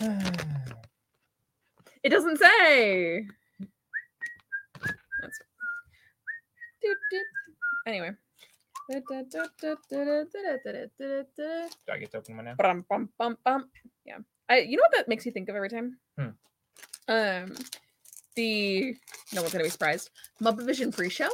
gonna. 0.00 0.32
It 2.02 2.08
doesn't 2.08 2.38
say. 2.38 3.26
That's. 5.20 5.38
Anyway. 7.86 8.12
Do 11.86 11.92
I 11.92 11.98
get 11.98 12.10
to 12.12 12.18
open 12.18 12.36
one 12.36 12.44
now? 12.44 12.54
Bum, 12.56 12.84
bum, 12.88 13.08
bum, 13.18 13.38
bum. 13.44 13.68
Yeah. 14.04 14.18
I 14.48 14.58
you 14.58 14.76
know 14.76 14.82
what 14.82 14.92
that 14.96 15.08
makes 15.08 15.24
you 15.24 15.32
think 15.32 15.48
of 15.48 15.56
every 15.56 15.70
time? 15.70 15.98
Hmm. 16.18 16.28
Um 17.08 17.54
the 18.36 18.96
no 19.32 19.40
one's 19.42 19.52
gonna 19.52 19.64
be 19.64 19.70
surprised. 19.70 20.10
Muppet 20.42 20.66
Vision 20.66 20.92
pre-show. 20.92 21.30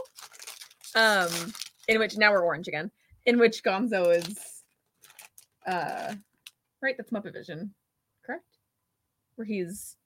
Um 0.95 1.31
in 1.89 1.99
which 1.99 2.17
now 2.17 2.31
we're 2.33 2.45
orange 2.45 2.69
again. 2.69 2.91
In 3.27 3.39
which 3.39 3.63
Gonzo 3.65 4.15
is 4.17 4.63
uh 5.67 6.15
right, 6.81 6.97
that's 6.97 7.11
Muppet 7.11 7.33
Vision, 7.33 7.75
correct? 8.25 8.59
Where 9.35 9.45
he's 9.45 9.97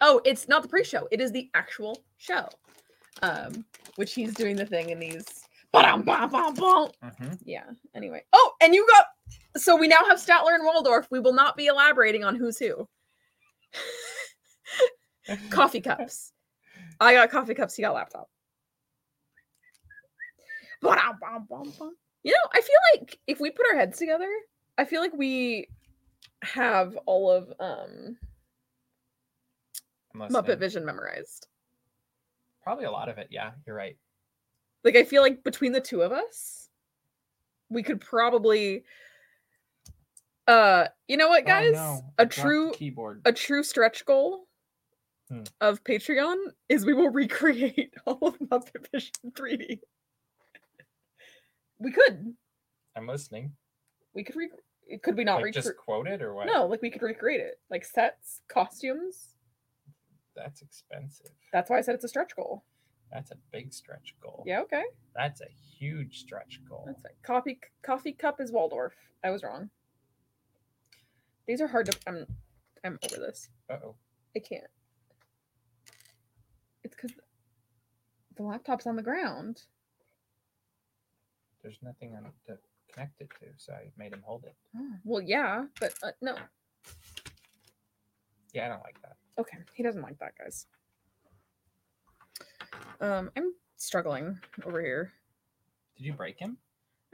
oh, 0.00 0.20
it's 0.24 0.48
not 0.48 0.62
the 0.62 0.68
pre-show, 0.68 1.08
it 1.10 1.20
is 1.20 1.32
the 1.32 1.50
actual 1.54 2.04
show. 2.18 2.48
Um, 3.22 3.64
which 3.96 4.12
he's 4.12 4.34
doing 4.34 4.56
the 4.56 4.66
thing 4.66 4.90
in 4.90 5.00
he's 5.00 5.24
ba-dum-bum-bum-bum. 5.24 5.45
Mm-hmm. 7.02 7.34
Yeah. 7.44 7.64
Anyway. 7.94 8.22
Oh, 8.32 8.52
and 8.60 8.74
you 8.74 8.86
got 8.86 9.06
so 9.56 9.76
we 9.76 9.88
now 9.88 10.04
have 10.08 10.18
Statler 10.18 10.54
and 10.54 10.64
Waldorf. 10.64 11.08
We 11.10 11.20
will 11.20 11.32
not 11.32 11.56
be 11.56 11.66
elaborating 11.66 12.24
on 12.24 12.36
who's 12.36 12.58
who. 12.58 12.88
coffee 15.50 15.80
cups. 15.80 16.32
I 17.00 17.14
got 17.14 17.30
coffee 17.30 17.54
cups. 17.54 17.74
He 17.74 17.82
got 17.82 17.94
laptop. 17.94 18.28
You 22.22 22.32
know, 22.32 22.50
I 22.52 22.60
feel 22.60 22.76
like 22.94 23.18
if 23.26 23.40
we 23.40 23.50
put 23.50 23.66
our 23.72 23.78
heads 23.78 23.98
together, 23.98 24.28
I 24.78 24.84
feel 24.84 25.00
like 25.00 25.14
we 25.14 25.68
have 26.42 26.96
all 27.06 27.30
of 27.30 27.52
um 27.60 28.16
Muppet. 30.14 30.58
Vision 30.58 30.84
memorized. 30.84 31.46
Probably 32.62 32.84
a 32.84 32.90
lot 32.90 33.08
of 33.08 33.18
it. 33.18 33.28
Yeah, 33.30 33.52
you're 33.66 33.76
right. 33.76 33.96
Like 34.86 34.94
I 34.94 35.02
feel 35.02 35.20
like 35.20 35.42
between 35.42 35.72
the 35.72 35.80
two 35.80 36.00
of 36.02 36.12
us, 36.12 36.68
we 37.68 37.82
could 37.82 38.00
probably 38.00 38.84
uh 40.46 40.84
you 41.08 41.16
know 41.16 41.26
what 41.26 41.42
Oh, 41.42 41.48
guys? 41.48 41.72
no, 41.72 42.04
I 42.16 42.22
A 42.22 42.26
true 42.26 42.70
keyboard. 42.72 43.20
a 43.24 43.32
true 43.32 43.64
stretch 43.64 44.06
goal 44.06 44.46
Hmm. 45.28 45.42
of 45.60 45.82
Patreon 45.82 46.36
is 46.68 46.86
we 46.86 46.94
will 46.94 47.10
recreate 47.10 47.94
all 48.06 48.28
of 48.28 48.38
Muppet 48.38 48.88
Vision 48.92 49.12
3D. 49.32 49.80
We 51.80 51.90
could. 51.90 52.36
I'm 52.94 53.08
listening. 53.08 53.56
We 54.14 54.22
could 54.22 54.36
re- 54.36 54.98
could 55.02 55.16
we 55.16 55.24
not 55.24 55.38
Like 55.38 55.46
recreate 55.46 55.64
just 55.64 55.76
quote 55.78 56.06
it 56.06 56.22
or 56.22 56.32
what? 56.32 56.46
No, 56.46 56.66
like 56.66 56.80
we 56.80 56.90
could 56.90 57.02
recreate 57.02 57.40
it. 57.40 57.58
Like 57.70 57.84
sets, 57.84 58.40
costumes. 58.46 59.34
That's 60.36 60.62
expensive. 60.62 61.32
That's 61.52 61.68
why 61.70 61.78
I 61.78 61.80
said 61.80 61.96
it's 61.96 62.04
a 62.04 62.08
stretch 62.08 62.36
goal. 62.36 62.62
That's 63.12 63.30
a 63.30 63.36
big 63.52 63.72
stretch 63.72 64.14
goal. 64.20 64.42
Yeah, 64.46 64.60
okay. 64.62 64.84
That's 65.14 65.40
a 65.40 65.48
huge 65.78 66.20
stretch 66.20 66.60
goal. 66.68 66.84
That's 66.86 67.04
it. 67.04 67.16
Coffee 67.22 67.60
coffee 67.82 68.12
cup 68.12 68.40
is 68.40 68.52
Waldorf. 68.52 68.94
I 69.24 69.30
was 69.30 69.42
wrong. 69.42 69.70
These 71.46 71.60
are 71.60 71.68
hard 71.68 71.86
to 71.86 71.98
I'm 72.06 72.26
I'm 72.84 72.98
over 73.04 73.20
this. 73.20 73.48
Uh 73.70 73.76
oh. 73.84 73.94
I 74.34 74.40
can't. 74.40 74.64
It's 76.84 76.94
because 76.94 77.12
the 78.36 78.42
laptop's 78.42 78.86
on 78.86 78.96
the 78.96 79.02
ground. 79.02 79.62
There's 81.62 81.78
nothing 81.82 82.14
on 82.14 82.26
it 82.26 82.32
to 82.46 82.58
connect 82.92 83.20
it 83.20 83.30
to, 83.40 83.46
so 83.56 83.72
I 83.72 83.90
made 83.96 84.12
him 84.12 84.22
hold 84.24 84.44
it. 84.44 84.54
Oh, 84.76 84.92
well, 85.04 85.22
yeah, 85.22 85.64
but 85.80 85.94
uh, 86.02 86.12
no. 86.20 86.36
Yeah, 88.52 88.66
I 88.66 88.68
don't 88.68 88.82
like 88.84 89.00
that. 89.02 89.16
Okay, 89.38 89.58
he 89.74 89.82
doesn't 89.82 90.02
like 90.02 90.18
that, 90.20 90.32
guys. 90.38 90.66
Um, 93.00 93.30
I'm 93.36 93.52
struggling 93.76 94.38
over 94.64 94.80
here. 94.80 95.12
Did 95.96 96.04
you 96.06 96.12
break 96.12 96.38
him? 96.38 96.56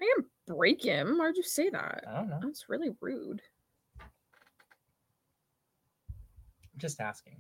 I 0.01 0.05
didn't 0.05 0.27
break 0.47 0.83
him. 0.85 1.19
Why'd 1.19 1.37
you 1.37 1.43
say 1.43 1.71
that? 1.71 2.05
I 2.09 2.15
don't 2.17 2.29
know. 2.29 2.41
That's 2.43 2.69
really 2.69 2.91
rude. 3.01 3.41
I'm 4.01 4.09
just 6.79 7.01
asking. 7.01 7.37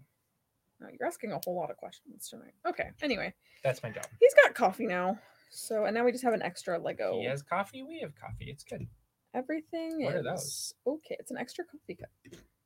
No, 0.81 0.89
you're 0.99 1.07
asking 1.07 1.33
a 1.33 1.41
whole 1.45 1.55
lot 1.57 1.71
of 1.71 1.77
questions 1.77 2.29
tonight. 2.29 2.55
Okay. 2.67 2.91
Anyway, 3.03 3.33
That's 3.65 3.83
my 3.83 3.91
job. 3.91 4.05
he's 4.21 4.35
got 4.35 4.55
coffee 4.55 4.87
now. 4.87 5.19
So 5.51 5.85
and 5.85 5.95
now 5.95 6.05
we 6.05 6.13
just 6.13 6.25
have 6.25 6.35
an 6.35 6.43
extra 6.43 6.79
Lego. 6.79 7.19
He 7.19 7.25
has 7.27 7.43
coffee. 7.43 7.83
We 7.83 8.01
have 8.01 8.13
coffee. 8.15 8.47
It's 8.51 8.65
good. 8.65 8.87
Everything 9.35 10.05
What 10.05 10.15
are 10.17 10.23
those? 10.23 10.75
okay. 10.87 11.17
It's 11.19 11.31
an 11.31 11.39
extra 11.39 11.65
coffee 11.65 11.95
cup. 11.95 12.11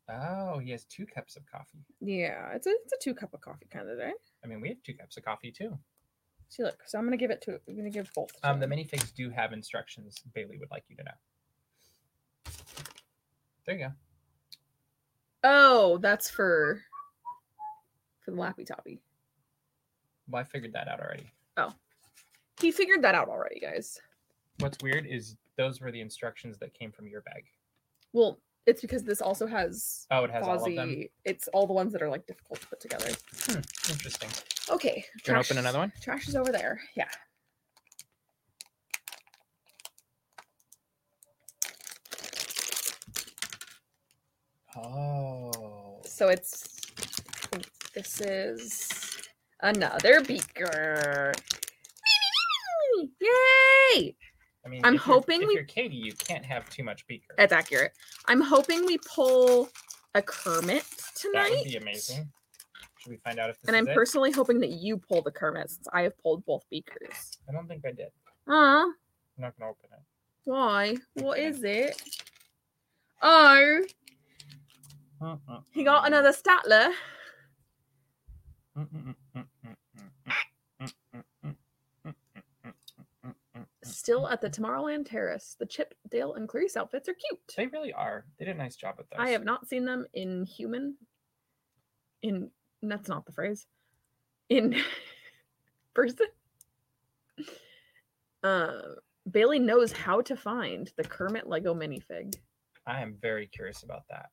Oh, 0.09 0.59
he 0.59 0.71
has 0.71 0.85
two 0.85 1.05
cups 1.05 1.37
of 1.37 1.45
coffee. 1.51 1.85
Yeah, 2.01 2.53
it's 2.55 2.67
a 2.67 2.71
it's 2.85 2.93
a 2.93 2.99
two 3.03 3.15
cup 3.15 3.35
of 3.35 3.41
coffee 3.41 3.67
kind 3.71 3.89
of 3.89 3.99
day. 3.99 4.13
I 4.45 4.47
mean, 4.47 4.61
we 4.61 4.69
have 4.69 4.83
two 4.85 4.95
cups 4.95 5.17
of 5.17 5.25
coffee 5.25 5.51
too. 5.51 5.77
See, 6.49 6.63
look. 6.63 6.79
So 6.87 6.99
I'm 6.99 7.05
gonna 7.05 7.17
give 7.17 7.33
it 7.33 7.43
to. 7.43 7.59
I'm 7.69 7.77
gonna 7.77 7.91
give 7.91 8.11
both. 8.15 8.31
Um, 8.45 8.61
the 8.61 8.67
minifigs 8.67 9.13
do 9.15 9.31
have 9.31 9.53
instructions. 9.53 10.23
Bailey 10.33 10.59
would 10.59 10.71
like 10.71 10.85
you 10.89 10.97
to 10.97 11.03
know. 11.05 12.53
There 13.67 13.77
you 13.77 13.85
go. 13.87 13.93
Oh, 15.43 15.99
that's 15.99 16.31
for 16.31 16.83
for 18.21 18.31
the 18.31 18.37
Lappy 18.37 18.65
Toppy. 18.65 19.01
Well, 20.29 20.41
I 20.41 20.45
figured 20.45 20.73
that 20.75 20.87
out 20.87 21.01
already. 21.01 21.33
Oh, 21.57 21.73
he 22.61 22.71
figured 22.71 23.03
that 23.03 23.17
out 23.17 23.29
already, 23.29 23.59
guys. 23.59 24.01
What's 24.61 24.79
weird 24.83 25.07
is 25.07 25.37
those 25.57 25.81
were 25.81 25.91
the 25.91 26.01
instructions 26.01 26.59
that 26.59 26.75
came 26.75 26.93
from 26.93 27.09
your 27.09 27.23
bag. 27.23 27.45
Well, 28.13 28.39
it's 28.67 28.81
because 28.81 29.05
this 29.05 29.23
also 29.23 29.47
has 29.47 30.07
Oh, 30.11 30.25
it 30.25 30.31
has 30.31 30.45
all 30.45 30.55
of 30.55 30.65
them. 30.65 30.89
Fozzie. 30.89 31.11
It's 31.25 31.49
all 31.49 31.67
the 31.67 31.73
ones 31.73 31.93
that 31.93 32.03
are 32.03 32.09
like 32.09 32.27
difficult 32.27 32.61
to 32.61 32.67
put 32.67 32.81
together. 32.81 33.11
Hmm, 33.47 33.61
interesting. 33.91 34.29
Okay. 34.71 35.05
Do 35.25 35.31
you 35.31 35.35
want 35.35 35.47
to 35.47 35.53
open 35.53 35.59
another 35.59 35.79
one? 35.79 35.93
Trash 36.01 36.29
is 36.29 36.37
over 36.37 36.51
there. 36.53 36.81
Yeah. 36.97 37.09
Oh. 44.77 46.01
So 46.05 46.29
it's 46.29 46.77
this 47.95 48.21
is 48.21 48.91
another 49.63 50.21
beaker. 50.23 51.33
Yay! 53.21 54.17
I 54.67 54.69
mean, 54.69 54.81
I'm 54.85 54.97
if 54.97 55.07
you're- 55.07 55.15
hoping 55.15 55.43
if 55.43 55.49
we- 55.49 55.55
you're 55.55 55.65
Katie, 55.65 55.95
you 55.97 56.13
can't 56.15 56.45
have 56.45 56.69
too 56.69 56.83
much 56.83 57.07
beaker. 57.07 57.35
That's 57.39 57.53
accurate. 57.53 57.93
I'm 58.27 58.41
hoping 58.41 58.85
we 58.85 58.99
pull 58.99 59.71
a 60.15 60.21
Kermit 60.23 60.85
tonight. 61.15 61.51
That 61.51 61.59
would 61.59 61.65
be 61.65 61.77
amazing. 61.77 62.33
Should 62.99 63.11
we 63.11 63.17
find 63.19 63.39
out 63.39 63.49
if 63.51 63.61
this 63.61 63.69
And 63.69 63.77
I'm 63.77 63.87
it? 63.87 63.95
personally 63.95 64.33
hoping 64.33 64.59
that 64.61 64.71
you 64.71 64.99
pull 64.99 65.23
the 65.23 65.31
Kermit 65.31 65.71
since 65.71 65.87
I 65.93 66.03
have 66.03 66.19
pulled 66.19 66.45
both 66.45 66.69
beakers. 66.69 67.39
I 67.49 67.53
don't 67.53 67.69
think 67.69 67.85
I 67.87 67.93
did. 67.93 68.11
Aw, 68.49 68.83
I'm 68.83 68.95
not 69.39 69.57
gonna 69.57 69.71
open 69.71 69.89
it. 69.93 70.01
why? 70.45 70.97
What 71.15 71.39
is 71.39 71.63
it? 71.63 72.01
Oh, 73.23 73.85
uh, 75.21 75.37
uh, 75.49 75.61
he 75.71 75.85
got 75.85 76.03
uh, 76.03 76.07
another 76.07 76.33
Statler. 76.33 76.93
Mm, 78.77 78.89
mm, 78.93 79.15
mm, 79.37 79.47
still 84.07 84.29
at 84.29 84.41
the 84.41 84.49
Tomorrowland 84.49 85.11
Terrace. 85.11 85.57
The 85.59 85.67
Chip, 85.67 85.93
Dale, 86.09 86.35
and 86.35 86.49
Clarice 86.49 86.77
outfits 86.77 87.09
are 87.09 87.15
cute. 87.15 87.41
They 87.57 87.67
really 87.67 87.93
are. 87.93 88.25
They 88.39 88.45
did 88.45 88.55
a 88.55 88.59
nice 88.59 88.77
job 88.77 88.95
with 88.99 89.11
those. 89.11 89.19
I 89.19 89.31
have 89.31 89.45
not 89.45 89.67
seen 89.67 89.85
them 89.85 90.07
in 90.15 90.47
human. 90.47 90.97
In 92.23 92.51
that's 92.83 93.09
not 93.09 93.27
the 93.27 93.33
phrase. 93.33 93.67
In 94.49 94.77
person. 95.95 96.27
Uh, 98.45 98.71
Bailey 99.29 99.59
knows 99.59 99.91
how 99.91 100.21
to 100.21 100.37
find 100.37 100.89
the 100.97 101.03
Kermit 101.03 101.49
Lego 101.49 101.75
minifig. 101.75 102.37
I 102.87 103.03
am 103.03 103.17
very 103.21 103.49
curious 103.49 103.83
about 103.83 104.05
that. 104.11 104.27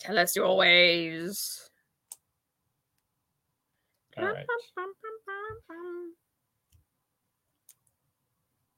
Tell 0.00 0.18
us 0.18 0.34
your 0.34 0.56
ways. 0.56 1.70
All 4.16 4.24
right. 4.24 4.46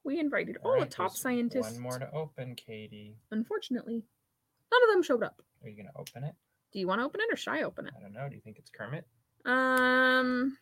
We 0.08 0.18
invited 0.18 0.56
All 0.62 0.70
all 0.70 0.78
right, 0.78 0.88
the 0.88 0.96
top 0.96 1.14
scientists. 1.14 1.74
One 1.74 1.82
more 1.82 1.98
to 1.98 2.10
open, 2.14 2.54
Katie. 2.54 3.18
Unfortunately, 3.30 4.02
none 4.72 4.82
of 4.82 4.94
them 4.94 5.02
showed 5.02 5.22
up. 5.22 5.42
Are 5.62 5.68
you 5.68 5.76
gonna 5.76 5.92
open 5.94 6.24
it? 6.24 6.34
Do 6.72 6.78
you 6.78 6.86
want 6.86 7.02
to 7.02 7.04
open 7.04 7.20
it 7.20 7.30
or 7.30 7.36
should 7.36 7.52
I 7.52 7.64
open 7.64 7.86
it? 7.86 7.92
I 7.94 8.00
don't 8.00 8.14
know. 8.14 8.26
Do 8.26 8.34
you 8.34 8.40
think 8.40 8.58
it's 8.58 8.70
Kermit? 8.70 9.06
Um, 9.44 10.56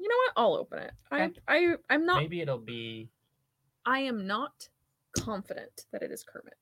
you 0.00 0.08
know 0.08 0.16
what? 0.16 0.32
I'll 0.36 0.54
open 0.54 0.80
it. 0.80 0.90
I, 1.12 1.30
I, 1.46 1.74
I'm 1.88 2.06
not. 2.06 2.20
Maybe 2.20 2.40
it'll 2.40 2.58
be. 2.58 3.08
I 3.86 4.00
am 4.00 4.26
not 4.26 4.68
confident 5.16 5.86
that 5.92 6.02
it 6.02 6.10
is 6.10 6.24
Kermit. 6.24 6.54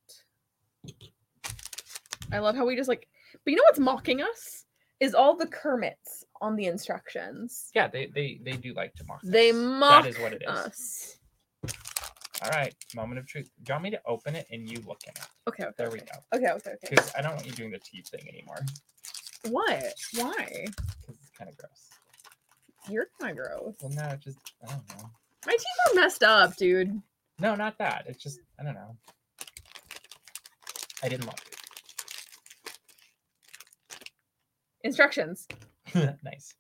I 2.33 2.41
love 2.41 2.55
how 2.55 2.67
we 2.67 2.77
just 2.77 2.91
like, 2.91 3.09
but 3.33 3.51
you 3.51 3.57
know 3.57 3.65
what's 3.67 3.79
mocking 3.79 4.21
us 4.21 4.67
is 5.01 5.15
all 5.15 5.35
the 5.35 5.47
Kermits 5.47 6.27
on 6.43 6.55
the 6.57 6.67
instructions. 6.67 7.71
Yeah, 7.75 7.89
they 7.89 8.09
they 8.15 8.41
they 8.45 8.59
do 8.59 8.75
like 8.75 8.95
to 8.97 9.05
mock. 9.05 9.23
They 9.25 9.53
us. 9.53 9.57
mock 9.57 10.05
That 10.05 10.11
is 10.11 10.19
what 10.19 10.35
it 10.35 10.43
is. 10.43 10.49
us. 10.51 11.19
All 12.43 12.51
right, 12.51 12.75
moment 12.95 13.19
of 13.19 13.27
truth. 13.27 13.51
Do 13.63 13.71
you 13.71 13.75
want 13.75 13.85
me 13.85 13.91
to 13.91 14.01
open 14.07 14.35
it 14.35 14.47
and 14.51 14.69
you 14.71 14.79
look 14.87 15.01
in 15.05 15.11
it? 15.11 15.27
Okay, 15.49 15.65
okay. 15.65 15.73
There 15.79 15.91
we 15.91 16.01
okay. 16.01 16.07
go. 16.13 16.37
Okay, 16.37 16.51
okay, 16.51 16.71
okay. 16.71 16.89
Because 16.91 17.13
I 17.17 17.23
don't 17.23 17.35
want 17.35 17.47
you 17.47 17.53
doing 17.53 17.71
the 17.71 17.79
teeth 17.79 18.09
thing 18.09 18.29
anymore. 18.29 18.59
What? 19.49 19.95
Why? 20.15 20.67
Because 20.67 21.17
it's 21.21 21.31
kind 21.39 21.51
of 21.51 21.57
gross. 21.57 21.89
You're 22.91 23.07
kind 23.21 23.39
of 23.39 23.45
gross. 23.45 23.75
Well, 23.81 23.93
no, 23.93 24.17
just 24.17 24.39
I 24.63 24.71
don't 24.71 24.89
know. 24.91 25.11
My 25.47 25.53
teeth 25.53 25.93
are 25.93 25.95
messed 25.95 26.23
up, 26.23 26.57
dude. 26.57 27.01
No, 27.39 27.55
not 27.55 27.79
that. 27.79 28.05
It's 28.07 28.23
just 28.23 28.41
I 28.61 28.65
don't 28.65 28.75
know. 28.75 28.97
I 31.03 31.09
didn't 31.09 31.27
love 31.27 31.37
it. 31.47 31.57
Instructions. 34.83 35.49
nice. 35.95 36.55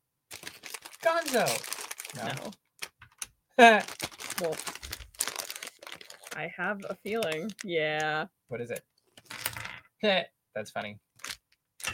Gonzo. 1.03 1.47
No. 2.17 2.53
No. 3.59 3.83
Well, 4.39 4.55
I 6.37 6.53
have 6.57 6.81
a 6.89 6.95
feeling. 6.95 7.51
Yeah. 7.65 8.27
what 8.49 8.61
is 8.61 8.71
it? 8.71 8.85
That's 10.55 10.71
funny. 10.71 10.99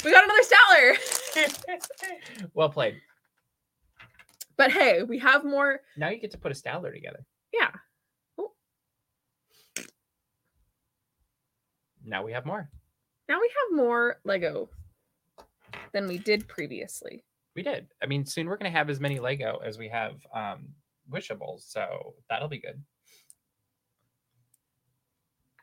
We 0.04 0.10
got 0.10 0.24
another 0.24 0.42
Statler. 0.42 2.48
well 2.54 2.68
played. 2.68 2.96
But 4.56 4.70
hey, 4.72 5.02
we 5.02 5.18
have 5.20 5.44
more. 5.44 5.80
Now 5.96 6.10
you 6.10 6.18
get 6.18 6.32
to 6.32 6.38
put 6.38 6.52
a 6.52 6.54
Statler 6.54 6.92
together. 6.92 7.24
Yeah. 7.52 7.70
Oh, 8.38 8.52
Now 12.04 12.24
we 12.24 12.32
have 12.32 12.44
more. 12.44 12.68
now 13.28 13.40
we 13.40 13.48
have 13.48 13.76
more 13.76 14.16
Lego 14.24 14.68
than 15.92 16.08
we 16.08 16.18
did 16.18 16.48
previously. 16.48 17.24
We 17.54 17.62
did. 17.62 17.86
I 18.02 18.06
mean, 18.06 18.26
soon 18.26 18.48
we're 18.48 18.56
gonna 18.56 18.70
have 18.70 18.90
as 18.90 18.98
many 19.00 19.20
Lego 19.20 19.58
as 19.64 19.78
we 19.78 19.88
have 19.88 20.14
um 20.34 20.68
wishables, 21.10 21.64
so 21.66 22.14
that'll 22.28 22.48
be 22.48 22.60
good. 22.60 22.82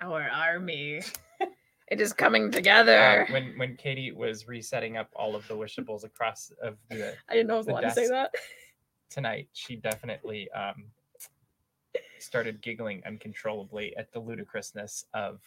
Our 0.02 0.30
army. 0.30 1.02
it 1.88 2.00
is 2.02 2.14
coming 2.14 2.47
Uh, 2.50 2.52
together. 2.52 3.28
when 3.32 3.58
when 3.58 3.76
Katie 3.76 4.12
was 4.12 4.47
resetting 4.47 4.97
up 4.97 5.10
all 5.16 5.36
of 5.36 5.47
the 5.47 5.56
wishables 5.56 6.04
across 6.04 6.52
of 6.62 6.78
the 6.89 7.16
I 7.30 7.34
didn't 7.34 7.47
know 7.47 7.56
I 7.56 7.58
was 7.58 7.66
the 7.66 7.72
allowed 7.74 7.82
to 7.82 7.91
say 7.91 8.08
that. 8.08 8.34
tonight, 9.10 9.50
she 9.54 9.76
definitely 9.76 10.50
um 10.52 10.86
started 12.20 12.62
giggling 12.62 13.02
uncontrollably 13.06 13.95
at 13.97 14.12
the 14.12 14.20
ludicrousness 14.20 15.06
of 15.14 15.39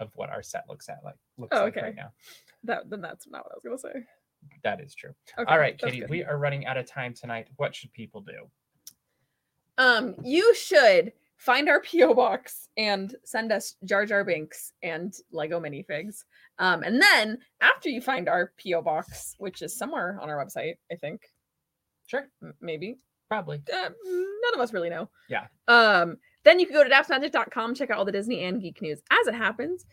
of 0.00 0.10
what 0.16 0.28
our 0.30 0.42
set 0.42 0.64
looks 0.68 0.88
at 0.88 0.98
like 1.04 1.14
looks 1.38 1.56
Oh, 1.56 1.64
like 1.64 1.76
okay. 1.76 1.86
right 1.86 1.94
now. 1.96 2.12
That 2.64 2.90
then 2.90 3.00
that's 3.00 3.26
not 3.28 3.44
what 3.44 3.52
I 3.52 3.54
was 3.62 3.82
gonna 3.82 3.94
say. 3.94 4.06
That 4.62 4.80
is 4.80 4.94
true. 4.94 5.14
Okay, 5.38 5.50
All 5.50 5.58
right, 5.58 5.78
Katie, 5.78 6.00
good. 6.00 6.10
we 6.10 6.22
are 6.24 6.36
running 6.36 6.66
out 6.66 6.76
of 6.76 6.84
time 6.86 7.14
tonight. 7.14 7.48
What 7.56 7.74
should 7.74 7.92
people 7.94 8.20
do? 8.20 8.50
Um, 9.78 10.14
you 10.22 10.54
should 10.54 11.12
find 11.36 11.68
our 11.68 11.80
PO 11.90 12.14
box 12.14 12.68
and 12.76 13.14
send 13.24 13.52
us 13.52 13.74
Jar 13.84 14.06
Jar 14.06 14.24
Binks 14.24 14.72
and 14.82 15.14
Lego 15.32 15.60
minifigs. 15.60 16.24
Um, 16.58 16.82
and 16.82 17.00
then 17.00 17.38
after 17.60 17.88
you 17.88 18.00
find 18.00 18.28
our 18.28 18.52
PO 18.62 18.82
box, 18.82 19.34
which 19.38 19.62
is 19.62 19.76
somewhere 19.76 20.18
on 20.20 20.28
our 20.30 20.44
website, 20.44 20.74
I 20.90 20.96
think, 20.96 21.22
Sure, 22.06 22.28
m- 22.42 22.52
maybe 22.60 22.98
probably. 23.28 23.62
uh, 23.72 23.88
none 24.04 24.54
of 24.54 24.60
us 24.60 24.72
really 24.74 24.90
know. 24.90 25.08
Yeah. 25.30 25.46
Um, 25.68 26.18
then 26.44 26.60
you 26.60 26.66
can 26.66 26.74
go 26.74 26.84
to 26.84 26.90
dapsmagic.com, 26.90 27.74
check 27.74 27.90
out 27.90 27.96
all 27.98 28.04
the 28.04 28.12
Disney 28.12 28.44
and 28.44 28.60
geek 28.60 28.82
news 28.82 29.00
as 29.10 29.26
it 29.26 29.34
happens. 29.34 29.86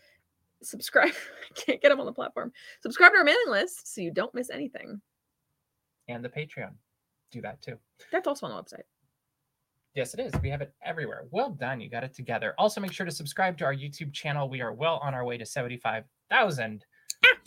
Subscribe. 0.62 1.14
Can't 1.56 1.82
get 1.82 1.88
them 1.90 2.00
on 2.02 2.06
the 2.06 2.12
platform. 2.12 2.52
Subscribe 2.84 3.14
to 3.14 3.18
our 3.20 3.24
mailing 3.24 3.50
list 3.50 3.94
so 3.96 4.02
you 4.02 4.12
don't 4.12 4.36
miss 4.36 4.50
anything. 4.50 5.02
And 6.10 6.24
the 6.24 6.30
Patreon. 6.30 6.74
Do 7.32 7.42
that 7.42 7.62
too. 7.62 7.78
That's 8.12 8.28
also 8.28 8.46
on 8.46 8.52
the 8.56 8.62
website. 8.62 8.84
Yes, 9.94 10.14
it 10.14 10.22
is. 10.22 10.34
We 10.42 10.50
have 10.50 10.62
it 10.62 10.74
everywhere. 10.84 11.26
Well 11.32 11.50
done. 11.50 11.82
You 11.82 11.90
got 11.90 12.04
it 12.04 12.14
together. 12.14 12.54
Also, 12.58 12.80
make 12.80 12.94
sure 12.94 13.06
to 13.06 13.12
subscribe 13.12 13.58
to 13.58 13.66
our 13.66 13.74
YouTube 13.74 14.14
channel. 14.14 14.50
We 14.50 14.62
are 14.62 14.72
well 14.72 15.00
on 15.04 15.14
our 15.14 15.26
way 15.26 15.38
to 15.38 15.46
75,000 15.46 16.86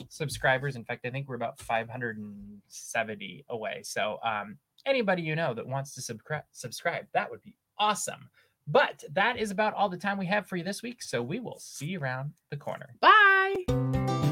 subscribers. 0.09 0.77
In 0.77 0.85
fact, 0.85 1.07
I 1.07 1.11
think 1.11 1.29
we're 1.29 1.37
about 1.37 1.59
570 1.61 3.45
away. 3.49 3.81
So, 3.83 4.19
um, 4.23 4.59
anybody 4.85 5.23
you 5.23 5.35
know 5.35 5.55
that 5.55 5.67
wants 5.67 5.95
to 5.95 6.03
subscribe, 6.03 6.43
subscribe, 6.53 7.07
that 7.15 7.31
would 7.31 7.43
be 7.43 7.55
awesome. 7.79 8.29
But 8.67 9.05
that 9.13 9.39
is 9.39 9.51
about 9.51 9.75
all 9.75 9.89
the 9.89 9.97
time 9.97 10.19
we 10.19 10.27
have 10.27 10.47
for 10.47 10.57
you 10.57 10.65
this 10.65 10.83
week. 10.83 11.03
So, 11.03 11.23
we 11.23 11.41
will 11.41 11.59
see 11.59 11.87
you 11.87 12.01
around 12.01 12.33
the 12.51 12.59
corner. 12.59 12.95
Bye. 13.01 14.24